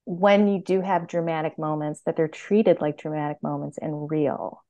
when 0.05 0.47
you 0.47 0.61
do 0.61 0.81
have 0.81 1.07
dramatic 1.07 1.59
moments 1.59 2.01
that 2.05 2.15
they're 2.15 2.27
treated 2.27 2.81
like 2.81 2.97
dramatic 2.97 3.37
moments 3.43 3.77
and 3.77 4.09
real. 4.09 4.63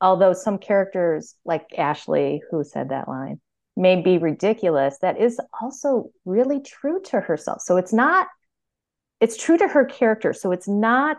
Although 0.00 0.32
some 0.32 0.58
characters 0.58 1.34
like 1.44 1.78
Ashley, 1.78 2.42
who 2.50 2.64
said 2.64 2.88
that 2.90 3.08
line, 3.08 3.40
may 3.76 4.00
be 4.00 4.18
ridiculous, 4.18 4.98
that 5.02 5.20
is 5.20 5.40
also 5.60 6.10
really 6.24 6.60
true 6.60 7.00
to 7.06 7.20
herself. 7.20 7.60
So 7.62 7.76
it's 7.76 7.92
not, 7.92 8.28
it's 9.20 9.36
true 9.36 9.58
to 9.58 9.68
her 9.68 9.84
character. 9.84 10.32
So 10.32 10.52
it's 10.52 10.68
not 10.68 11.18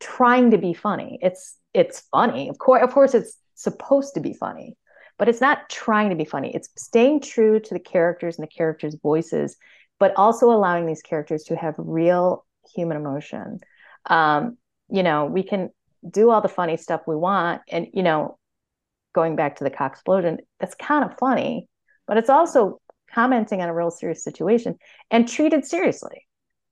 trying 0.00 0.50
to 0.50 0.58
be 0.58 0.74
funny. 0.74 1.18
It's 1.22 1.56
it's 1.74 2.00
funny. 2.12 2.48
Of 2.48 2.58
course, 2.58 2.82
of 2.82 2.92
course, 2.92 3.14
it's 3.14 3.36
supposed 3.54 4.14
to 4.14 4.20
be 4.20 4.32
funny 4.32 4.76
but 5.18 5.28
it's 5.28 5.40
not 5.40 5.68
trying 5.68 6.10
to 6.10 6.16
be 6.16 6.24
funny. 6.24 6.54
It's 6.54 6.68
staying 6.76 7.20
true 7.20 7.60
to 7.60 7.74
the 7.74 7.80
characters 7.80 8.38
and 8.38 8.46
the 8.46 8.52
characters' 8.52 8.96
voices, 9.02 9.56
but 9.98 10.12
also 10.16 10.50
allowing 10.50 10.86
these 10.86 11.02
characters 11.02 11.44
to 11.44 11.56
have 11.56 11.74
real 11.78 12.44
human 12.74 12.96
emotion. 12.96 13.60
Um, 14.06 14.58
you 14.88 15.02
know, 15.02 15.26
we 15.26 15.42
can 15.42 15.70
do 16.08 16.30
all 16.30 16.40
the 16.40 16.48
funny 16.48 16.76
stuff 16.76 17.02
we 17.06 17.16
want, 17.16 17.62
and 17.68 17.88
you 17.92 18.02
know, 18.02 18.38
going 19.14 19.36
back 19.36 19.56
to 19.56 19.64
the 19.64 19.70
cock 19.70 19.92
explosion, 19.92 20.38
that's 20.60 20.74
kind 20.74 21.04
of 21.04 21.18
funny, 21.18 21.68
but 22.06 22.18
it's 22.18 22.30
also 22.30 22.80
commenting 23.12 23.62
on 23.62 23.68
a 23.68 23.74
real 23.74 23.90
serious 23.90 24.22
situation 24.22 24.76
and 25.10 25.28
treated 25.28 25.64
seriously. 25.64 26.26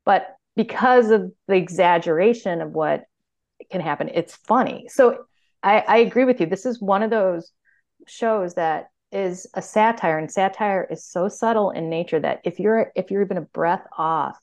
But 0.05 0.37
because 0.55 1.11
of 1.11 1.33
the 1.49 1.55
exaggeration 1.55 2.61
of 2.61 2.73
what 2.73 3.05
can 3.71 3.81
happen, 3.81 4.11
it's 4.13 4.37
funny. 4.37 4.87
So 4.89 5.25
I, 5.63 5.81
I 5.81 5.97
agree 5.99 6.25
with 6.25 6.41
you. 6.41 6.47
This 6.47 6.67
is 6.67 6.81
one 6.81 7.03
of 7.03 7.11
those 7.11 7.51
shows 8.07 8.55
that 8.55 8.91
is 9.13 9.47
a 9.55 9.63
satire, 9.63 10.19
and 10.19 10.31
satire 10.31 10.87
is 10.91 11.05
so 11.05 11.29
subtle 11.29 11.71
in 11.71 11.89
nature 11.89 12.19
that 12.21 12.41
if 12.45 12.59
you're 12.59 12.93
if 12.95 13.11
you're 13.11 13.23
even 13.23 13.37
a 13.37 13.43
breath 13.43 13.87
off, 13.97 14.39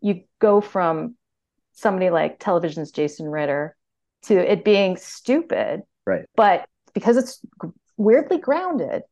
you 0.00 0.22
go 0.40 0.60
from 0.60 1.16
somebody 1.72 2.10
like 2.10 2.38
television's 2.38 2.90
Jason 2.90 3.28
Ritter 3.28 3.76
to 4.22 4.34
it 4.34 4.64
being 4.64 4.96
stupid. 4.96 5.82
Right. 6.06 6.24
But 6.34 6.66
because 6.94 7.16
it's 7.16 7.40
weirdly 7.96 8.38
grounded 8.38 9.02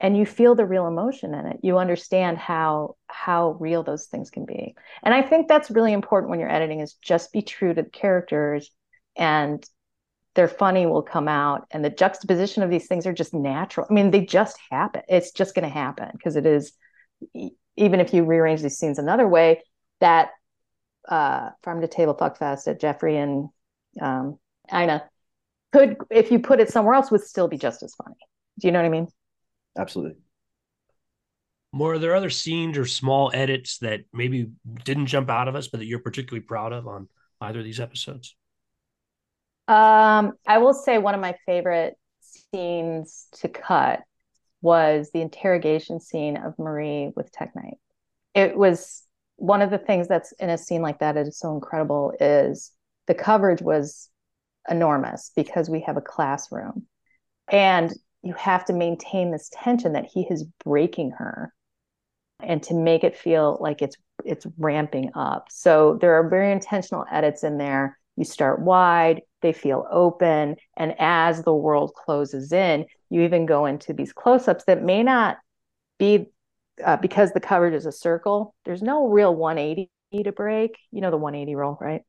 and 0.00 0.16
you 0.16 0.26
feel 0.26 0.54
the 0.54 0.66
real 0.66 0.86
emotion 0.86 1.34
in 1.34 1.46
it, 1.46 1.60
you 1.62 1.78
understand 1.78 2.38
how 2.38 2.96
how 3.06 3.56
real 3.60 3.82
those 3.82 4.06
things 4.06 4.30
can 4.30 4.46
be. 4.46 4.74
And 5.02 5.14
I 5.14 5.22
think 5.22 5.46
that's 5.46 5.70
really 5.70 5.92
important 5.92 6.30
when 6.30 6.40
you're 6.40 6.52
editing 6.52 6.80
is 6.80 6.94
just 6.94 7.32
be 7.32 7.42
true 7.42 7.74
to 7.74 7.82
the 7.82 7.88
characters 7.88 8.70
and 9.16 9.64
their 10.36 10.48
funny 10.48 10.86
will 10.86 11.02
come 11.02 11.26
out 11.26 11.66
and 11.72 11.84
the 11.84 11.90
juxtaposition 11.90 12.62
of 12.62 12.70
these 12.70 12.86
things 12.86 13.06
are 13.06 13.12
just 13.12 13.34
natural. 13.34 13.86
I 13.90 13.92
mean, 13.92 14.10
they 14.10 14.24
just 14.24 14.56
happen. 14.70 15.02
It's 15.08 15.32
just 15.32 15.54
going 15.54 15.64
to 15.64 15.74
happen 15.74 16.10
because 16.12 16.36
it 16.36 16.46
is 16.46 16.72
even 17.76 18.00
if 18.00 18.14
you 18.14 18.24
rearrange 18.24 18.62
these 18.62 18.78
scenes 18.78 18.98
another 18.98 19.28
way, 19.28 19.62
that 20.00 20.30
uh, 21.08 21.50
farm 21.62 21.80
to 21.80 21.88
table 21.88 22.14
fuck 22.14 22.38
fest 22.38 22.68
at 22.68 22.80
Jeffrey 22.80 23.16
and 23.16 23.48
um, 24.00 24.38
Ina 24.72 25.04
could, 25.72 25.96
if 26.10 26.30
you 26.30 26.38
put 26.38 26.60
it 26.60 26.70
somewhere 26.70 26.94
else, 26.94 27.10
would 27.10 27.22
still 27.22 27.48
be 27.48 27.58
just 27.58 27.82
as 27.82 27.94
funny. 27.94 28.16
Do 28.58 28.68
you 28.68 28.72
know 28.72 28.80
what 28.80 28.86
I 28.86 28.90
mean? 28.90 29.08
Absolutely. 29.78 30.16
Maura, 31.72 31.96
are 31.96 31.98
there 31.98 32.14
other 32.14 32.30
scenes 32.30 32.78
or 32.78 32.86
small 32.86 33.30
edits 33.34 33.78
that 33.78 34.00
maybe 34.12 34.50
didn't 34.84 35.06
jump 35.06 35.28
out 35.28 35.48
of 35.48 35.54
us, 35.54 35.68
but 35.68 35.80
that 35.80 35.86
you're 35.86 35.98
particularly 35.98 36.44
proud 36.44 36.72
of 36.72 36.86
on 36.86 37.08
either 37.40 37.58
of 37.58 37.64
these 37.64 37.80
episodes? 37.80 38.34
Um, 39.68 40.32
I 40.46 40.58
will 40.58 40.74
say 40.74 40.98
one 40.98 41.14
of 41.14 41.20
my 41.20 41.34
favorite 41.44 41.96
scenes 42.20 43.26
to 43.40 43.48
cut 43.48 44.00
was 44.62 45.10
the 45.12 45.20
interrogation 45.20 46.00
scene 46.00 46.36
of 46.36 46.58
Marie 46.58 47.12
with 47.14 47.30
Tek 47.32 47.54
Knight. 47.54 47.78
It 48.34 48.56
was 48.56 49.02
one 49.36 49.62
of 49.62 49.70
the 49.70 49.78
things 49.78 50.08
that's 50.08 50.32
in 50.32 50.50
a 50.50 50.58
scene 50.58 50.82
like 50.82 51.00
that 51.00 51.16
is 51.16 51.38
so 51.38 51.54
incredible 51.54 52.12
is 52.20 52.72
the 53.06 53.14
coverage 53.14 53.62
was 53.62 54.08
enormous 54.68 55.30
because 55.36 55.68
we 55.70 55.80
have 55.80 55.96
a 55.96 56.02
classroom 56.02 56.86
and 57.48 57.92
you 58.22 58.34
have 58.34 58.64
to 58.64 58.72
maintain 58.72 59.30
this 59.30 59.50
tension 59.52 59.92
that 59.92 60.06
he 60.06 60.26
is 60.28 60.44
breaking 60.64 61.12
her 61.12 61.52
and 62.40 62.62
to 62.64 62.74
make 62.74 63.04
it 63.04 63.16
feel 63.16 63.56
like 63.60 63.82
it's 63.82 63.96
it's 64.24 64.46
ramping 64.58 65.10
up 65.14 65.46
so 65.50 65.98
there 66.00 66.14
are 66.14 66.28
very 66.28 66.50
intentional 66.50 67.04
edits 67.10 67.44
in 67.44 67.58
there 67.58 67.98
you 68.16 68.24
start 68.24 68.60
wide 68.60 69.20
they 69.42 69.52
feel 69.52 69.86
open 69.90 70.56
and 70.76 70.94
as 70.98 71.42
the 71.42 71.54
world 71.54 71.92
closes 71.94 72.52
in 72.52 72.84
you 73.10 73.22
even 73.22 73.46
go 73.46 73.66
into 73.66 73.92
these 73.92 74.12
close-ups 74.12 74.64
that 74.64 74.82
may 74.82 75.02
not 75.02 75.38
be 75.98 76.26
uh, 76.84 76.96
because 76.96 77.32
the 77.32 77.40
coverage 77.40 77.74
is 77.74 77.86
a 77.86 77.92
circle 77.92 78.54
there's 78.64 78.82
no 78.82 79.08
real 79.08 79.34
180 79.34 79.90
to 80.24 80.32
break 80.32 80.76
you 80.90 81.00
know 81.00 81.10
the 81.10 81.16
180 81.16 81.54
rule 81.54 81.78
right 81.80 82.02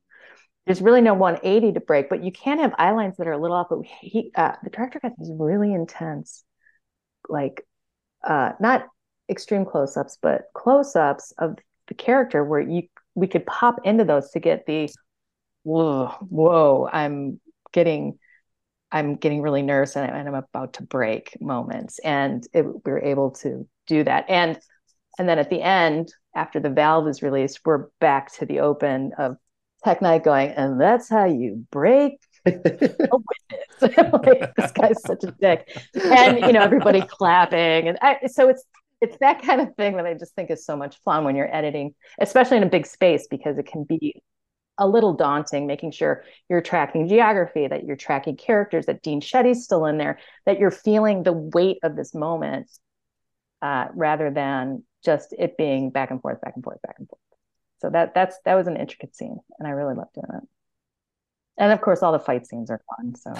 there's 0.68 0.82
really 0.82 1.00
no 1.00 1.14
180 1.14 1.72
to 1.72 1.80
break, 1.80 2.10
but 2.10 2.22
you 2.22 2.30
can 2.30 2.58
have 2.58 2.74
eye 2.76 2.90
lines 2.90 3.16
that 3.16 3.26
are 3.26 3.32
a 3.32 3.38
little 3.38 3.56
off. 3.56 3.68
But 3.70 3.86
he, 4.02 4.30
uh, 4.34 4.52
the 4.62 4.68
director 4.68 5.00
got 5.00 5.12
these 5.16 5.32
really 5.34 5.72
intense, 5.72 6.44
like, 7.26 7.66
uh, 8.22 8.52
not 8.60 8.84
extreme 9.30 9.64
close-ups, 9.64 10.18
but 10.20 10.42
close-ups 10.52 11.32
of 11.38 11.56
the 11.86 11.94
character 11.94 12.44
where 12.44 12.60
you 12.60 12.82
we 13.14 13.26
could 13.26 13.46
pop 13.46 13.80
into 13.84 14.04
those 14.04 14.30
to 14.32 14.40
get 14.40 14.66
the 14.66 14.90
whoa, 15.68 16.06
whoa, 16.20 16.88
I'm 16.90 17.40
getting, 17.72 18.18
I'm 18.90 19.16
getting 19.16 19.42
really 19.42 19.62
nervous 19.62 19.96
and 19.96 20.10
I'm 20.10 20.34
about 20.34 20.74
to 20.74 20.82
break 20.82 21.36
moments, 21.40 21.98
and 21.98 22.46
it, 22.54 22.62
we 22.62 22.92
were 22.92 23.02
able 23.02 23.32
to 23.42 23.68
do 23.86 24.02
that. 24.04 24.24
And 24.28 24.58
and 25.18 25.28
then 25.28 25.38
at 25.38 25.50
the 25.50 25.60
end, 25.60 26.12
after 26.34 26.60
the 26.60 26.70
valve 26.70 27.08
is 27.08 27.22
released, 27.22 27.60
we're 27.64 27.88
back 28.00 28.32
to 28.34 28.46
the 28.46 28.60
open 28.60 29.12
of 29.18 29.36
Tek 29.84 30.00
Knight 30.00 30.24
going, 30.24 30.50
and 30.50 30.80
that's 30.80 31.08
how 31.08 31.26
you 31.26 31.66
break 31.70 32.18
like, 32.46 32.62
this 34.56 34.72
guy's 34.72 35.02
such 35.02 35.24
a 35.24 35.34
dick, 35.38 35.68
and 35.94 36.40
you 36.40 36.52
know 36.52 36.62
everybody 36.62 37.02
clapping, 37.02 37.88
and 37.88 37.98
I, 38.00 38.26
so 38.28 38.48
it's 38.48 38.64
it's 39.00 39.18
that 39.18 39.42
kind 39.42 39.60
of 39.60 39.74
thing 39.76 39.96
that 39.96 40.06
I 40.06 40.14
just 40.14 40.34
think 40.34 40.50
is 40.50 40.64
so 40.64 40.76
much 40.76 40.98
fun 41.04 41.24
when 41.24 41.36
you're 41.36 41.54
editing, 41.54 41.94
especially 42.18 42.56
in 42.56 42.62
a 42.62 42.70
big 42.70 42.86
space 42.86 43.26
because 43.28 43.58
it 43.58 43.66
can 43.66 43.84
be 43.84 44.22
a 44.78 44.86
little 44.86 45.12
daunting 45.12 45.66
making 45.66 45.90
sure 45.90 46.24
you're 46.48 46.60
tracking 46.60 47.08
geography, 47.08 47.66
that 47.66 47.84
you're 47.84 47.96
tracking 47.96 48.36
characters, 48.36 48.86
that 48.86 49.02
Dean 49.02 49.20
Shetty's 49.20 49.64
still 49.64 49.86
in 49.86 49.98
there, 49.98 50.18
that 50.46 50.58
you're 50.58 50.70
feeling 50.70 51.22
the 51.22 51.32
weight 51.32 51.78
of 51.82 51.96
this 51.96 52.14
moment 52.14 52.70
uh, 53.60 53.86
rather 53.94 54.30
than 54.30 54.84
just 55.04 55.34
it 55.38 55.56
being 55.56 55.90
back 55.90 56.10
and 56.10 56.20
forth, 56.22 56.40
back 56.40 56.54
and 56.54 56.64
forth, 56.64 56.80
back 56.82 56.96
and 56.98 57.08
forth. 57.08 57.20
So 57.80 57.90
that 57.90 58.14
that's 58.14 58.36
that 58.44 58.54
was 58.54 58.66
an 58.66 58.76
intricate 58.76 59.14
scene, 59.14 59.38
and 59.58 59.68
I 59.68 59.70
really 59.70 59.94
loved 59.94 60.14
doing 60.14 60.42
it. 60.42 60.48
And 61.58 61.72
of 61.72 61.80
course, 61.80 62.02
all 62.02 62.12
the 62.12 62.18
fight 62.18 62.46
scenes 62.46 62.70
are 62.70 62.80
fun. 62.96 63.14
So 63.14 63.32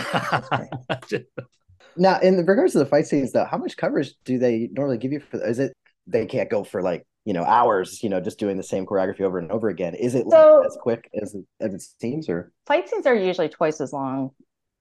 now, 1.96 2.18
in 2.20 2.36
regards 2.44 2.72
to 2.72 2.78
the 2.78 2.86
fight 2.86 3.06
scenes, 3.06 3.32
though, 3.32 3.44
how 3.44 3.58
much 3.58 3.76
coverage 3.76 4.14
do 4.24 4.38
they 4.38 4.68
normally 4.72 4.98
give 4.98 5.12
you 5.12 5.20
for? 5.20 5.44
Is 5.44 5.58
it 5.58 5.72
they 6.06 6.26
can't 6.26 6.50
go 6.50 6.64
for 6.64 6.82
like 6.82 7.06
you 7.28 7.34
know 7.34 7.44
hours, 7.44 8.02
you 8.02 8.08
know, 8.08 8.20
just 8.20 8.38
doing 8.38 8.56
the 8.56 8.62
same 8.62 8.86
choreography 8.86 9.20
over 9.20 9.38
and 9.38 9.50
over 9.52 9.68
again? 9.68 9.94
Is 9.94 10.14
it 10.14 10.26
so, 10.30 10.56
like 10.56 10.66
as 10.66 10.78
quick 10.80 11.10
as 11.20 11.34
it, 11.34 11.44
as 11.60 11.74
it 11.74 11.82
seems, 12.00 12.28
or 12.28 12.52
fight 12.66 12.88
scenes 12.88 13.06
are 13.06 13.14
usually 13.14 13.48
twice 13.48 13.80
as 13.80 13.92
long 13.92 14.30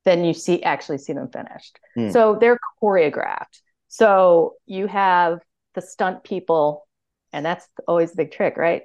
than 0.06 0.24
you 0.24 0.34
see 0.34 0.64
actually 0.64 0.98
see 0.98 1.12
them 1.12 1.30
finished. 1.30 1.78
Hmm. 1.96 2.12
So 2.12 2.38
they're 2.40 2.58
choreographed. 2.82 3.60
So 3.90 4.54
you 4.66 4.88
have 4.88 5.40
the 5.76 5.82
stunt 5.82 6.24
people, 6.24 6.88
and 7.34 7.46
that's 7.46 7.68
always 7.88 8.12
the 8.12 8.24
big 8.24 8.32
trick, 8.32 8.56
right? 8.56 8.84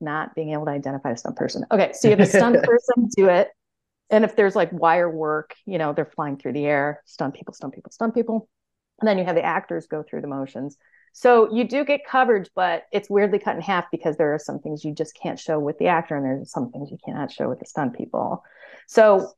not 0.00 0.34
being 0.34 0.52
able 0.52 0.66
to 0.66 0.70
identify 0.70 1.10
a 1.10 1.16
stunt 1.16 1.36
person. 1.36 1.64
Okay, 1.70 1.92
so 1.92 2.08
you 2.08 2.16
have 2.16 2.20
a 2.20 2.26
stunt 2.26 2.62
person 2.62 3.08
do 3.16 3.28
it. 3.28 3.48
And 4.10 4.24
if 4.24 4.36
there's 4.36 4.54
like 4.54 4.70
wire 4.72 5.10
work, 5.10 5.54
you 5.64 5.78
know, 5.78 5.92
they're 5.92 6.04
flying 6.04 6.36
through 6.36 6.52
the 6.52 6.66
air, 6.66 7.02
stunt 7.06 7.34
people, 7.34 7.54
stunt 7.54 7.74
people, 7.74 7.90
stunt 7.90 8.14
people. 8.14 8.48
And 9.00 9.08
then 9.08 9.18
you 9.18 9.24
have 9.24 9.34
the 9.34 9.44
actors 9.44 9.86
go 9.86 10.02
through 10.02 10.20
the 10.20 10.28
motions. 10.28 10.76
So 11.18 11.50
you 11.50 11.66
do 11.66 11.82
get 11.82 12.02
coverage, 12.06 12.50
but 12.54 12.82
it's 12.92 13.08
weirdly 13.08 13.38
cut 13.38 13.56
in 13.56 13.62
half 13.62 13.86
because 13.90 14.18
there 14.18 14.34
are 14.34 14.38
some 14.38 14.58
things 14.58 14.84
you 14.84 14.92
just 14.92 15.18
can't 15.18 15.40
show 15.40 15.58
with 15.58 15.78
the 15.78 15.86
actor, 15.86 16.14
and 16.14 16.22
there's 16.22 16.52
some 16.52 16.70
things 16.70 16.90
you 16.90 16.98
cannot 17.02 17.32
show 17.32 17.48
with 17.48 17.58
the 17.58 17.64
stunt 17.64 17.96
people. 17.96 18.44
So 18.86 19.32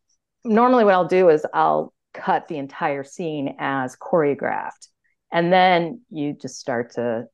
normally, 0.44 0.84
what 0.84 0.94
I'll 0.94 1.06
do 1.06 1.28
is 1.28 1.46
I'll 1.54 1.94
cut 2.12 2.48
the 2.48 2.58
entire 2.58 3.04
scene 3.04 3.54
as 3.60 3.94
choreographed. 3.94 4.88
And 5.30 5.52
then 5.52 6.00
you 6.10 6.32
just 6.32 6.58
start 6.58 6.94
to 6.94 7.26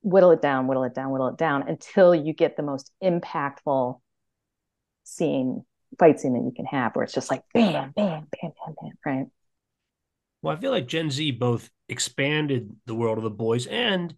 whittle 0.00 0.30
it 0.30 0.40
down, 0.40 0.66
whittle 0.66 0.84
it 0.84 0.94
down, 0.94 1.10
whittle 1.10 1.28
it 1.28 1.36
down 1.36 1.68
until 1.68 2.14
you 2.14 2.32
get 2.32 2.56
the 2.56 2.62
most 2.62 2.90
impactful 3.04 4.00
scene, 5.04 5.62
fight 5.98 6.20
scene 6.20 6.32
that 6.32 6.44
you 6.46 6.52
can 6.56 6.64
have, 6.64 6.96
where 6.96 7.02
it's 7.02 7.12
just 7.12 7.30
like 7.30 7.42
bam, 7.52 7.92
bam, 7.94 8.26
bam, 8.32 8.52
bam, 8.64 8.74
bam, 8.80 8.92
right? 9.04 9.26
Well, 10.42 10.56
I 10.56 10.60
feel 10.60 10.70
like 10.70 10.86
Gen 10.86 11.10
V 11.10 11.32
both 11.32 11.70
expanded 11.88 12.74
the 12.86 12.94
world 12.94 13.18
of 13.18 13.24
the 13.24 13.30
boys 13.30 13.66
and 13.66 14.14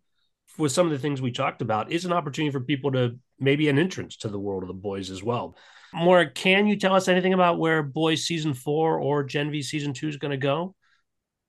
with 0.59 0.73
some 0.73 0.87
of 0.87 0.93
the 0.93 0.99
things 0.99 1.23
we 1.23 1.33
talked 1.33 1.63
about 1.63 1.91
is 1.91 2.05
an 2.05 2.13
opportunity 2.13 2.53
for 2.53 2.61
people 2.61 2.93
to 2.93 3.19
maybe 3.41 3.69
an 3.69 3.79
entrance 3.79 4.17
to 4.19 4.29
the 4.29 4.39
world 4.39 4.63
of 4.63 4.69
the 4.69 4.75
boys 4.75 5.11
as 5.11 5.23
well. 5.23 5.57
Maura, 5.95 6.31
can 6.31 6.67
you 6.67 6.77
tell 6.77 6.95
us 6.95 7.09
anything 7.09 7.35
about 7.35 7.59
where 7.59 7.83
Boys 7.83 8.25
season 8.25 8.55
four 8.55 8.99
or 8.99 9.25
Gen 9.25 9.51
V 9.51 9.63
season 9.63 9.93
two 9.93 10.09
is 10.09 10.17
going 10.17 10.31
to 10.31 10.37
go? 10.37 10.75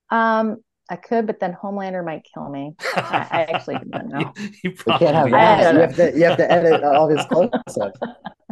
Um, 0.10 0.58
I 0.90 0.98
could, 0.98 1.28
but 1.28 1.40
then 1.40 1.54
Homelander 1.54 2.04
might 2.04 2.28
kill 2.34 2.50
me. 2.50 2.76
I, 2.96 3.28
I 3.32 3.42
actually 3.54 3.78
don't 3.90 4.10
know. 4.10 4.34
you, 4.38 4.50
you, 4.64 4.72
can't 4.72 5.16
have 5.16 5.32
that. 5.32 5.74
You 5.74 5.80
have, 5.80 5.96
to, 5.96 6.18
you 6.18 6.24
have 6.26 6.38
to 6.38 6.52
edit 6.52 6.84
all 6.84 7.08
his 7.08 7.26
close-ups. 7.28 7.78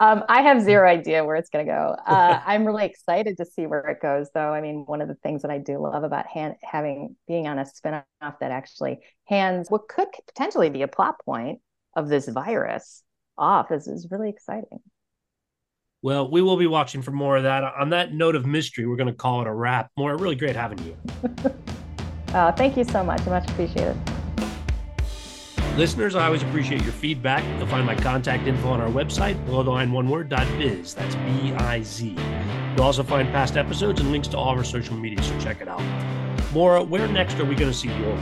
Um, 0.00 0.24
I 0.28 0.42
have 0.42 0.62
zero 0.62 0.88
idea 0.88 1.24
where 1.24 1.36
it's 1.36 1.50
going 1.50 1.66
to 1.66 1.72
go. 1.72 1.96
Uh, 2.06 2.40
I'm 2.46 2.64
really 2.64 2.84
excited 2.84 3.36
to 3.38 3.44
see 3.44 3.66
where 3.66 3.86
it 3.88 4.00
goes, 4.00 4.28
though. 4.34 4.52
I 4.52 4.60
mean, 4.60 4.84
one 4.86 5.00
of 5.00 5.08
the 5.08 5.14
things 5.16 5.42
that 5.42 5.50
I 5.50 5.58
do 5.58 5.78
love 5.78 6.04
about 6.04 6.26
hand, 6.26 6.54
having 6.62 7.16
being 7.28 7.46
on 7.46 7.58
a 7.58 7.64
spinoff 7.64 8.04
that 8.40 8.50
actually 8.50 9.00
hands 9.26 9.70
what 9.70 9.88
could 9.88 10.08
potentially 10.26 10.70
be 10.70 10.82
a 10.82 10.88
plot 10.88 11.16
point 11.24 11.60
of 11.96 12.08
this 12.08 12.28
virus 12.28 13.02
off 13.36 13.70
is, 13.70 13.86
is 13.86 14.08
really 14.10 14.30
exciting. 14.30 14.80
Well, 16.02 16.30
we 16.30 16.42
will 16.42 16.58
be 16.58 16.66
watching 16.66 17.00
for 17.00 17.12
more 17.12 17.38
of 17.38 17.44
that. 17.44 17.64
On 17.64 17.90
that 17.90 18.12
note 18.12 18.36
of 18.36 18.44
mystery, 18.44 18.86
we're 18.86 18.96
going 18.96 19.06
to 19.08 19.14
call 19.14 19.40
it 19.40 19.46
a 19.46 19.52
wrap. 19.52 19.90
Maura 19.96 20.16
really 20.18 20.36
great 20.36 20.54
having 20.54 20.78
you. 20.84 20.96
oh, 22.34 22.52
thank 22.56 22.76
you 22.76 22.84
so 22.84 23.02
much. 23.02 23.22
I 23.22 23.30
much 23.30 23.50
appreciate 23.50 23.88
it. 23.88 23.96
Listeners, 25.76 26.14
I 26.14 26.26
always 26.26 26.44
appreciate 26.44 26.84
your 26.84 26.92
feedback. 26.92 27.42
You'll 27.58 27.66
find 27.66 27.84
my 27.84 27.96
contact 27.96 28.46
info 28.46 28.68
on 28.68 28.80
our 28.80 28.88
website, 28.88 29.44
below 29.44 29.64
the 29.64 29.72
line 29.72 29.90
one 29.90 30.08
word 30.08 30.28
dot 30.28 30.46
biz. 30.56 30.94
That's 30.94 31.16
B 31.16 31.52
I 31.52 31.82
Z. 31.82 32.16
You'll 32.76 32.84
also 32.84 33.02
find 33.02 33.28
past 33.30 33.56
episodes 33.56 34.00
and 34.00 34.12
links 34.12 34.28
to 34.28 34.38
all 34.38 34.52
of 34.52 34.58
our 34.58 34.62
social 34.62 34.94
media, 34.94 35.20
so 35.20 35.36
check 35.40 35.60
it 35.60 35.66
out. 35.66 35.82
Maura, 36.52 36.80
where 36.80 37.08
next 37.08 37.40
are 37.40 37.44
we 37.44 37.56
going 37.56 37.72
to 37.72 37.76
see 37.76 37.88
your 37.88 38.14
work? 38.14 38.20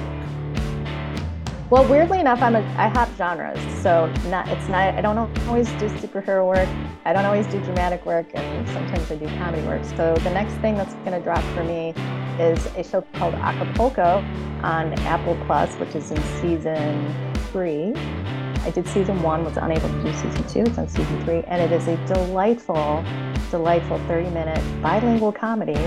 Well, 1.69 1.87
weirdly 1.91 2.21
enough, 2.21 2.41
I'm 2.41 2.57
a 2.57 2.61
I 2.79 2.89
hop 2.89 3.11
genres, 3.19 3.61
so 3.83 4.07
not 4.31 4.49
it's 4.49 4.69
not 4.69 4.95
I 4.95 5.03
don't 5.03 5.19
always 5.47 5.69
do 5.73 5.91
superhero 5.91 6.47
work. 6.49 6.71
I 7.05 7.13
don't 7.13 7.27
always 7.27 7.47
do 7.49 7.63
dramatic 7.65 8.07
work, 8.07 8.29
and 8.33 8.67
sometimes 8.71 9.11
I 9.11 9.17
do 9.17 9.27
comedy 9.37 9.63
work. 9.67 9.85
So 9.85 10.15
the 10.15 10.31
next 10.31 10.55
thing 10.63 10.79
that's 10.79 10.95
going 11.05 11.13
to 11.13 11.21
drop 11.21 11.45
for 11.55 11.65
me 11.65 11.93
is 12.41 12.65
a 12.77 12.83
show 12.83 13.03
called 13.13 13.35
Acapulco 13.35 14.25
on 14.63 14.95
Apple 15.01 15.37
Plus, 15.45 15.75
which 15.75 15.95
is 15.95 16.11
in 16.11 16.23
season 16.41 17.32
three. 17.53 17.95
I 18.65 18.71
did 18.71 18.89
season 18.89 19.23
one, 19.23 19.45
was 19.45 19.57
unable 19.57 19.89
to 19.89 20.03
do 20.03 20.13
season 20.15 20.49
two. 20.49 20.61
It's 20.61 20.79
on 20.79 20.89
season 20.89 21.25
three, 21.25 21.43
and 21.47 21.61
it 21.61 21.71
is 21.73 21.87
a 21.87 21.97
delightful, 22.07 23.05
delightful 23.51 23.99
30 24.09 24.31
minute 24.31 24.83
bilingual 24.83 25.33
comedy 25.33 25.79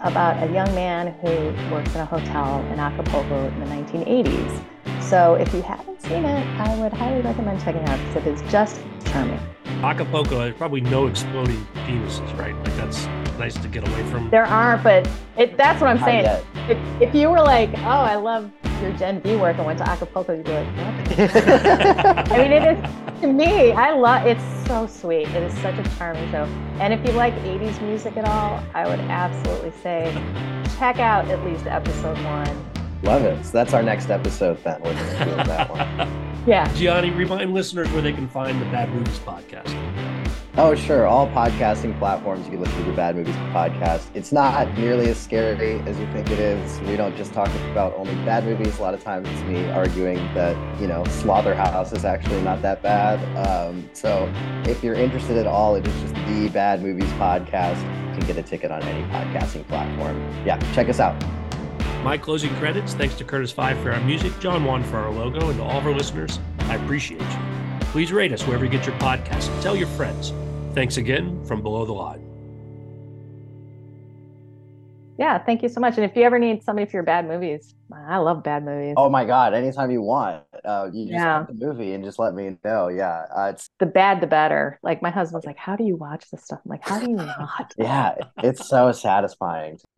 about 0.00 0.42
a 0.42 0.52
young 0.52 0.74
man 0.74 1.14
who 1.20 1.72
works 1.72 1.94
in 1.94 2.00
a 2.00 2.04
hotel 2.04 2.60
in 2.72 2.80
Acapulco 2.80 3.46
in 3.46 3.60
the 3.60 3.66
1980s. 3.66 4.64
So 5.00 5.34
if 5.34 5.52
you 5.54 5.62
haven't 5.62 6.00
seen 6.00 6.24
it, 6.24 6.46
I 6.58 6.74
would 6.80 6.92
highly 6.92 7.20
recommend 7.20 7.62
checking 7.62 7.82
it 7.82 7.88
out 7.88 7.98
because 8.08 8.26
it 8.26 8.34
is 8.34 8.50
just 8.50 8.80
charming. 9.04 9.38
Acapulco, 9.82 10.38
there's 10.38 10.56
probably 10.56 10.80
no 10.80 11.06
exploding 11.06 11.66
penises, 11.74 12.36
right? 12.38 12.54
Like 12.54 12.76
that's 12.76 13.06
nice 13.38 13.54
to 13.54 13.68
get 13.68 13.86
away 13.86 14.02
from. 14.10 14.30
There 14.30 14.46
aren't, 14.46 14.82
but 14.82 15.08
it, 15.36 15.56
that's 15.56 15.80
what 15.80 15.90
I'm 15.90 15.98
saying. 15.98 16.24
If, 16.68 17.02
if 17.02 17.14
you 17.14 17.28
were 17.28 17.42
like, 17.42 17.70
oh, 17.78 18.00
I 18.00 18.14
love 18.14 18.50
your 18.82 18.92
Gen 18.92 19.20
V 19.20 19.36
work 19.36 19.56
and 19.56 19.66
went 19.66 19.78
to 19.78 19.88
Acapulco, 19.88 20.34
you'd 20.34 20.44
be 20.44 20.52
like, 20.52 20.66
what? 20.66 21.36
I 22.32 22.38
mean, 22.38 22.52
it 22.52 22.76
is 22.76 23.20
to 23.20 23.32
me. 23.32 23.72
I 23.72 23.92
love. 23.92 24.26
It's 24.26 24.42
so 24.66 24.86
sweet. 24.86 25.28
It 25.28 25.42
is 25.42 25.54
such 25.60 25.78
a 25.78 25.96
charming 25.96 26.30
show. 26.30 26.44
And 26.80 26.92
if 26.92 27.06
you 27.06 27.12
like 27.12 27.34
'80s 27.36 27.80
music 27.82 28.16
at 28.16 28.24
all, 28.24 28.62
I 28.74 28.86
would 28.86 29.00
absolutely 29.00 29.72
say 29.82 30.12
check 30.78 30.98
out 30.98 31.28
at 31.28 31.42
least 31.44 31.66
episode 31.66 32.18
one. 32.24 32.72
Love 33.02 33.22
it. 33.24 33.44
So 33.44 33.52
that's 33.52 33.72
our 33.72 33.82
next 33.82 34.10
episode 34.10 34.62
then. 34.62 34.80
We're 34.82 34.94
going 34.94 35.18
to 35.18 35.24
do 35.24 35.34
that 35.44 35.70
one. 35.70 36.18
Yeah. 36.44 36.66
Gianni, 36.74 37.10
remind 37.10 37.54
listeners 37.54 37.88
where 37.92 38.02
they 38.02 38.12
can 38.12 38.26
find 38.26 38.60
the 38.60 38.64
Bad 38.64 38.92
Movies 38.92 39.20
podcast. 39.20 39.72
Oh, 40.58 40.74
sure. 40.74 41.06
All 41.06 41.28
podcasting 41.28 41.98
platforms, 41.98 42.44
you 42.44 42.50
can 42.50 42.60
listen 42.60 42.76
to 42.80 42.90
the 42.90 42.92
Bad 42.92 43.16
Movies 43.16 43.34
podcast. 43.36 44.04
It's 44.12 44.32
not 44.32 44.76
nearly 44.76 45.08
as 45.08 45.18
scary 45.18 45.80
as 45.86 45.98
you 45.98 46.06
think 46.12 46.30
it 46.30 46.38
is. 46.38 46.78
We 46.80 46.94
don't 46.94 47.16
just 47.16 47.32
talk 47.32 47.48
about 47.70 47.94
only 47.94 48.14
bad 48.26 48.44
movies. 48.44 48.78
A 48.78 48.82
lot 48.82 48.92
of 48.92 49.02
times 49.02 49.26
it's 49.30 49.40
me 49.44 49.70
arguing 49.70 50.18
that, 50.34 50.54
you 50.78 50.86
know, 50.86 51.04
Slaughterhouse 51.04 51.92
is 51.92 52.04
actually 52.04 52.42
not 52.42 52.60
that 52.60 52.82
bad. 52.82 53.18
Um, 53.48 53.88
so 53.94 54.30
if 54.66 54.84
you're 54.84 54.94
interested 54.94 55.38
at 55.38 55.46
all, 55.46 55.74
it 55.74 55.86
is 55.86 56.00
just 56.02 56.14
the 56.26 56.50
Bad 56.50 56.82
Movies 56.82 57.10
podcast. 57.12 57.80
You 58.12 58.18
can 58.18 58.26
get 58.26 58.36
a 58.36 58.42
ticket 58.42 58.70
on 58.70 58.82
any 58.82 59.04
podcasting 59.04 59.66
platform. 59.68 60.20
Yeah, 60.44 60.58
check 60.74 60.90
us 60.90 61.00
out. 61.00 61.18
My 62.04 62.18
closing 62.18 62.54
credits, 62.56 62.92
thanks 62.92 63.14
to 63.14 63.24
Curtis 63.24 63.52
Five 63.52 63.78
for 63.78 63.90
our 63.90 64.00
music, 64.00 64.38
John 64.38 64.66
One 64.66 64.84
for 64.84 64.98
our 64.98 65.10
logo, 65.10 65.48
and 65.48 65.56
to 65.56 65.64
all 65.64 65.78
of 65.78 65.86
our 65.86 65.94
listeners, 65.94 66.38
I 66.58 66.74
appreciate 66.74 67.22
you. 67.22 67.38
Please 67.92 68.12
rate 68.12 68.32
us 68.32 68.46
wherever 68.46 68.66
you 68.66 68.70
get 68.70 68.84
your 68.86 68.96
podcasts. 68.96 69.62
Tell 69.62 69.76
your 69.76 69.88
friends. 69.88 70.34
Thanks 70.74 70.96
again 70.96 71.44
from 71.44 71.62
Below 71.62 71.84
the 71.84 71.92
Line. 71.92 72.20
Yeah, 75.18 75.38
thank 75.38 75.62
you 75.62 75.68
so 75.68 75.80
much. 75.80 75.96
And 75.98 76.04
if 76.04 76.16
you 76.16 76.22
ever 76.22 76.38
need 76.38 76.62
somebody 76.64 76.90
for 76.90 76.96
your 76.96 77.02
bad 77.04 77.28
movies, 77.28 77.74
I 77.94 78.16
love 78.16 78.42
bad 78.42 78.64
movies. 78.64 78.94
Oh 78.96 79.10
my 79.10 79.26
God, 79.26 79.52
anytime 79.52 79.90
you 79.90 80.00
want, 80.00 80.42
uh, 80.64 80.88
you 80.92 81.04
just 81.04 81.12
Yeah. 81.12 81.40
yeah. 81.40 81.46
the 81.46 81.66
movie 81.66 81.92
and 81.92 82.02
just 82.02 82.18
let 82.18 82.34
me 82.34 82.56
know. 82.64 82.88
Yeah, 82.88 83.26
uh, 83.36 83.50
it's 83.52 83.68
The 83.78 83.86
bad, 83.86 84.22
the 84.22 84.26
better. 84.26 84.80
Like 84.82 85.02
my 85.02 85.10
husband's 85.10 85.44
like, 85.44 85.58
how 85.58 85.76
do 85.76 85.84
you 85.84 85.96
watch 85.96 86.30
this 86.30 86.44
stuff? 86.44 86.60
I'm 86.64 86.70
like, 86.70 86.82
how 86.82 86.98
do 86.98 87.10
you 87.10 87.16
not? 87.16 87.74
yeah, 87.76 88.14
it's 88.38 88.66
so 88.66 88.90
satisfying. 88.92 89.78